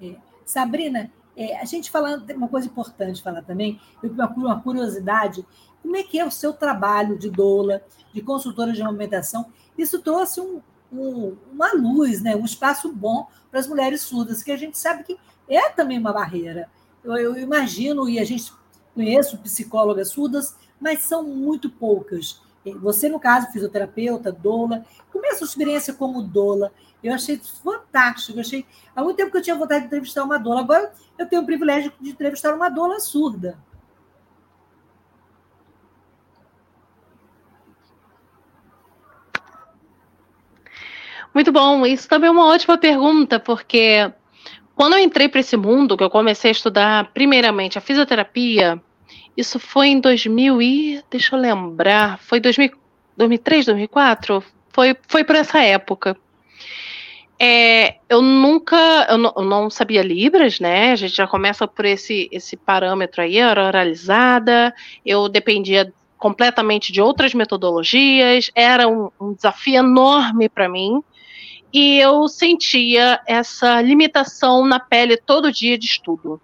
É. 0.00 0.16
Sabrina, 0.44 1.10
é, 1.36 1.60
a 1.60 1.64
gente 1.64 1.92
tem 2.26 2.36
uma 2.36 2.48
coisa 2.48 2.66
importante 2.66 3.22
falar 3.22 3.42
também, 3.42 3.78
uma 4.02 4.60
curiosidade, 4.60 5.44
como 5.82 5.96
é 5.96 6.02
que 6.02 6.18
é 6.18 6.24
o 6.24 6.30
seu 6.30 6.52
trabalho 6.52 7.18
de 7.18 7.30
doula, 7.30 7.82
de 8.12 8.22
consultora 8.22 8.72
de 8.72 8.80
amamentação? 8.80 9.46
Isso 9.76 10.00
trouxe 10.00 10.40
um, 10.40 10.60
um, 10.92 11.36
uma 11.52 11.72
luz, 11.74 12.22
né, 12.22 12.34
um 12.34 12.44
espaço 12.44 12.90
bom 12.92 13.28
para 13.50 13.60
as 13.60 13.68
mulheres 13.68 14.00
surdas, 14.00 14.42
que 14.42 14.50
a 14.50 14.56
gente 14.56 14.78
sabe 14.78 15.04
que 15.04 15.16
é 15.48 15.68
também 15.70 15.98
uma 15.98 16.12
barreira. 16.12 16.70
Eu, 17.04 17.16
eu 17.16 17.38
imagino, 17.38 18.08
e 18.08 18.18
a 18.18 18.24
gente 18.24 18.52
conhece 18.94 19.36
psicólogas 19.36 20.08
surdas, 20.08 20.56
mas 20.80 21.00
são 21.00 21.22
muito 21.22 21.68
poucas. 21.70 22.40
Você, 22.74 23.08
no 23.08 23.20
caso, 23.20 23.50
fisioterapeuta, 23.52 24.32
doula. 24.32 24.84
Como 25.12 25.24
é 25.26 25.30
a 25.30 25.34
sua 25.34 25.46
experiência 25.46 25.94
como 25.94 26.22
doula? 26.22 26.72
Eu 27.02 27.14
achei 27.14 27.40
fantástico. 27.62 28.38
Eu 28.38 28.40
achei... 28.40 28.66
Há 28.94 29.02
muito 29.02 29.16
tempo 29.16 29.30
que 29.30 29.38
eu 29.38 29.42
tinha 29.42 29.56
vontade 29.56 29.80
de 29.80 29.86
entrevistar 29.86 30.24
uma 30.24 30.38
doula. 30.38 30.60
Agora 30.60 30.92
eu 31.18 31.26
tenho 31.26 31.42
o 31.42 31.46
privilégio 31.46 31.92
de 32.00 32.10
entrevistar 32.10 32.54
uma 32.54 32.68
doula 32.68 32.98
surda. 33.00 33.58
Muito 41.32 41.52
bom. 41.52 41.84
Isso 41.84 42.08
também 42.08 42.28
é 42.28 42.30
uma 42.30 42.46
ótima 42.46 42.78
pergunta, 42.78 43.38
porque 43.38 44.10
quando 44.74 44.94
eu 44.94 44.98
entrei 45.00 45.28
para 45.28 45.40
esse 45.40 45.56
mundo, 45.56 45.96
que 45.96 46.02
eu 46.02 46.08
comecei 46.08 46.50
a 46.50 46.52
estudar 46.52 47.12
primeiramente 47.12 47.76
a 47.76 47.80
fisioterapia, 47.80 48.82
isso 49.36 49.58
foi 49.58 49.88
em 49.88 50.00
2000 50.00 50.62
e 50.62 51.04
deixa 51.10 51.36
eu 51.36 51.40
lembrar, 51.40 52.18
foi 52.18 52.40
2000, 52.40 52.70
2003, 53.16 53.66
2004, 53.66 54.44
foi 54.70 54.96
foi 55.06 55.24
por 55.24 55.36
essa 55.36 55.60
época. 55.60 56.16
É, 57.38 57.96
eu 58.08 58.22
nunca, 58.22 59.06
eu 59.10 59.18
não, 59.18 59.32
eu 59.36 59.44
não, 59.44 59.68
sabia 59.68 60.02
libras, 60.02 60.58
né? 60.58 60.92
A 60.92 60.96
gente 60.96 61.14
já 61.14 61.26
começa 61.26 61.68
por 61.68 61.84
esse 61.84 62.28
esse 62.32 62.56
parâmetro 62.56 63.22
aí, 63.22 63.36
era 63.38 63.66
oralizada. 63.66 64.74
Eu 65.04 65.28
dependia 65.28 65.92
completamente 66.16 66.92
de 66.92 67.00
outras 67.02 67.34
metodologias. 67.34 68.50
Era 68.54 68.88
um, 68.88 69.10
um 69.20 69.34
desafio 69.34 69.76
enorme 69.76 70.48
para 70.48 70.68
mim 70.68 71.02
e 71.72 71.98
eu 71.98 72.26
sentia 72.26 73.20
essa 73.26 73.82
limitação 73.82 74.66
na 74.66 74.80
pele 74.80 75.16
todo 75.16 75.52
dia 75.52 75.76
de 75.76 75.84
estudo. 75.84 76.40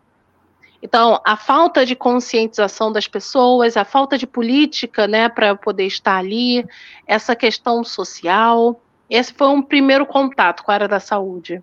Então, 0.83 1.20
a 1.24 1.37
falta 1.37 1.87
de 1.87 1.95
conscientização 1.95 2.91
das 2.91 3.07
pessoas, 3.07 3.76
a 3.76 3.85
falta 3.85 4.18
de 4.18 4.26
política, 4.26 5.07
né, 5.07 5.28
para 5.28 5.55
poder 5.55 5.87
estar 5.87 6.16
ali, 6.16 6.66
essa 7.07 7.37
questão 7.37 7.85
social, 7.85 8.80
esse 9.09 9.33
foi 9.33 9.47
um 9.47 9.62
primeiro 9.62 10.05
contato 10.05 10.64
com 10.64 10.72
a 10.72 10.74
área 10.74 10.89
da 10.89 10.99
saúde. 10.99 11.62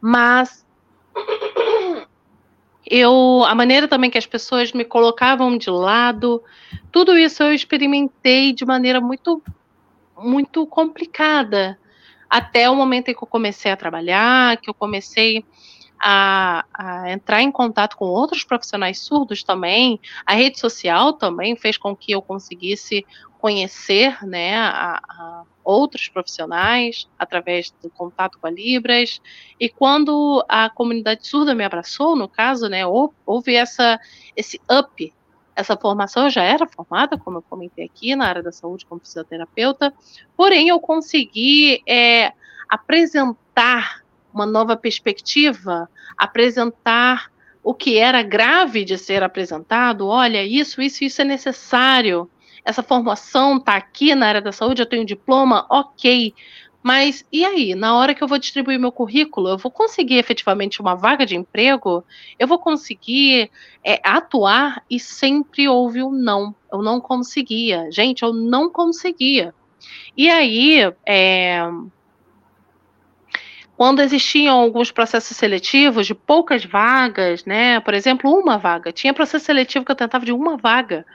Mas 0.00 0.64
eu, 2.86 3.44
a 3.44 3.54
maneira 3.56 3.88
também 3.88 4.08
que 4.08 4.18
as 4.18 4.26
pessoas 4.26 4.72
me 4.72 4.84
colocavam 4.84 5.58
de 5.58 5.68
lado, 5.68 6.40
tudo 6.92 7.18
isso 7.18 7.42
eu 7.42 7.52
experimentei 7.52 8.52
de 8.52 8.64
maneira 8.64 9.00
muito, 9.00 9.42
muito 10.16 10.64
complicada, 10.66 11.76
até 12.28 12.70
o 12.70 12.76
momento 12.76 13.08
em 13.08 13.14
que 13.14 13.22
eu 13.22 13.28
comecei 13.28 13.72
a 13.72 13.76
trabalhar, 13.76 14.56
que 14.58 14.70
eu 14.70 14.74
comecei 14.74 15.44
a, 16.00 16.64
a, 16.72 17.12
entrar 17.12 17.42
em 17.42 17.52
contato 17.52 17.96
com 17.96 18.06
outros 18.06 18.42
profissionais 18.42 18.98
surdos 18.98 19.42
também. 19.42 20.00
A 20.24 20.34
rede 20.34 20.58
social 20.58 21.12
também 21.12 21.54
fez 21.54 21.76
com 21.76 21.94
que 21.94 22.12
eu 22.12 22.22
conseguisse 22.22 23.04
conhecer 23.38 24.24
né, 24.24 24.56
a, 24.56 25.00
a 25.08 25.42
outros 25.62 26.08
profissionais 26.08 27.08
através 27.18 27.70
do 27.82 27.90
contato 27.90 28.38
com 28.38 28.46
a 28.46 28.50
Libras. 28.50 29.20
E 29.58 29.68
quando 29.68 30.44
a 30.48 30.70
comunidade 30.70 31.26
surda 31.26 31.54
me 31.54 31.64
abraçou, 31.64 32.16
no 32.16 32.28
caso, 32.28 32.68
né, 32.68 32.84
houve 32.86 33.54
essa, 33.54 34.00
esse 34.34 34.60
up. 34.70 35.12
Essa 35.54 35.76
formação 35.76 36.24
eu 36.24 36.30
já 36.30 36.42
era 36.42 36.66
formada, 36.66 37.18
como 37.18 37.38
eu 37.38 37.42
comentei 37.42 37.84
aqui, 37.84 38.16
na 38.16 38.26
área 38.26 38.42
da 38.42 38.52
saúde 38.52 38.86
como 38.86 39.00
fisioterapeuta, 39.00 39.92
porém 40.34 40.68
eu 40.68 40.80
consegui 40.80 41.82
é, 41.86 42.32
apresentar 42.68 43.99
uma 44.32 44.46
nova 44.46 44.76
perspectiva, 44.76 45.88
apresentar 46.16 47.30
o 47.62 47.74
que 47.74 47.98
era 47.98 48.22
grave 48.22 48.84
de 48.84 48.96
ser 48.96 49.22
apresentado. 49.22 50.06
Olha, 50.06 50.44
isso, 50.44 50.80
isso, 50.80 51.04
isso 51.04 51.20
é 51.20 51.24
necessário. 51.24 52.30
Essa 52.64 52.82
formação 52.82 53.56
está 53.56 53.76
aqui 53.76 54.14
na 54.14 54.28
área 54.28 54.40
da 54.40 54.52
saúde, 54.52 54.82
eu 54.82 54.86
tenho 54.86 55.04
diploma, 55.04 55.66
ok. 55.68 56.34
Mas 56.82 57.26
e 57.30 57.44
aí, 57.44 57.74
na 57.74 57.94
hora 57.94 58.14
que 58.14 58.24
eu 58.24 58.28
vou 58.28 58.38
distribuir 58.38 58.80
meu 58.80 58.90
currículo, 58.90 59.48
eu 59.48 59.58
vou 59.58 59.70
conseguir 59.70 60.16
efetivamente 60.16 60.80
uma 60.80 60.94
vaga 60.94 61.26
de 61.26 61.36
emprego? 61.36 62.02
Eu 62.38 62.48
vou 62.48 62.58
conseguir 62.58 63.50
é, 63.84 64.00
atuar? 64.02 64.82
E 64.88 64.98
sempre 64.98 65.68
houve 65.68 66.02
um 66.02 66.10
não. 66.10 66.54
Eu 66.72 66.80
não 66.82 66.98
conseguia. 67.00 67.90
Gente, 67.90 68.22
eu 68.22 68.32
não 68.32 68.70
conseguia. 68.70 69.54
E 70.16 70.30
aí, 70.30 70.80
é, 71.06 71.62
quando 73.80 74.00
existiam 74.00 74.60
alguns 74.60 74.90
processos 74.90 75.34
seletivos 75.34 76.06
de 76.06 76.14
poucas 76.14 76.66
vagas, 76.66 77.46
né? 77.46 77.80
Por 77.80 77.94
exemplo, 77.94 78.30
uma 78.30 78.58
vaga. 78.58 78.92
Tinha 78.92 79.14
processo 79.14 79.46
seletivo 79.46 79.86
que 79.86 79.90
eu 79.90 79.96
tentava 79.96 80.22
de 80.22 80.32
uma 80.32 80.58
vaga. 80.58 81.06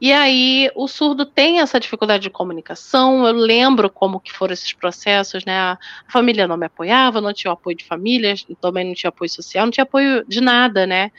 E 0.00 0.12
aí 0.12 0.70
o 0.76 0.86
surdo 0.86 1.26
tem 1.26 1.58
essa 1.58 1.80
dificuldade 1.80 2.22
de 2.22 2.30
comunicação. 2.30 3.26
Eu 3.26 3.32
lembro 3.32 3.90
como 3.90 4.20
que 4.20 4.32
foram 4.32 4.52
esses 4.52 4.72
processos, 4.72 5.44
né? 5.44 5.58
A 5.58 5.78
família 6.06 6.46
não 6.46 6.56
me 6.56 6.66
apoiava, 6.66 7.20
não 7.20 7.32
tinha 7.32 7.52
apoio 7.52 7.76
de 7.76 7.84
famílias, 7.84 8.46
também 8.60 8.86
não 8.86 8.94
tinha 8.94 9.08
apoio 9.08 9.28
social, 9.28 9.66
não 9.66 9.72
tinha 9.72 9.82
apoio 9.82 10.24
de 10.28 10.40
nada, 10.40 10.86
né? 10.86 11.10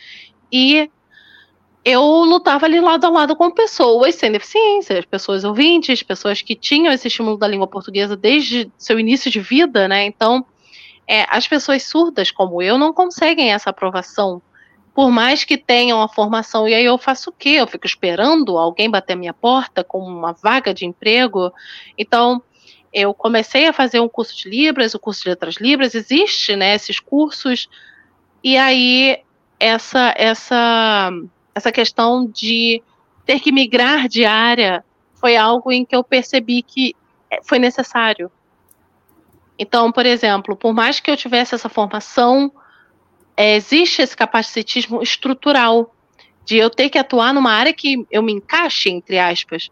E 0.49 0.89
eu 1.84 2.01
lutava 2.01 2.65
ali 2.65 2.80
lado 2.80 3.05
a 3.05 3.09
lado 3.09 3.36
com 3.36 3.51
pessoas 3.51 4.15
sem 4.15 4.32
deficiência, 4.32 5.05
pessoas 5.11 5.43
ouvintes, 5.43 6.01
pessoas 6.01 6.41
que 6.41 6.55
tinham 6.55 6.93
esse 6.93 7.09
estímulo 7.09 7.38
da 7.38 7.49
língua 7.49 7.67
portuguesa 7.67 8.15
desde 8.15 8.71
seu 8.77 8.97
início 8.97 9.30
de 9.30 9.41
vida, 9.41 9.86
né? 9.86 10.05
Então, 10.05 10.45
é, 11.10 11.26
as 11.28 11.47
pessoas 11.47 11.82
surdas 11.82 12.30
como 12.30 12.62
eu 12.62 12.78
não 12.78 12.93
conseguem 12.93 13.51
essa 13.51 13.72
aprovação. 13.72 14.39
Por 14.93 15.10
mais 15.10 15.43
que 15.43 15.57
tenham 15.57 15.99
a 16.03 16.07
formação, 16.07 16.68
e 16.68 16.74
aí 16.76 16.86
eu 16.86 16.99
faço 16.99 17.32
o 17.32 17.34
quê? 17.34 17.49
Eu 17.49 17.66
fico 17.66 17.88
esperando 17.88 18.60
alguém 18.60 18.91
bater 18.91 19.16
minha 19.16 19.34
porta 19.34 19.84
com 19.84 19.99
uma 19.99 20.34
vaga 20.34 20.72
de 20.72 20.86
emprego. 20.86 21.51
Então, 21.97 22.43
eu 22.93 23.12
comecei 23.12 23.66
a 23.66 23.74
fazer 23.74 23.99
um 23.99 24.07
curso 24.07 24.38
de 24.38 24.49
Libras, 24.49 24.93
o 24.93 24.99
curso 24.99 25.24
de 25.24 25.30
Letras 25.30 25.55
Libras, 25.55 25.95
existe, 25.95 26.55
né, 26.55 26.76
esses 26.76 26.99
cursos, 26.99 27.68
e 28.43 28.55
aí 28.55 29.20
essa, 29.60 30.14
essa, 30.16 31.10
essa 31.55 31.72
questão 31.72 32.28
de 32.28 32.84
ter 33.26 33.39
que 33.39 33.51
migrar 33.51 34.07
de 34.07 34.26
área 34.26 34.86
foi 35.16 35.36
algo 35.36 35.72
em 35.72 35.84
que 35.84 35.95
eu 35.95 36.03
percebi 36.03 36.62
que 36.62 36.95
foi 37.43 37.57
necessário. 37.57 38.32
Então, 39.60 39.91
por 39.91 40.05
exemplo, 40.05 40.55
por 40.55 40.74
mais 40.74 41.01
que 41.01 41.12
eu 41.12 41.18
tivesse 41.18 41.53
essa 41.53 41.68
formação, 41.68 42.49
é, 43.36 43.57
existe 43.57 44.01
esse 44.01 44.16
capacitismo 44.16 45.03
estrutural 45.03 45.93
de 46.45 46.57
eu 46.57 46.70
ter 46.70 46.89
que 46.89 46.97
atuar 46.97 47.34
numa 47.34 47.51
área 47.51 47.74
que 47.74 48.07
eu 48.10 48.24
me 48.24 48.32
encaixe, 48.32 48.89
entre 48.89 49.20
aspas. 49.20 49.70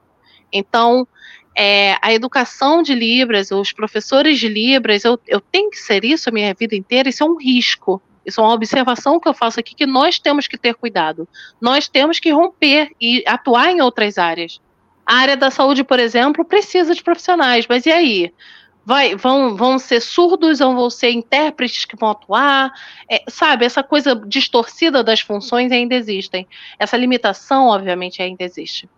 Então, 0.52 1.08
é, 1.56 1.96
a 2.02 2.14
educação 2.14 2.84
de 2.84 2.94
Libras, 2.94 3.50
os 3.50 3.72
professores 3.72 4.38
de 4.38 4.50
Libras, 4.50 5.06
eu, 5.06 5.18
eu 5.26 5.40
tenho 5.40 5.72
que 5.72 5.78
ser 5.78 6.04
isso 6.04 6.30
a 6.30 6.34
minha 6.34 6.54
vida 6.54 6.76
inteira, 6.76 7.08
isso 7.08 7.24
é 7.24 7.26
um 7.26 7.38
risco. 7.38 8.02
Isso 8.26 8.42
é 8.42 8.44
uma 8.44 8.54
observação 8.54 9.22
que 9.22 9.28
eu 9.30 9.34
faço 9.34 9.58
aqui 9.58 9.74
que 9.74 9.86
nós 9.86 10.20
temos 10.20 10.50
que 10.50 10.58
ter 10.58 10.76
cuidado. 10.76 11.26
Nós 11.62 11.88
temos 11.88 12.20
que 12.20 12.30
romper 12.30 12.92
e 13.00 13.24
atuar 13.26 13.72
em 13.72 13.82
outras 13.82 14.18
áreas. 14.18 14.60
A 15.06 15.16
área 15.16 15.38
da 15.38 15.50
saúde, 15.50 15.82
por 15.86 15.98
exemplo, 15.98 16.44
precisa 16.44 16.94
de 16.94 17.02
profissionais, 17.02 17.66
mas 17.68 17.86
e 17.86 17.92
aí? 17.92 18.34
Vai, 18.88 19.18
vão, 19.18 19.54
vão 19.54 19.78
ser 19.78 20.00
surdos 20.00 20.62
ou 20.62 20.74
vão 20.74 20.90
ser 20.90 21.12
intérpretes 21.12 21.84
que 21.84 21.98
vão 21.98 22.12
atuar, 22.12 22.72
é, 23.10 23.22
sabe? 23.28 23.66
Essa 23.66 23.84
coisa 23.84 24.16
distorcida 24.16 25.04
das 25.04 25.20
funções 25.20 25.74
ainda 25.74 25.94
existem. 25.94 26.48
Essa 26.80 26.96
limitação, 26.96 27.68
obviamente, 27.68 28.22
ainda 28.22 28.46
existe. 28.46 28.90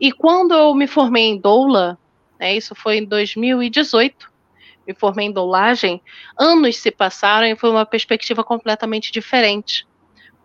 E 0.00 0.10
quando 0.10 0.54
eu 0.54 0.74
me 0.74 0.86
formei 0.86 1.24
em 1.24 1.38
doula, 1.38 1.98
né, 2.40 2.56
isso 2.56 2.74
foi 2.74 2.96
em 2.96 3.04
2018, 3.04 4.32
me 4.86 4.94
formei 4.94 5.26
em 5.26 5.32
doulagem, 5.32 6.00
anos 6.38 6.78
se 6.78 6.90
passaram 6.90 7.46
e 7.46 7.56
foi 7.56 7.68
uma 7.68 7.84
perspectiva 7.84 8.42
completamente 8.42 9.12
diferente. 9.12 9.86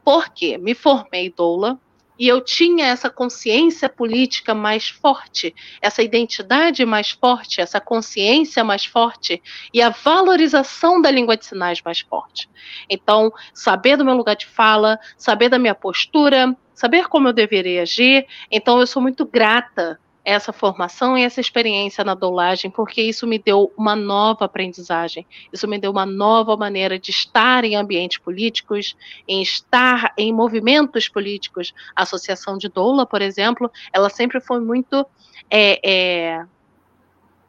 Por 0.03 0.27
quê? 0.27 0.57
Me 0.57 0.75
formei 0.75 1.31
doula, 1.31 1.79
e 2.21 2.27
eu 2.27 2.39
tinha 2.39 2.85
essa 2.85 3.09
consciência 3.09 3.89
política 3.89 4.53
mais 4.53 4.89
forte, 4.89 5.55
essa 5.81 6.03
identidade 6.03 6.85
mais 6.85 7.09
forte, 7.09 7.59
essa 7.59 7.81
consciência 7.81 8.63
mais 8.63 8.85
forte 8.85 9.41
e 9.73 9.81
a 9.81 9.89
valorização 9.89 11.01
da 11.01 11.09
língua 11.09 11.35
de 11.35 11.47
sinais 11.47 11.81
mais 11.81 12.01
forte. 12.01 12.47
Então, 12.87 13.33
saber 13.55 13.97
do 13.97 14.05
meu 14.05 14.13
lugar 14.13 14.35
de 14.35 14.45
fala, 14.45 14.99
saber 15.17 15.49
da 15.49 15.57
minha 15.57 15.73
postura, 15.73 16.55
saber 16.75 17.07
como 17.07 17.27
eu 17.27 17.33
deveria 17.33 17.81
agir. 17.81 18.27
Então, 18.51 18.79
eu 18.79 18.85
sou 18.85 19.01
muito 19.01 19.25
grata 19.25 19.99
essa 20.23 20.53
formação 20.53 21.17
e 21.17 21.23
essa 21.23 21.41
experiência 21.41 22.03
na 22.03 22.13
doulagem, 22.13 22.69
porque 22.69 23.01
isso 23.01 23.25
me 23.25 23.39
deu 23.39 23.71
uma 23.75 23.95
nova 23.95 24.45
aprendizagem, 24.45 25.25
isso 25.51 25.67
me 25.67 25.79
deu 25.79 25.91
uma 25.91 26.05
nova 26.05 26.55
maneira 26.55 26.99
de 26.99 27.09
estar 27.09 27.63
em 27.63 27.75
ambientes 27.75 28.19
políticos, 28.19 28.95
em 29.27 29.41
estar 29.41 30.13
em 30.17 30.31
movimentos 30.31 31.09
políticos. 31.09 31.73
A 31.95 32.03
Associação 32.03 32.57
de 32.57 32.69
Doula, 32.69 33.05
por 33.05 33.21
exemplo, 33.21 33.71
ela 33.91 34.09
sempre 34.09 34.39
foi 34.39 34.59
muito 34.59 35.05
é, 35.49 35.79
é, 35.83 36.45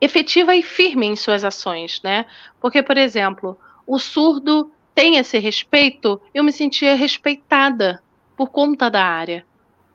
efetiva 0.01 0.57
e 0.57 0.62
firme 0.62 1.07
em 1.07 1.16
suas 1.16 1.45
ações, 1.45 2.01
né? 2.03 2.27
Porque, 2.61 2.83
por 2.83 2.97
exemplo, 2.97 3.59
o 3.87 3.99
surdo 3.99 4.73
tem 4.95 5.16
esse 5.16 5.39
respeito, 5.39 6.20
eu 6.35 6.43
me 6.43 6.53
sentia 6.53 6.95
respeitada 6.95 8.03
por 8.37 8.51
conta 8.51 8.91
da 8.91 9.05
área. 9.05 9.45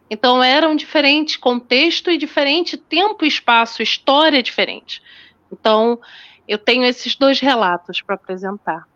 Então 0.09 0.43
era 0.43 0.67
um 0.69 0.75
diferente 0.75 1.37
contexto 1.37 2.09
e 2.09 2.17
diferente 2.17 2.77
tempo, 2.77 3.25
espaço, 3.25 3.81
história 3.81 4.41
diferente. 4.41 5.01
Então 5.51 5.99
eu 6.47 6.57
tenho 6.57 6.85
esses 6.85 7.15
dois 7.15 7.39
relatos 7.39 8.01
para 8.01 8.15
apresentar. 8.15 8.87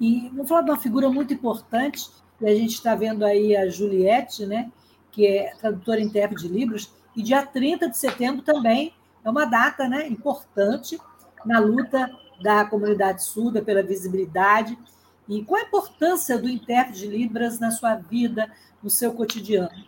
E 0.00 0.28
vamos 0.28 0.48
falar 0.48 0.62
de 0.62 0.70
uma 0.70 0.78
figura 0.78 1.08
muito 1.08 1.32
importante, 1.32 2.08
e 2.40 2.46
a 2.46 2.54
gente 2.54 2.74
está 2.74 2.94
vendo 2.94 3.24
aí 3.24 3.56
a 3.56 3.68
Juliette, 3.68 4.44
né, 4.44 4.70
que 5.10 5.26
é 5.26 5.54
tradutora 5.58 6.00
e 6.00 6.04
intérprete 6.04 6.46
de 6.46 6.52
livros, 6.52 6.92
e 7.14 7.22
dia 7.22 7.44
30 7.44 7.88
de 7.88 7.96
setembro 7.96 8.42
também 8.42 8.92
é 9.24 9.30
uma 9.30 9.46
data 9.46 9.88
né, 9.88 10.06
importante 10.06 10.98
na 11.44 11.58
luta 11.58 12.10
da 12.42 12.64
comunidade 12.66 13.24
surda 13.24 13.62
pela 13.62 13.82
visibilidade. 13.82 14.78
E 15.28 15.42
qual 15.44 15.60
a 15.60 15.64
importância 15.64 16.38
do 16.38 16.48
intérprete 16.48 17.00
de 17.00 17.06
Libras 17.08 17.58
na 17.58 17.70
sua 17.70 17.96
vida, 17.96 18.50
no 18.82 18.88
seu 18.88 19.12
cotidiano? 19.12 19.84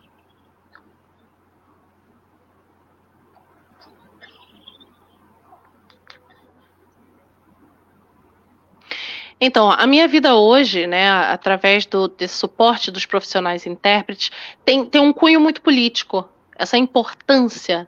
Então, 9.40 9.70
a 9.70 9.86
minha 9.86 10.08
vida 10.08 10.34
hoje, 10.34 10.86
né, 10.86 11.08
através 11.08 11.86
do, 11.86 12.08
desse 12.08 12.34
suporte 12.34 12.90
dos 12.90 13.06
profissionais 13.06 13.66
intérpretes, 13.66 14.32
tem, 14.64 14.84
tem 14.84 15.00
um 15.00 15.12
cunho 15.12 15.40
muito 15.40 15.62
político. 15.62 16.28
Essa 16.56 16.76
importância, 16.76 17.86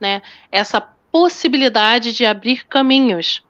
né, 0.00 0.22
essa 0.50 0.80
possibilidade 0.80 2.14
de 2.14 2.24
abrir 2.24 2.66
caminhos. 2.66 3.42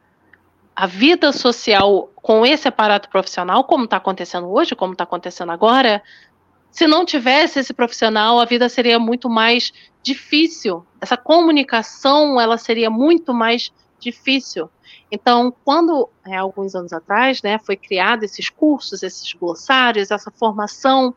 A 0.80 0.86
vida 0.86 1.32
social 1.32 2.08
com 2.14 2.46
esse 2.46 2.68
aparato 2.68 3.08
profissional, 3.08 3.64
como 3.64 3.82
está 3.82 3.96
acontecendo 3.96 4.48
hoje, 4.48 4.76
como 4.76 4.92
está 4.92 5.02
acontecendo 5.02 5.50
agora, 5.50 6.00
se 6.70 6.86
não 6.86 7.04
tivesse 7.04 7.58
esse 7.58 7.74
profissional, 7.74 8.38
a 8.38 8.44
vida 8.44 8.68
seria 8.68 8.96
muito 8.96 9.28
mais 9.28 9.72
difícil. 10.04 10.86
Essa 11.00 11.16
comunicação, 11.16 12.40
ela 12.40 12.56
seria 12.56 12.88
muito 12.88 13.34
mais 13.34 13.62
difícil. 13.62 13.87
Então, 15.10 15.54
quando, 15.64 16.08
é, 16.26 16.36
alguns 16.36 16.74
anos 16.74 16.92
atrás, 16.92 17.42
né, 17.42 17.58
foi 17.58 17.76
criado 17.76 18.24
esses 18.24 18.48
cursos, 18.50 19.02
esses 19.02 19.32
glossários, 19.32 20.10
essa 20.10 20.30
formação, 20.30 21.14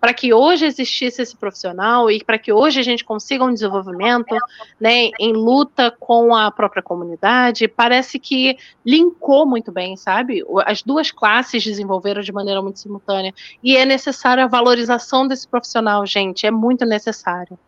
para 0.00 0.12
que 0.12 0.32
hoje 0.32 0.66
existisse 0.66 1.22
esse 1.22 1.36
profissional 1.36 2.10
e 2.10 2.24
para 2.24 2.38
que 2.38 2.52
hoje 2.52 2.80
a 2.80 2.82
gente 2.82 3.04
consiga 3.04 3.44
um 3.44 3.52
desenvolvimento 3.52 4.34
né, 4.80 5.10
em 5.18 5.32
luta 5.32 5.94
com 5.98 6.34
a 6.34 6.50
própria 6.50 6.82
comunidade, 6.82 7.68
parece 7.68 8.18
que 8.18 8.56
linkou 8.84 9.46
muito 9.46 9.70
bem, 9.70 9.96
sabe? 9.96 10.42
As 10.64 10.82
duas 10.82 11.10
classes 11.10 11.62
desenvolveram 11.62 12.22
de 12.22 12.32
maneira 12.32 12.62
muito 12.62 12.78
simultânea. 12.78 13.32
E 13.62 13.76
é 13.76 13.84
necessária 13.84 14.44
a 14.44 14.48
valorização 14.48 15.26
desse 15.26 15.46
profissional, 15.46 16.04
gente, 16.06 16.46
é 16.46 16.50
muito 16.50 16.84
necessário. 16.84 17.58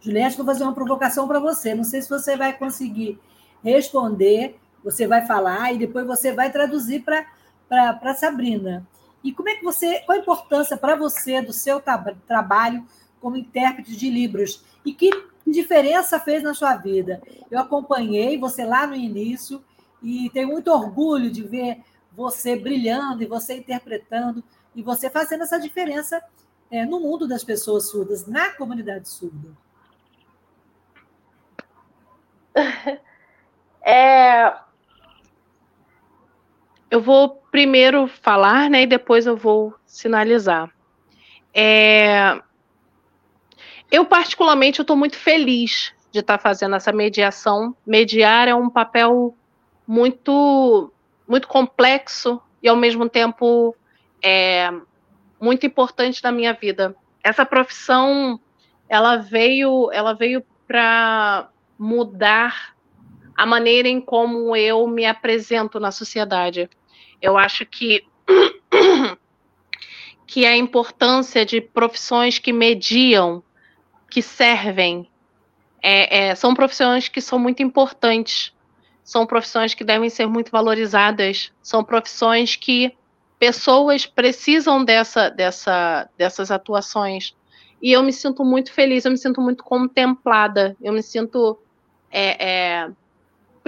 Juliette, 0.00 0.36
vou 0.36 0.46
fazer 0.46 0.64
uma 0.64 0.74
provocação 0.74 1.28
para 1.28 1.38
você. 1.38 1.74
Não 1.74 1.84
sei 1.84 2.00
se 2.00 2.08
você 2.08 2.36
vai 2.36 2.52
conseguir 2.52 3.18
responder, 3.62 4.58
você 4.82 5.06
vai 5.06 5.26
falar 5.26 5.72
e 5.72 5.78
depois 5.78 6.06
você 6.06 6.32
vai 6.32 6.50
traduzir 6.50 7.04
para 7.04 8.14
Sabrina. 8.14 8.86
E 9.22 9.32
como 9.32 9.48
é 9.48 9.54
que 9.54 9.64
você, 9.64 10.00
qual 10.00 10.16
a 10.16 10.20
importância 10.20 10.76
para 10.76 10.96
você 10.96 11.42
do 11.42 11.52
seu 11.52 11.82
trabalho 12.26 12.86
como 13.20 13.36
intérprete 13.36 13.96
de 13.96 14.08
livros? 14.08 14.64
E 14.84 14.92
que 14.92 15.10
diferença 15.46 16.20
fez 16.20 16.42
na 16.42 16.54
sua 16.54 16.76
vida? 16.76 17.20
Eu 17.50 17.58
acompanhei 17.58 18.38
você 18.38 18.64
lá 18.64 18.86
no 18.86 18.94
início 18.94 19.62
e 20.02 20.30
tenho 20.30 20.48
muito 20.48 20.70
orgulho 20.70 21.30
de 21.30 21.42
ver 21.42 21.82
você 22.12 22.56
brilhando 22.56 23.22
e 23.22 23.26
você 23.26 23.56
interpretando 23.56 24.42
e 24.74 24.82
você 24.82 25.10
fazendo 25.10 25.42
essa 25.42 25.58
diferença 25.58 26.22
é, 26.70 26.84
no 26.84 27.00
mundo 27.00 27.26
das 27.26 27.42
pessoas 27.42 27.88
surdas, 27.88 28.26
na 28.26 28.50
comunidade 28.50 29.08
surda. 29.08 29.48
É, 33.90 34.52
eu 36.90 37.00
vou 37.00 37.42
primeiro 37.50 38.06
falar, 38.06 38.68
né, 38.68 38.82
e 38.82 38.86
depois 38.86 39.24
eu 39.24 39.34
vou 39.34 39.74
sinalizar. 39.86 40.70
É, 41.54 42.38
eu 43.90 44.04
particularmente 44.04 44.82
estou 44.82 44.94
muito 44.94 45.16
feliz 45.16 45.94
de 46.12 46.18
estar 46.18 46.36
tá 46.36 46.42
fazendo 46.42 46.76
essa 46.76 46.92
mediação. 46.92 47.74
Mediar 47.86 48.46
é 48.46 48.54
um 48.54 48.68
papel 48.68 49.34
muito 49.86 50.92
muito 51.26 51.48
complexo 51.48 52.42
e 52.62 52.68
ao 52.68 52.76
mesmo 52.76 53.08
tempo 53.08 53.74
é, 54.22 54.70
muito 55.40 55.64
importante 55.64 56.22
na 56.22 56.30
minha 56.30 56.52
vida. 56.52 56.94
Essa 57.24 57.46
profissão 57.46 58.38
ela 58.86 59.16
veio 59.16 59.90
ela 59.92 60.12
veio 60.12 60.44
para 60.66 61.48
mudar 61.78 62.76
a 63.38 63.46
maneira 63.46 63.86
em 63.86 64.00
como 64.00 64.56
eu 64.56 64.84
me 64.88 65.06
apresento 65.06 65.78
na 65.78 65.92
sociedade. 65.92 66.68
Eu 67.22 67.38
acho 67.38 67.64
que 67.64 68.04
que 70.26 70.44
a 70.44 70.56
importância 70.56 71.46
de 71.46 71.60
profissões 71.60 72.40
que 72.40 72.52
mediam, 72.52 73.40
que 74.10 74.22
servem, 74.22 75.08
é, 75.80 76.30
é, 76.30 76.34
são 76.34 76.52
profissões 76.52 77.06
que 77.06 77.20
são 77.20 77.38
muito 77.38 77.62
importantes, 77.62 78.52
são 79.04 79.24
profissões 79.24 79.72
que 79.72 79.84
devem 79.84 80.10
ser 80.10 80.26
muito 80.26 80.50
valorizadas, 80.50 81.52
são 81.62 81.84
profissões 81.84 82.56
que 82.56 82.92
pessoas 83.38 84.04
precisam 84.04 84.84
dessa, 84.84 85.28
dessa, 85.28 86.10
dessas 86.18 86.50
atuações. 86.50 87.36
E 87.80 87.92
eu 87.92 88.02
me 88.02 88.12
sinto 88.12 88.44
muito 88.44 88.72
feliz, 88.72 89.04
eu 89.04 89.12
me 89.12 89.16
sinto 89.16 89.40
muito 89.40 89.62
contemplada, 89.62 90.76
eu 90.82 90.92
me 90.92 91.04
sinto 91.04 91.56
é, 92.10 92.48
é 92.48 92.90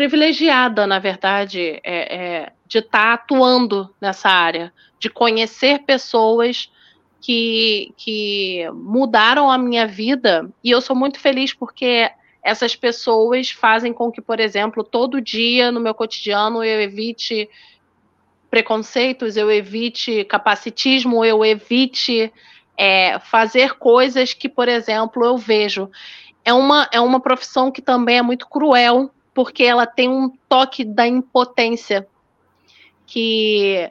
privilegiada, 0.01 0.87
na 0.87 0.99
verdade, 0.99 1.79
é, 1.85 2.17
é, 2.17 2.53
de 2.67 2.79
estar 2.79 2.91
tá 2.91 3.13
atuando 3.13 3.95
nessa 4.01 4.31
área, 4.31 4.73
de 4.99 5.11
conhecer 5.11 5.81
pessoas 5.81 6.73
que, 7.21 7.93
que 7.99 8.67
mudaram 8.73 9.51
a 9.51 9.59
minha 9.59 9.87
vida. 9.87 10.51
E 10.65 10.71
eu 10.71 10.81
sou 10.81 10.97
muito 10.97 11.21
feliz 11.21 11.53
porque 11.53 12.11
essas 12.43 12.75
pessoas 12.75 13.51
fazem 13.51 13.93
com 13.93 14.11
que, 14.11 14.23
por 14.23 14.41
exemplo, 14.41 14.83
todo 14.83 15.21
dia 15.21 15.71
no 15.71 15.81
meu 15.81 15.93
cotidiano 15.93 16.65
eu 16.65 16.81
evite 16.81 17.47
preconceitos, 18.51 19.37
eu 19.37 19.53
evite 19.53 20.25
capacitismo, 20.25 21.23
eu 21.23 21.45
evite 21.45 22.33
é, 22.75 23.19
fazer 23.19 23.75
coisas 23.75 24.33
que, 24.33 24.49
por 24.49 24.67
exemplo, 24.67 25.27
eu 25.27 25.37
vejo. 25.37 25.91
É 26.43 26.55
uma, 26.55 26.89
é 26.91 26.99
uma 27.03 27.21
profissão 27.21 27.71
que 27.71 27.83
também 27.83 28.17
é 28.17 28.23
muito 28.23 28.49
cruel, 28.49 29.11
porque 29.41 29.65
ela 29.65 29.87
tem 29.87 30.07
um 30.07 30.29
toque 30.51 30.85
da 30.85 31.09
impotência 31.09 32.07
que 33.07 33.91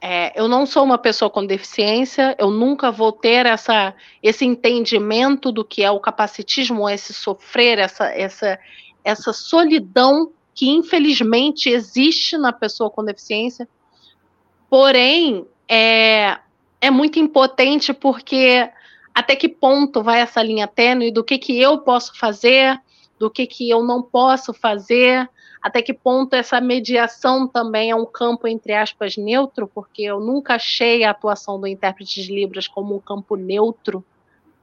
é, 0.00 0.32
eu 0.34 0.48
não 0.48 0.66
sou 0.66 0.82
uma 0.82 0.98
pessoa 0.98 1.30
com 1.30 1.46
deficiência, 1.46 2.34
eu 2.40 2.50
nunca 2.50 2.90
vou 2.90 3.12
ter 3.12 3.46
essa, 3.46 3.94
esse 4.20 4.44
entendimento 4.44 5.52
do 5.52 5.64
que 5.64 5.84
é 5.84 5.90
o 5.92 6.00
capacitismo, 6.00 6.88
esse 6.88 7.14
sofrer, 7.14 7.78
essa, 7.78 8.06
essa, 8.06 8.58
essa 9.04 9.32
solidão 9.32 10.32
que 10.52 10.68
infelizmente 10.68 11.68
existe 11.68 12.36
na 12.36 12.52
pessoa 12.52 12.90
com 12.90 13.04
deficiência, 13.04 13.68
porém 14.68 15.46
é, 15.68 16.36
é 16.80 16.90
muito 16.90 17.20
impotente 17.20 17.92
porque 17.92 18.68
até 19.14 19.36
que 19.36 19.48
ponto 19.48 20.02
vai 20.02 20.18
essa 20.18 20.42
linha 20.42 20.66
tênue 20.66 21.12
do 21.12 21.22
que, 21.22 21.38
que 21.38 21.60
eu 21.60 21.78
posso 21.78 22.18
fazer, 22.18 22.76
do 23.20 23.30
que, 23.30 23.46
que 23.46 23.68
eu 23.68 23.84
não 23.84 24.02
posso 24.02 24.54
fazer, 24.54 25.28
até 25.62 25.82
que 25.82 25.92
ponto 25.92 26.34
essa 26.34 26.58
mediação 26.58 27.46
também 27.46 27.90
é 27.90 27.94
um 27.94 28.06
campo, 28.06 28.48
entre 28.48 28.72
aspas, 28.72 29.18
neutro, 29.18 29.70
porque 29.72 30.02
eu 30.02 30.18
nunca 30.18 30.54
achei 30.54 31.04
a 31.04 31.10
atuação 31.10 31.60
do 31.60 31.66
intérprete 31.66 32.22
de 32.22 32.34
Libras 32.34 32.66
como 32.66 32.96
um 32.96 32.98
campo 32.98 33.36
neutro, 33.36 34.02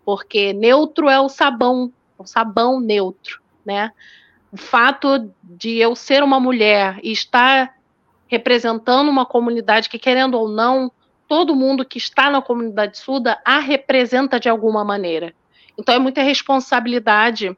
porque 0.03 0.53
neutro 0.53 1.07
é 1.07 1.19
o 1.19 1.29
sabão, 1.29 1.93
o 2.17 2.25
sabão 2.25 2.79
neutro, 2.79 3.39
né? 3.63 3.91
O 4.51 4.57
fato 4.57 5.31
de 5.43 5.77
eu 5.77 5.95
ser 5.95 6.23
uma 6.23 6.39
mulher 6.39 6.99
e 7.03 7.11
estar 7.11 7.75
representando 8.27 9.07
uma 9.07 9.25
comunidade 9.25 9.87
que, 9.87 9.99
querendo 9.99 10.35
ou 10.35 10.49
não, 10.49 10.91
todo 11.27 11.55
mundo 11.55 11.85
que 11.85 11.99
está 11.99 12.31
na 12.31 12.41
comunidade 12.41 12.97
surda 12.97 13.39
a 13.45 13.59
representa 13.59 14.39
de 14.39 14.49
alguma 14.49 14.83
maneira. 14.83 15.31
Então 15.77 15.93
é 15.93 15.99
muita 15.99 16.23
responsabilidade. 16.23 17.55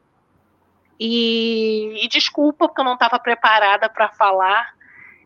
E, 0.99 2.03
e 2.03 2.07
desculpa 2.07 2.67
porque 2.67 2.81
eu 2.81 2.85
não 2.85 2.93
estava 2.93 3.17
preparada 3.19 3.89
para 3.89 4.09
falar, 4.09 4.73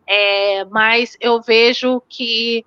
é, 0.06 0.64
mas 0.66 1.16
eu 1.20 1.40
vejo 1.40 2.00
que 2.08 2.64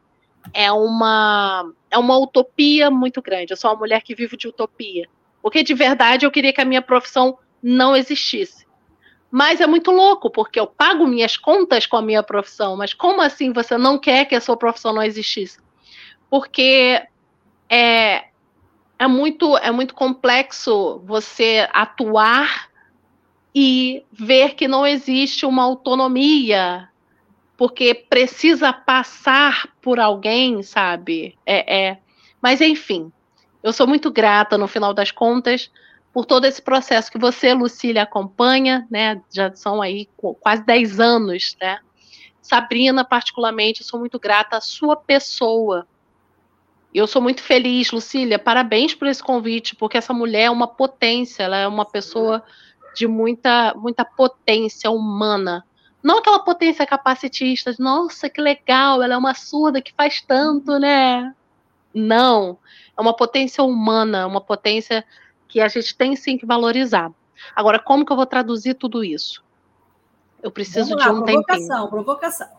é 0.53 0.72
uma 0.72 1.72
é 1.89 1.97
uma 1.97 2.18
utopia 2.18 2.89
muito 2.89 3.22
grande. 3.22 3.53
Eu 3.53 3.58
sou 3.58 3.72
uma 3.72 3.78
mulher 3.78 4.01
que 4.01 4.16
vive 4.16 4.36
de 4.36 4.47
utopia. 4.47 5.08
Porque 5.41 5.64
de 5.64 5.74
verdade 5.74 6.26
eu 6.26 6.32
queria 6.32 6.51
que 6.51 6.62
a 6.62 6.66
minha 6.66 6.82
profissão 6.82 7.38
não 7.64 7.95
existisse. 7.95 8.66
Mas 9.30 9.62
é 9.62 9.68
muito 9.68 9.91
louco, 9.91 10.30
porque 10.30 10.60
eu 10.60 10.68
pago 10.68 11.05
minhas 11.05 11.38
contas 11.38 11.86
com 11.86 11.97
a 11.97 12.01
minha 12.01 12.24
profissão. 12.24 12.76
Mas 12.76 12.93
como 12.93 13.22
assim 13.22 13.53
você 13.53 13.78
não 13.78 13.97
quer 13.97 14.26
que 14.26 14.36
a 14.36 14.41
sua 14.41 14.58
profissão 14.58 14.93
não 14.93 15.03
existisse? 15.03 15.60
porque 16.30 17.01
é, 17.70 18.26
é, 18.99 19.08
muito, 19.08 19.58
é 19.58 19.72
muito 19.72 19.93
complexo 19.93 21.01
você 21.05 21.68
atuar 21.72 22.66
e 23.54 24.04
ver 24.12 24.56
que 24.56 24.68
não 24.68 24.86
existe 24.86 25.45
uma 25.45 25.64
autonomia, 25.64 26.89
porque 27.58 27.93
precisa 27.93 28.72
passar 28.72 29.68
por 29.82 30.00
alguém, 30.00 30.62
sabe? 30.62 31.38
É, 31.45 31.88
é. 31.88 32.00
Mas, 32.41 32.62
enfim, 32.62 33.12
eu 33.64 33.74
sou 33.74 33.88
muito 33.88 34.12
grata, 34.12 34.58
no 34.58 34.68
final 34.68 34.93
das 34.93 35.12
contas, 35.12 35.72
por 36.14 36.26
todo 36.26 36.45
esse 36.45 36.62
processo 36.62 37.12
que 37.12 37.18
você, 37.18 37.54
Lucília, 37.54 38.04
acompanha, 38.04 38.88
né? 38.89 39.22
Já 39.34 39.54
são 39.56 39.82
aí 39.82 40.08
quase 40.39 40.64
10 40.64 41.00
anos, 41.00 41.58
né? 41.60 41.80
Sabrina, 42.41 43.04
particularmente, 43.04 43.84
sou 43.84 44.00
muito 44.00 44.20
grata 44.20 44.58
à 44.58 44.62
sua 44.62 44.95
pessoa, 44.95 45.88
eu 46.93 47.06
sou 47.06 47.22
muito 47.22 47.43
feliz, 47.43 47.91
Lucília. 47.91 48.39
Parabéns 48.39 48.95
por 48.95 49.08
esse 49.08 49.22
convite, 49.22 49.76
porque 49.76 49.98
essa 49.98 50.14
mulher 50.14 50.45
é 50.45 50.50
uma 50.50 50.68
potência, 50.68 51.43
ela 51.43 51.58
é 51.58 51.68
uma 51.68 51.86
pessoa 51.86 52.43
de 52.98 53.08
muita, 53.08 53.76
muita 53.76 54.04
potência 54.04 54.89
humana. 54.89 55.64
Não 56.02 56.18
aquela 56.18 56.39
potência 56.39 56.86
capacitista, 56.86 57.72
de, 57.72 57.80
nossa, 57.80 58.28
que 58.28 58.41
legal, 58.41 59.04
ela 59.04 59.14
é 59.14 59.18
uma 59.18 59.36
surda 59.36 59.82
que 59.82 59.93
faz 59.93 60.20
tanto, 60.20 60.80
né? 60.80 61.34
Não. 61.93 62.58
É 62.98 63.02
uma 63.02 63.16
potência 63.16 63.64
humana, 63.64 64.26
uma 64.26 64.41
potência 64.41 65.06
que 65.48 65.62
a 65.62 65.68
gente 65.68 65.95
tem 65.95 66.16
sim 66.16 66.38
que 66.38 66.45
valorizar. 66.45 67.12
Agora, 67.56 67.78
como 67.78 68.04
que 68.04 68.12
eu 68.12 68.16
vou 68.16 68.26
traduzir 68.26 68.74
tudo 68.74 69.04
isso? 69.04 69.43
Eu 70.41 70.50
preciso 70.50 70.95
de 70.95 71.04
um 71.10 71.22
provocação, 71.22 71.26
tempinho. 71.26 71.43
Provocação, 71.43 71.89
provocação. 71.89 72.57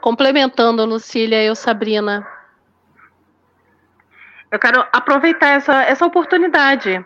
Complementando, 0.00 0.84
Lucília 0.84 1.42
e 1.44 1.54
Sabrina. 1.54 2.26
Eu 4.50 4.58
quero 4.58 4.84
aproveitar 4.92 5.48
essa, 5.48 5.82
essa 5.82 6.06
oportunidade. 6.06 7.04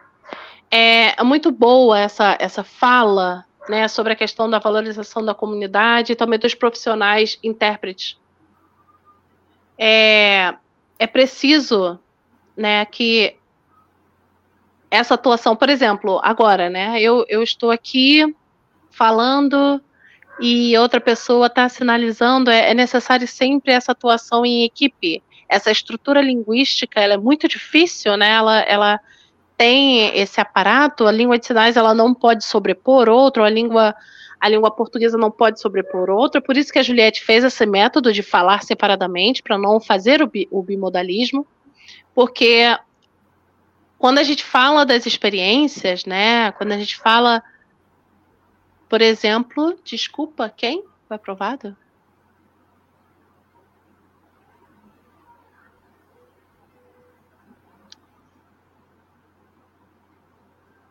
É 0.70 1.22
muito 1.22 1.50
boa 1.50 1.98
essa, 1.98 2.36
essa 2.40 2.64
fala 2.64 3.44
né, 3.68 3.86
sobre 3.88 4.12
a 4.12 4.16
questão 4.16 4.48
da 4.48 4.58
valorização 4.58 5.24
da 5.24 5.34
comunidade 5.34 6.12
e 6.12 6.16
também 6.16 6.38
dos 6.38 6.54
profissionais 6.54 7.38
intérpretes. 7.42 8.18
É, 9.76 10.54
é 10.98 11.06
preciso 11.06 11.98
né, 12.56 12.84
que 12.86 13.36
essa 14.90 15.14
atuação, 15.14 15.56
por 15.56 15.68
exemplo, 15.68 16.20
agora, 16.22 16.70
né, 16.70 17.00
eu, 17.00 17.24
eu 17.28 17.42
estou 17.42 17.70
aqui 17.70 18.34
falando 18.90 19.82
e 20.40 20.76
outra 20.76 21.00
pessoa 21.00 21.46
está 21.46 21.68
sinalizando, 21.68 22.50
é, 22.50 22.70
é, 22.70 22.74
necessário 22.74 23.26
sempre 23.26 23.72
essa 23.72 23.92
atuação 23.92 24.44
em 24.44 24.64
equipe. 24.64 25.22
Essa 25.48 25.70
estrutura 25.70 26.20
linguística 26.20 27.00
ela 27.00 27.14
é 27.14 27.18
muito 27.18 27.46
difícil, 27.46 28.16
né? 28.16 28.30
Ela, 28.30 28.60
ela 28.62 29.00
tem 29.56 30.18
esse 30.18 30.40
aparato, 30.40 31.06
a 31.06 31.12
língua 31.12 31.38
de 31.38 31.46
sinais 31.46 31.76
ela 31.76 31.94
não 31.94 32.12
pode 32.12 32.44
sobrepor 32.44 33.08
outro, 33.08 33.44
a 33.44 33.50
língua 33.50 33.94
a 34.40 34.48
língua 34.48 34.70
portuguesa 34.70 35.16
não 35.16 35.30
pode 35.30 35.58
sobrepor 35.58 36.10
outra, 36.10 36.38
por 36.38 36.54
isso 36.54 36.70
que 36.70 36.78
a 36.78 36.82
Juliette 36.82 37.24
fez 37.24 37.42
esse 37.44 37.64
método 37.64 38.12
de 38.12 38.22
falar 38.22 38.62
separadamente, 38.62 39.42
para 39.42 39.56
não 39.56 39.80
fazer 39.80 40.20
o, 40.20 40.26
bi, 40.26 40.46
o 40.50 40.62
bimodalismo, 40.62 41.46
porque 42.14 42.76
quando 43.98 44.18
a 44.18 44.22
gente 44.22 44.44
fala 44.44 44.84
das 44.84 45.06
experiências, 45.06 46.04
né, 46.04 46.52
quando 46.52 46.72
a 46.72 46.78
gente 46.78 46.94
fala 46.94 47.42
por 48.94 49.02
exemplo, 49.02 49.76
desculpa, 49.82 50.48
quem 50.48 50.84
foi 51.08 51.16
aprovado? 51.16 51.76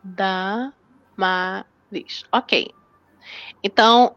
Damaris. 0.02 0.74
Ok. 2.30 2.70
Então, 3.62 4.14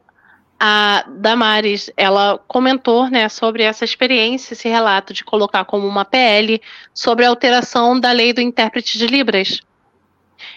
a 0.59 1.05
Damares, 1.07 1.89
ela 1.95 2.37
comentou, 2.45 3.09
né, 3.09 3.29
sobre 3.29 3.63
essa 3.63 3.85
experiência, 3.85 4.53
esse 4.53 4.67
relato 4.67 5.13
de 5.13 5.23
colocar 5.23 5.63
como 5.63 5.87
uma 5.87 6.03
PL 6.03 6.61
sobre 6.93 7.23
a 7.23 7.29
alteração 7.29 7.97
da 7.97 8.11
lei 8.11 8.33
do 8.33 8.41
intérprete 8.41 8.97
de 8.97 9.07
Libras 9.07 9.61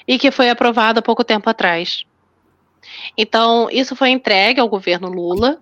e 0.08 0.18
que 0.18 0.32
foi 0.32 0.50
aprovada 0.50 1.00
pouco 1.00 1.22
tempo 1.22 1.48
atrás. 1.48 2.04
Então, 3.16 3.68
isso 3.70 3.94
foi 3.96 4.10
entregue 4.10 4.60
ao 4.60 4.68
governo 4.68 5.08
Lula, 5.08 5.58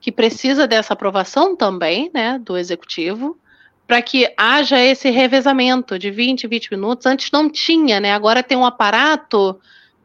que 0.00 0.12
precisa 0.12 0.66
dessa 0.66 0.92
aprovação 0.92 1.56
também, 1.56 2.10
né, 2.12 2.38
do 2.38 2.56
executivo, 2.56 3.38
para 3.86 4.00
que 4.00 4.32
haja 4.36 4.78
esse 4.78 5.10
revezamento 5.10 5.98
de 5.98 6.10
20, 6.10 6.46
20 6.46 6.70
minutos. 6.70 7.06
Antes 7.06 7.30
não 7.30 7.50
tinha, 7.50 8.00
né? 8.00 8.12
Agora 8.12 8.42
tem 8.42 8.56
um 8.56 8.64
aparato, 8.64 9.58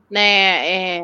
né, 0.09 0.67
é, 0.67 1.03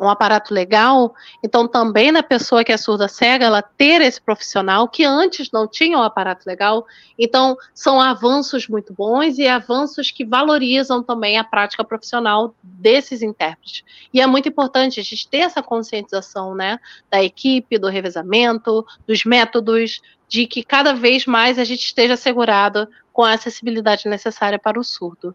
um 0.00 0.08
aparato 0.08 0.52
legal, 0.52 1.14
então 1.42 1.68
também 1.68 2.10
na 2.10 2.22
pessoa 2.22 2.64
que 2.64 2.72
é 2.72 2.76
surda 2.76 3.08
cega, 3.08 3.46
ela 3.46 3.62
ter 3.62 4.00
esse 4.00 4.20
profissional 4.20 4.88
que 4.88 5.04
antes 5.04 5.50
não 5.52 5.68
tinha 5.68 5.98
um 5.98 6.02
aparato 6.02 6.46
legal. 6.46 6.84
Então, 7.18 7.56
são 7.74 8.00
avanços 8.00 8.66
muito 8.66 8.92
bons 8.92 9.38
e 9.38 9.46
avanços 9.46 10.10
que 10.10 10.24
valorizam 10.24 11.02
também 11.02 11.38
a 11.38 11.44
prática 11.44 11.84
profissional 11.84 12.54
desses 12.62 13.22
intérpretes. 13.22 13.84
E 14.12 14.20
é 14.20 14.26
muito 14.26 14.48
importante 14.48 14.98
a 14.98 15.04
gente 15.04 15.28
ter 15.28 15.38
essa 15.38 15.62
conscientização, 15.62 16.54
né, 16.54 16.78
da 17.10 17.22
equipe, 17.22 17.78
do 17.78 17.88
revezamento, 17.88 18.84
dos 19.06 19.24
métodos, 19.24 20.00
de 20.28 20.46
que 20.46 20.64
cada 20.64 20.94
vez 20.94 21.26
mais 21.26 21.58
a 21.58 21.64
gente 21.64 21.84
esteja 21.84 22.14
assegurado 22.14 22.88
com 23.12 23.22
a 23.22 23.32
acessibilidade 23.34 24.08
necessária 24.08 24.58
para 24.58 24.80
o 24.80 24.84
surdo. 24.84 25.34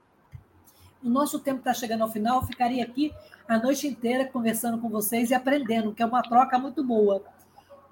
O 1.04 1.10
nosso 1.10 1.40
tempo 1.40 1.60
está 1.60 1.74
chegando 1.74 2.02
ao 2.02 2.12
final, 2.12 2.42
eu 2.42 2.48
ficaria 2.48 2.84
aqui 2.84 3.14
a 3.48 3.58
noite 3.58 3.88
inteira 3.88 4.26
conversando 4.26 4.80
com 4.80 4.90
vocês 4.90 5.30
e 5.30 5.36
aprendendo, 5.36 5.94
que 5.94 6.02
é 6.02 6.06
uma 6.06 6.22
troca 6.22 6.58
muito 6.58 6.84
boa. 6.84 7.24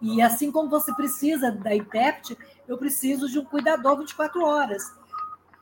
E 0.01 0.22
assim 0.22 0.51
como 0.51 0.70
você 0.70 0.93
precisa 0.93 1.51
da 1.51 1.76
intérprete, 1.76 2.38
eu 2.68 2.78
preciso 2.78 3.30
de 3.30 3.39
um 3.39 3.45
cuidador 3.45 3.97
24 3.97 4.43
horas 4.43 4.84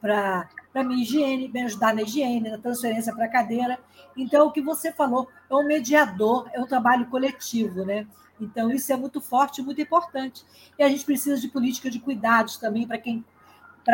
para 0.02 0.84
minha 0.84 1.02
higiene, 1.02 1.48
me 1.48 1.64
ajudar 1.64 1.94
na 1.94 2.02
higiene, 2.02 2.50
na 2.50 2.58
transferência 2.58 3.14
para 3.14 3.26
a 3.26 3.30
cadeira. 3.30 3.80
Então, 4.18 4.48
o 4.48 4.52
que 4.52 4.62
você 4.62 4.92
falou 4.92 5.30
é 5.50 5.56
um 5.56 5.66
mediador, 5.66 6.50
é 6.52 6.60
um 6.60 6.68
trabalho 6.68 7.06
coletivo, 7.06 7.86
né? 7.86 8.06
Então, 8.40 8.70
isso 8.72 8.92
é 8.92 8.98
muito 8.98 9.22
forte, 9.22 9.62
muito 9.62 9.80
importante. 9.80 10.44
E 10.78 10.84
a 10.84 10.90
gente 10.90 11.06
precisa 11.06 11.40
de 11.40 11.48
política 11.48 11.90
de 11.90 12.00
cuidados 12.00 12.58
também 12.58 12.86
para 12.86 12.98
quem, 12.98 13.24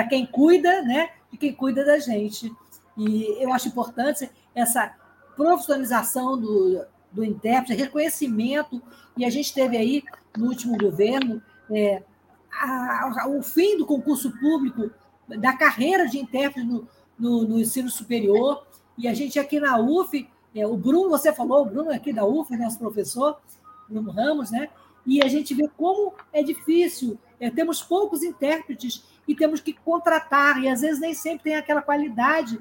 quem 0.09 0.25
cuida, 0.25 0.81
né? 0.81 1.11
E 1.31 1.37
quem 1.37 1.53
cuida 1.53 1.85
da 1.85 1.99
gente. 1.99 2.51
E 2.97 3.41
eu 3.41 3.53
acho 3.53 3.67
importante 3.67 4.29
essa 4.53 4.93
profissionalização 5.35 6.39
do, 6.39 6.85
do 7.11 7.23
intérprete, 7.23 7.81
reconhecimento, 7.81 8.81
e 9.15 9.25
a 9.25 9.29
gente 9.29 9.53
teve 9.53 9.77
aí, 9.77 10.03
no 10.37 10.47
último 10.47 10.77
governo, 10.77 11.41
é, 11.71 12.03
a, 12.51 13.23
a, 13.23 13.27
o 13.27 13.41
fim 13.41 13.77
do 13.77 13.85
concurso 13.85 14.31
público, 14.39 14.91
da 15.27 15.55
carreira 15.55 16.07
de 16.07 16.19
intérprete 16.19 16.67
no, 16.67 16.87
no, 17.17 17.47
no 17.47 17.59
ensino 17.59 17.89
superior, 17.89 18.65
e 18.97 19.07
a 19.07 19.13
gente 19.13 19.39
aqui 19.39 19.59
na 19.59 19.79
UF, 19.79 20.29
é, 20.53 20.67
o 20.67 20.75
Bruno, 20.75 21.09
você 21.09 21.31
falou, 21.33 21.61
o 21.61 21.65
Bruno 21.65 21.91
aqui 21.91 22.11
da 22.11 22.25
UF, 22.25 22.55
nosso 22.57 22.77
professor, 22.77 23.39
Bruno 23.87 24.11
Ramos, 24.11 24.51
né? 24.51 24.69
E 25.05 25.23
a 25.23 25.27
gente 25.27 25.53
vê 25.53 25.69
como 25.77 26.13
é 26.33 26.43
difícil, 26.43 27.17
é, 27.39 27.49
temos 27.49 27.81
poucos 27.81 28.23
intérpretes 28.23 29.03
e 29.27 29.33
temos 29.33 29.61
que 29.61 29.73
contratar, 29.73 30.61
e 30.61 30.67
às 30.67 30.81
vezes 30.81 30.99
nem 30.99 31.13
sempre 31.13 31.45
tem 31.45 31.55
aquela 31.55 31.81
qualidade, 31.81 32.59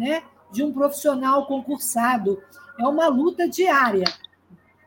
né? 0.00 0.22
de 0.50 0.62
um 0.62 0.72
profissional 0.72 1.46
concursado. 1.46 2.42
É 2.78 2.86
uma 2.86 3.06
luta 3.08 3.48
diária. 3.48 4.04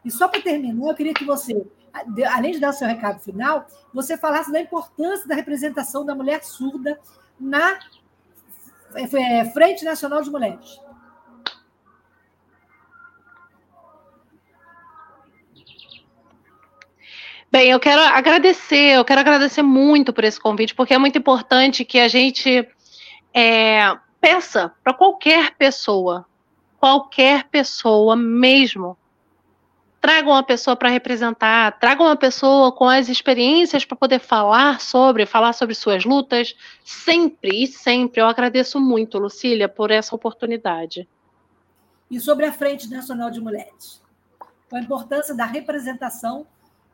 E 0.04 0.12
só 0.12 0.28
para 0.28 0.42
terminar, 0.42 0.90
eu 0.90 0.96
queria 0.96 1.14
que 1.14 1.24
você, 1.24 1.66
além 2.30 2.54
de 2.54 2.60
dar 2.60 2.74
seu 2.74 2.88
recado 2.88 3.20
final, 3.20 3.66
você 3.94 4.18
falasse 4.18 4.52
da 4.52 4.60
importância 4.60 5.28
da 5.28 5.36
representação 5.36 6.04
da 6.04 6.16
mulher 6.16 6.44
surda 6.44 7.00
na 7.40 7.80
é, 8.96 9.40
é, 9.40 9.46
Frente 9.46 9.86
Nacional 9.86 10.22
de 10.22 10.30
Mulheres. 10.30 10.82
Bem, 17.52 17.70
eu 17.70 17.80
quero 17.80 18.02
agradecer, 18.02 18.96
eu 18.96 19.06
quero 19.06 19.22
agradecer 19.22 19.62
muito 19.62 20.12
por 20.12 20.24
esse 20.24 20.40
convite, 20.40 20.74
porque 20.74 20.96
é 20.96 20.98
muito 20.98 21.20
importante 21.20 21.86
que 21.86 22.00
a 22.00 22.08
gente 22.08 22.68
é, 23.32 23.96
peça 24.24 24.74
para 24.82 24.94
qualquer 24.94 25.54
pessoa, 25.58 26.26
qualquer 26.80 27.50
pessoa 27.50 28.16
mesmo. 28.16 28.98
Traga 30.00 30.30
uma 30.30 30.44
pessoa 30.44 30.78
para 30.78 30.88
representar, 30.88 31.78
traga 31.78 32.02
uma 32.02 32.16
pessoa 32.16 32.72
com 32.72 32.88
as 32.88 33.10
experiências 33.10 33.84
para 33.84 33.98
poder 33.98 34.20
falar 34.20 34.80
sobre, 34.80 35.26
falar 35.26 35.52
sobre 35.52 35.76
suas 35.76 36.06
lutas. 36.06 36.56
Sempre 36.86 37.64
e 37.64 37.68
sempre 37.68 38.22
eu 38.22 38.26
agradeço 38.26 38.80
muito, 38.80 39.20
Lucília, 39.20 39.68
por 39.68 39.92
essa 39.92 40.16
oportunidade. 40.16 41.06
E 42.10 42.18
sobre 42.18 42.46
a 42.46 42.54
Frente 42.54 42.90
Nacional 42.90 43.30
de 43.30 43.42
Mulheres? 43.42 44.02
A 44.72 44.80
importância 44.80 45.36
da 45.36 45.46
representação 45.46 46.48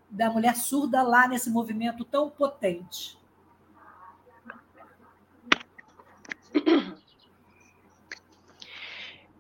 da 0.10 0.32
mulher 0.32 0.56
surda 0.56 1.04
lá 1.04 1.28
nesse 1.28 1.52
movimento 1.52 2.04
tão 2.04 2.28
potente. 2.28 3.20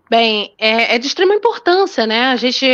Bem, 0.09 0.55
é, 0.57 0.95
é, 0.95 0.97
de 0.97 1.05
extrema 1.05 1.35
importância, 1.35 2.07
né? 2.07 2.31
A 2.31 2.35
gente, 2.35 2.65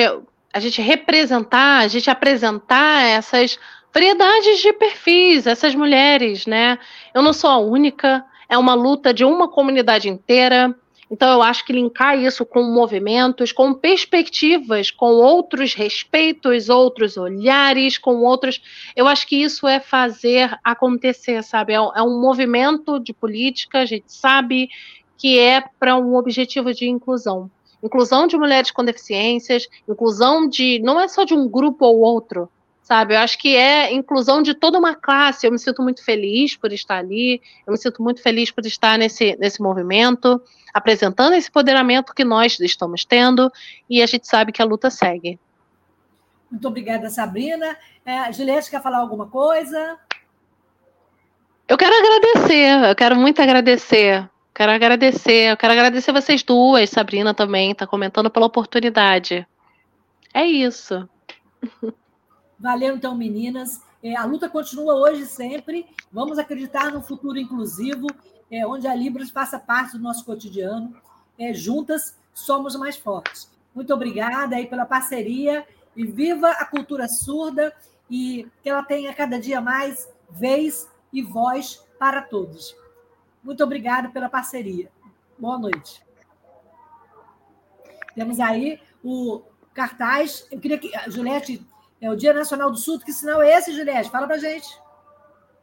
a 0.53 0.59
gente 0.59 0.81
representar, 0.81 1.79
a 1.79 1.87
gente 1.89 2.09
apresentar 2.09 3.03
essas 3.03 3.59
variedades 3.93 4.59
de 4.61 4.71
perfis, 4.71 5.45
essas 5.45 5.75
mulheres, 5.75 6.45
né? 6.45 6.79
Eu 7.13 7.21
não 7.21 7.33
sou 7.33 7.49
a 7.49 7.57
única, 7.57 8.23
é 8.47 8.57
uma 8.57 8.73
luta 8.73 9.13
de 9.13 9.25
uma 9.25 9.49
comunidade 9.49 10.07
inteira. 10.07 10.73
Então, 11.11 11.31
eu 11.31 11.41
acho 11.41 11.65
que 11.65 11.73
linkar 11.73 12.17
isso 12.17 12.45
com 12.45 12.63
movimentos, 12.63 13.51
com 13.51 13.73
perspectivas, 13.73 14.89
com 14.89 15.07
outros 15.15 15.73
respeitos, 15.73 16.69
outros 16.69 17.15
olhares, 17.15 17.97
com 17.97 18.23
outros. 18.23 18.61
Eu 18.95 19.07
acho 19.07 19.27
que 19.27 19.35
isso 19.35 19.67
é 19.67 19.79
fazer 19.79 20.57
acontecer, 20.63 21.43
sabe? 21.43 21.73
É, 21.73 21.75
é 21.75 22.01
um 22.01 22.19
movimento 22.19 22.99
de 22.99 23.13
política, 23.13 23.79
a 23.79 23.85
gente 23.85 24.11
sabe 24.11 24.69
que 25.17 25.39
é 25.39 25.63
para 25.79 25.95
um 25.95 26.15
objetivo 26.15 26.73
de 26.73 26.87
inclusão. 26.87 27.49
Inclusão 27.83 28.25
de 28.25 28.37
mulheres 28.37 28.71
com 28.71 28.83
deficiências, 28.83 29.67
inclusão 29.87 30.47
de. 30.47 30.79
não 30.79 30.99
é 30.99 31.07
só 31.07 31.23
de 31.23 31.33
um 31.33 31.47
grupo 31.47 31.85
ou 31.85 31.99
outro, 31.99 32.49
sabe? 32.81 33.13
Eu 33.13 33.19
acho 33.19 33.37
que 33.37 33.55
é 33.55 33.93
inclusão 33.93 34.41
de 34.41 34.53
toda 34.53 34.79
uma 34.79 34.95
classe. 34.95 35.45
Eu 35.45 35.51
me 35.51 35.59
sinto 35.59 35.81
muito 35.81 36.03
feliz 36.03 36.55
por 36.55 36.71
estar 36.73 36.97
ali, 36.97 37.41
eu 37.65 37.71
me 37.71 37.77
sinto 37.77 38.01
muito 38.01 38.21
feliz 38.21 38.49
por 38.49 38.65
estar 38.65 38.97
nesse, 38.97 39.35
nesse 39.37 39.61
movimento, 39.61 40.41
apresentando 40.73 41.33
esse 41.33 41.49
empoderamento 41.49 42.13
que 42.13 42.23
nós 42.23 42.59
estamos 42.59 43.05
tendo, 43.05 43.51
e 43.89 44.01
a 44.01 44.05
gente 44.05 44.27
sabe 44.27 44.51
que 44.51 44.61
a 44.61 44.65
luta 44.65 44.89
segue. 44.89 45.39
Muito 46.49 46.67
obrigada, 46.67 47.09
Sabrina. 47.09 47.77
É, 48.05 48.31
Juliette, 48.31 48.69
quer 48.69 48.81
falar 48.81 48.99
alguma 48.99 49.27
coisa? 49.27 49.99
Eu 51.67 51.77
quero 51.77 51.95
agradecer, 51.95 52.89
eu 52.89 52.95
quero 52.95 53.15
muito 53.15 53.41
agradecer 53.41 54.29
Quero 54.55 54.71
agradecer, 54.71 55.51
eu 55.51 55.57
quero 55.57 55.73
agradecer 55.73 56.13
vocês 56.13 56.41
duas, 56.41 56.89
Sabrina 56.89 57.33
também, 57.33 57.71
está 57.71 57.85
comentando 57.85 58.29
pela 58.29 58.45
oportunidade. 58.45 59.45
É 60.33 60.45
isso. 60.45 61.09
Valeu, 62.57 62.95
então, 62.95 63.13
meninas. 63.13 63.81
É, 64.01 64.15
a 64.15 64.23
luta 64.23 64.47
continua 64.47 64.95
hoje 64.95 65.25
sempre. 65.25 65.85
Vamos 66.09 66.39
acreditar 66.39 66.89
no 66.89 67.01
futuro 67.01 67.37
inclusivo, 67.37 68.07
é, 68.49 68.65
onde 68.65 68.87
a 68.87 68.95
Libras 68.95 69.29
faça 69.29 69.59
parte 69.59 69.97
do 69.97 70.03
nosso 70.03 70.23
cotidiano. 70.23 70.95
É, 71.37 71.53
juntas 71.53 72.17
somos 72.33 72.77
mais 72.77 72.95
fortes. 72.95 73.51
Muito 73.73 73.93
obrigada 73.93 74.55
aí 74.55 74.67
pela 74.67 74.85
parceria 74.85 75.67
e 75.97 76.05
viva 76.05 76.49
a 76.51 76.65
cultura 76.65 77.09
surda 77.09 77.75
e 78.09 78.47
que 78.63 78.69
ela 78.69 78.83
tenha 78.83 79.13
cada 79.13 79.37
dia 79.37 79.59
mais 79.59 80.07
vez 80.29 80.89
e 81.11 81.21
voz 81.21 81.83
para 81.99 82.21
todos. 82.21 82.73
Muito 83.45 83.63
obrigada 83.63 84.09
pela 84.09 84.27
parceria. 84.27 84.89
Boa 85.37 85.59
noite. 85.59 86.03
Temos 88.15 88.39
aí 88.39 88.81
o 89.03 89.43
cartaz. 89.71 90.47
Eu 90.51 90.59
queria 90.59 90.79
que. 90.79 90.91
Juliette, 91.11 91.63
é 92.01 92.09
o 92.09 92.15
Dia 92.15 92.33
Nacional 92.33 92.71
do 92.71 92.77
Surdo. 92.77 93.05
Que 93.05 93.13
sinal 93.13 93.43
é 93.43 93.55
esse, 93.55 93.71
Juliette? 93.71 94.09
Fala 94.09 94.25
pra 94.25 94.39
gente. 94.39 94.67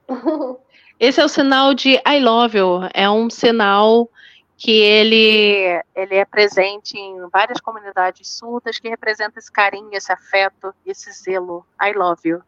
Esse 1.01 1.21
é 1.21 1.25
o 1.25 1.29
sinal 1.29 1.75
de 1.75 1.95
I 2.07 2.21
love 2.21 2.57
you. 2.57 2.81
É 2.95 3.11
um 3.11 3.29
sinal 3.29 4.09
que 4.57 4.71
ele, 4.71 5.83
ele 5.97 6.15
é 6.15 6.25
presente 6.25 6.97
em 6.97 7.29
várias 7.29 7.61
comunidades 7.61 8.29
surdas 8.29 8.79
que 8.79 8.89
representa 8.89 9.41
esse 9.41 9.51
carinho, 9.51 9.91
esse 9.93 10.13
afeto, 10.13 10.73
esse 10.87 11.11
zelo. 11.11 11.67
I 11.83 11.93
love 11.93 12.21
you. 12.25 12.41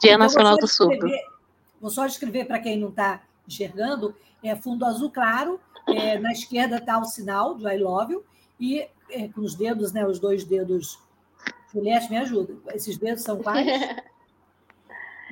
Dia 0.00 0.12
então, 0.12 0.18
Nacional 0.18 0.56
do 0.56 0.66
Surdo. 0.66 1.06
Vou 1.80 1.90
só 1.90 2.04
escrever 2.04 2.46
para 2.46 2.58
quem 2.58 2.76
não 2.80 2.88
está 2.88 3.20
enxergando 3.50 4.14
é, 4.42 4.54
fundo 4.54 4.84
azul 4.84 5.10
claro, 5.10 5.60
é, 5.88 6.18
na 6.18 6.30
esquerda 6.30 6.76
está 6.76 6.98
o 6.98 7.04
sinal 7.04 7.54
do 7.54 7.68
I 7.68 7.76
love 7.76 8.12
you, 8.12 8.24
e 8.58 8.86
é, 9.10 9.28
com 9.28 9.40
os 9.40 9.54
dedos, 9.54 9.92
né, 9.92 10.06
os 10.06 10.20
dois 10.20 10.44
dedos. 10.44 10.98
Juliette, 11.72 12.10
me 12.10 12.16
ajuda. 12.16 12.54
Esses 12.74 12.96
dedos 12.96 13.22
são 13.22 13.42
quais? 13.42 13.66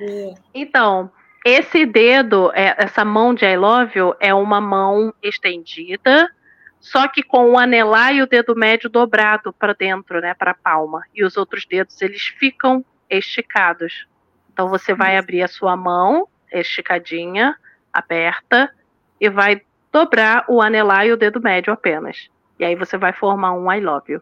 É. 0.01 0.33
Então, 0.53 1.11
esse 1.43 1.85
dedo, 1.85 2.53
é, 2.53 2.73
essa 2.77 3.03
mão 3.03 3.33
de 3.33 3.43
I 3.43 3.57
love 3.57 3.99
you, 3.99 4.15
é 4.17 4.33
uma 4.33 4.61
mão 4.61 5.13
estendida, 5.21 6.33
só 6.79 7.05
que 7.09 7.21
com 7.21 7.51
o 7.51 7.59
anelar 7.59 8.13
e 8.13 8.21
o 8.21 8.25
dedo 8.25 8.55
médio 8.55 8.89
dobrado 8.89 9.51
para 9.51 9.73
dentro, 9.73 10.21
né, 10.21 10.33
para 10.33 10.51
a 10.51 10.53
palma. 10.53 11.03
E 11.13 11.21
os 11.21 11.35
outros 11.35 11.65
dedos, 11.65 12.01
eles 12.01 12.27
ficam 12.27 12.85
esticados. 13.09 14.07
Então, 14.53 14.69
você 14.69 14.93
vai 14.93 15.17
abrir 15.17 15.43
a 15.43 15.49
sua 15.49 15.75
mão 15.75 16.29
esticadinha, 16.49 17.57
aberta, 17.99 18.73
e 19.19 19.29
vai 19.29 19.61
dobrar 19.91 20.45
o 20.47 20.61
anelar 20.61 21.05
e 21.05 21.11
o 21.11 21.17
dedo 21.17 21.41
médio 21.41 21.73
apenas. 21.73 22.29
E 22.57 22.63
aí 22.63 22.75
você 22.75 22.97
vai 22.97 23.13
formar 23.13 23.53
um 23.53 23.71
I 23.71 23.79
love 23.79 24.13
you. 24.13 24.21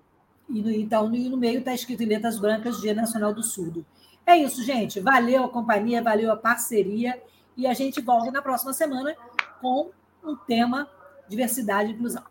E 0.50 0.62
no, 0.62 0.72
então, 0.72 1.10
no, 1.10 1.38
meio 1.38 1.60
está 1.60 1.74
escrito 1.74 2.04
em 2.04 2.08
letras 2.08 2.40
brancas 2.40 2.80
Dia 2.80 2.94
Nacional 2.94 3.34
do 3.34 3.44
Surdo. 3.44 3.86
É 4.26 4.38
isso, 4.38 4.64
gente. 4.64 5.00
Valeu 5.00 5.46
a 5.46 5.50
companhia, 5.50 6.02
valeu 6.02 6.32
a 6.32 6.38
parceria. 6.38 7.22
E 7.56 7.66
a 7.66 7.74
gente 7.74 8.02
volta 8.02 8.32
na 8.32 8.42
próxima 8.42 8.72
semana 8.72 9.16
com 9.60 9.90
um 10.24 10.36
tema 10.36 10.88
diversidade 11.28 11.90
e 11.90 11.94
inclusão. 11.94 12.24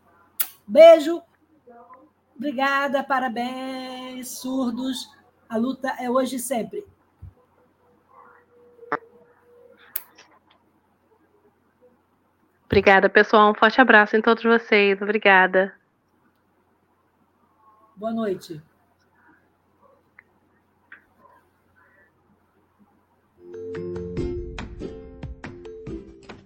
Beijo. 0.67 1.23
Obrigada, 2.37 3.03
parabéns, 3.03 4.29
surdos. 4.29 5.11
A 5.49 5.57
luta 5.57 5.95
é 5.99 6.11
hoje 6.11 6.37
e 6.37 6.39
sempre. 6.39 6.85
Obrigada, 12.67 13.09
pessoal. 13.09 13.51
Um 13.51 13.55
forte 13.55 13.81
abraço 13.81 14.17
em 14.17 14.21
todos 14.21 14.43
vocês. 14.43 15.01
Obrigada. 15.01 15.73
Boa 17.97 18.12
noite. 18.12 18.61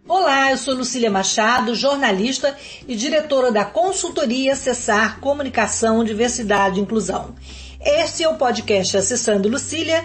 Olá, 0.06 0.50
eu 0.50 0.58
sou 0.58 0.74
Lucília 0.74 1.10
Machado, 1.10 1.74
jornalista 1.74 2.56
e 2.86 2.94
diretora 2.94 3.50
da 3.50 3.64
consultoria 3.64 4.54
Cessar 4.54 5.20
Comunicação, 5.20 6.04
Diversidade 6.04 6.78
e 6.78 6.82
Inclusão. 6.82 7.34
Este 7.80 8.24
é 8.24 8.28
o 8.28 8.36
podcast 8.36 8.96
Acessando 8.96 9.48
Lucília, 9.48 10.04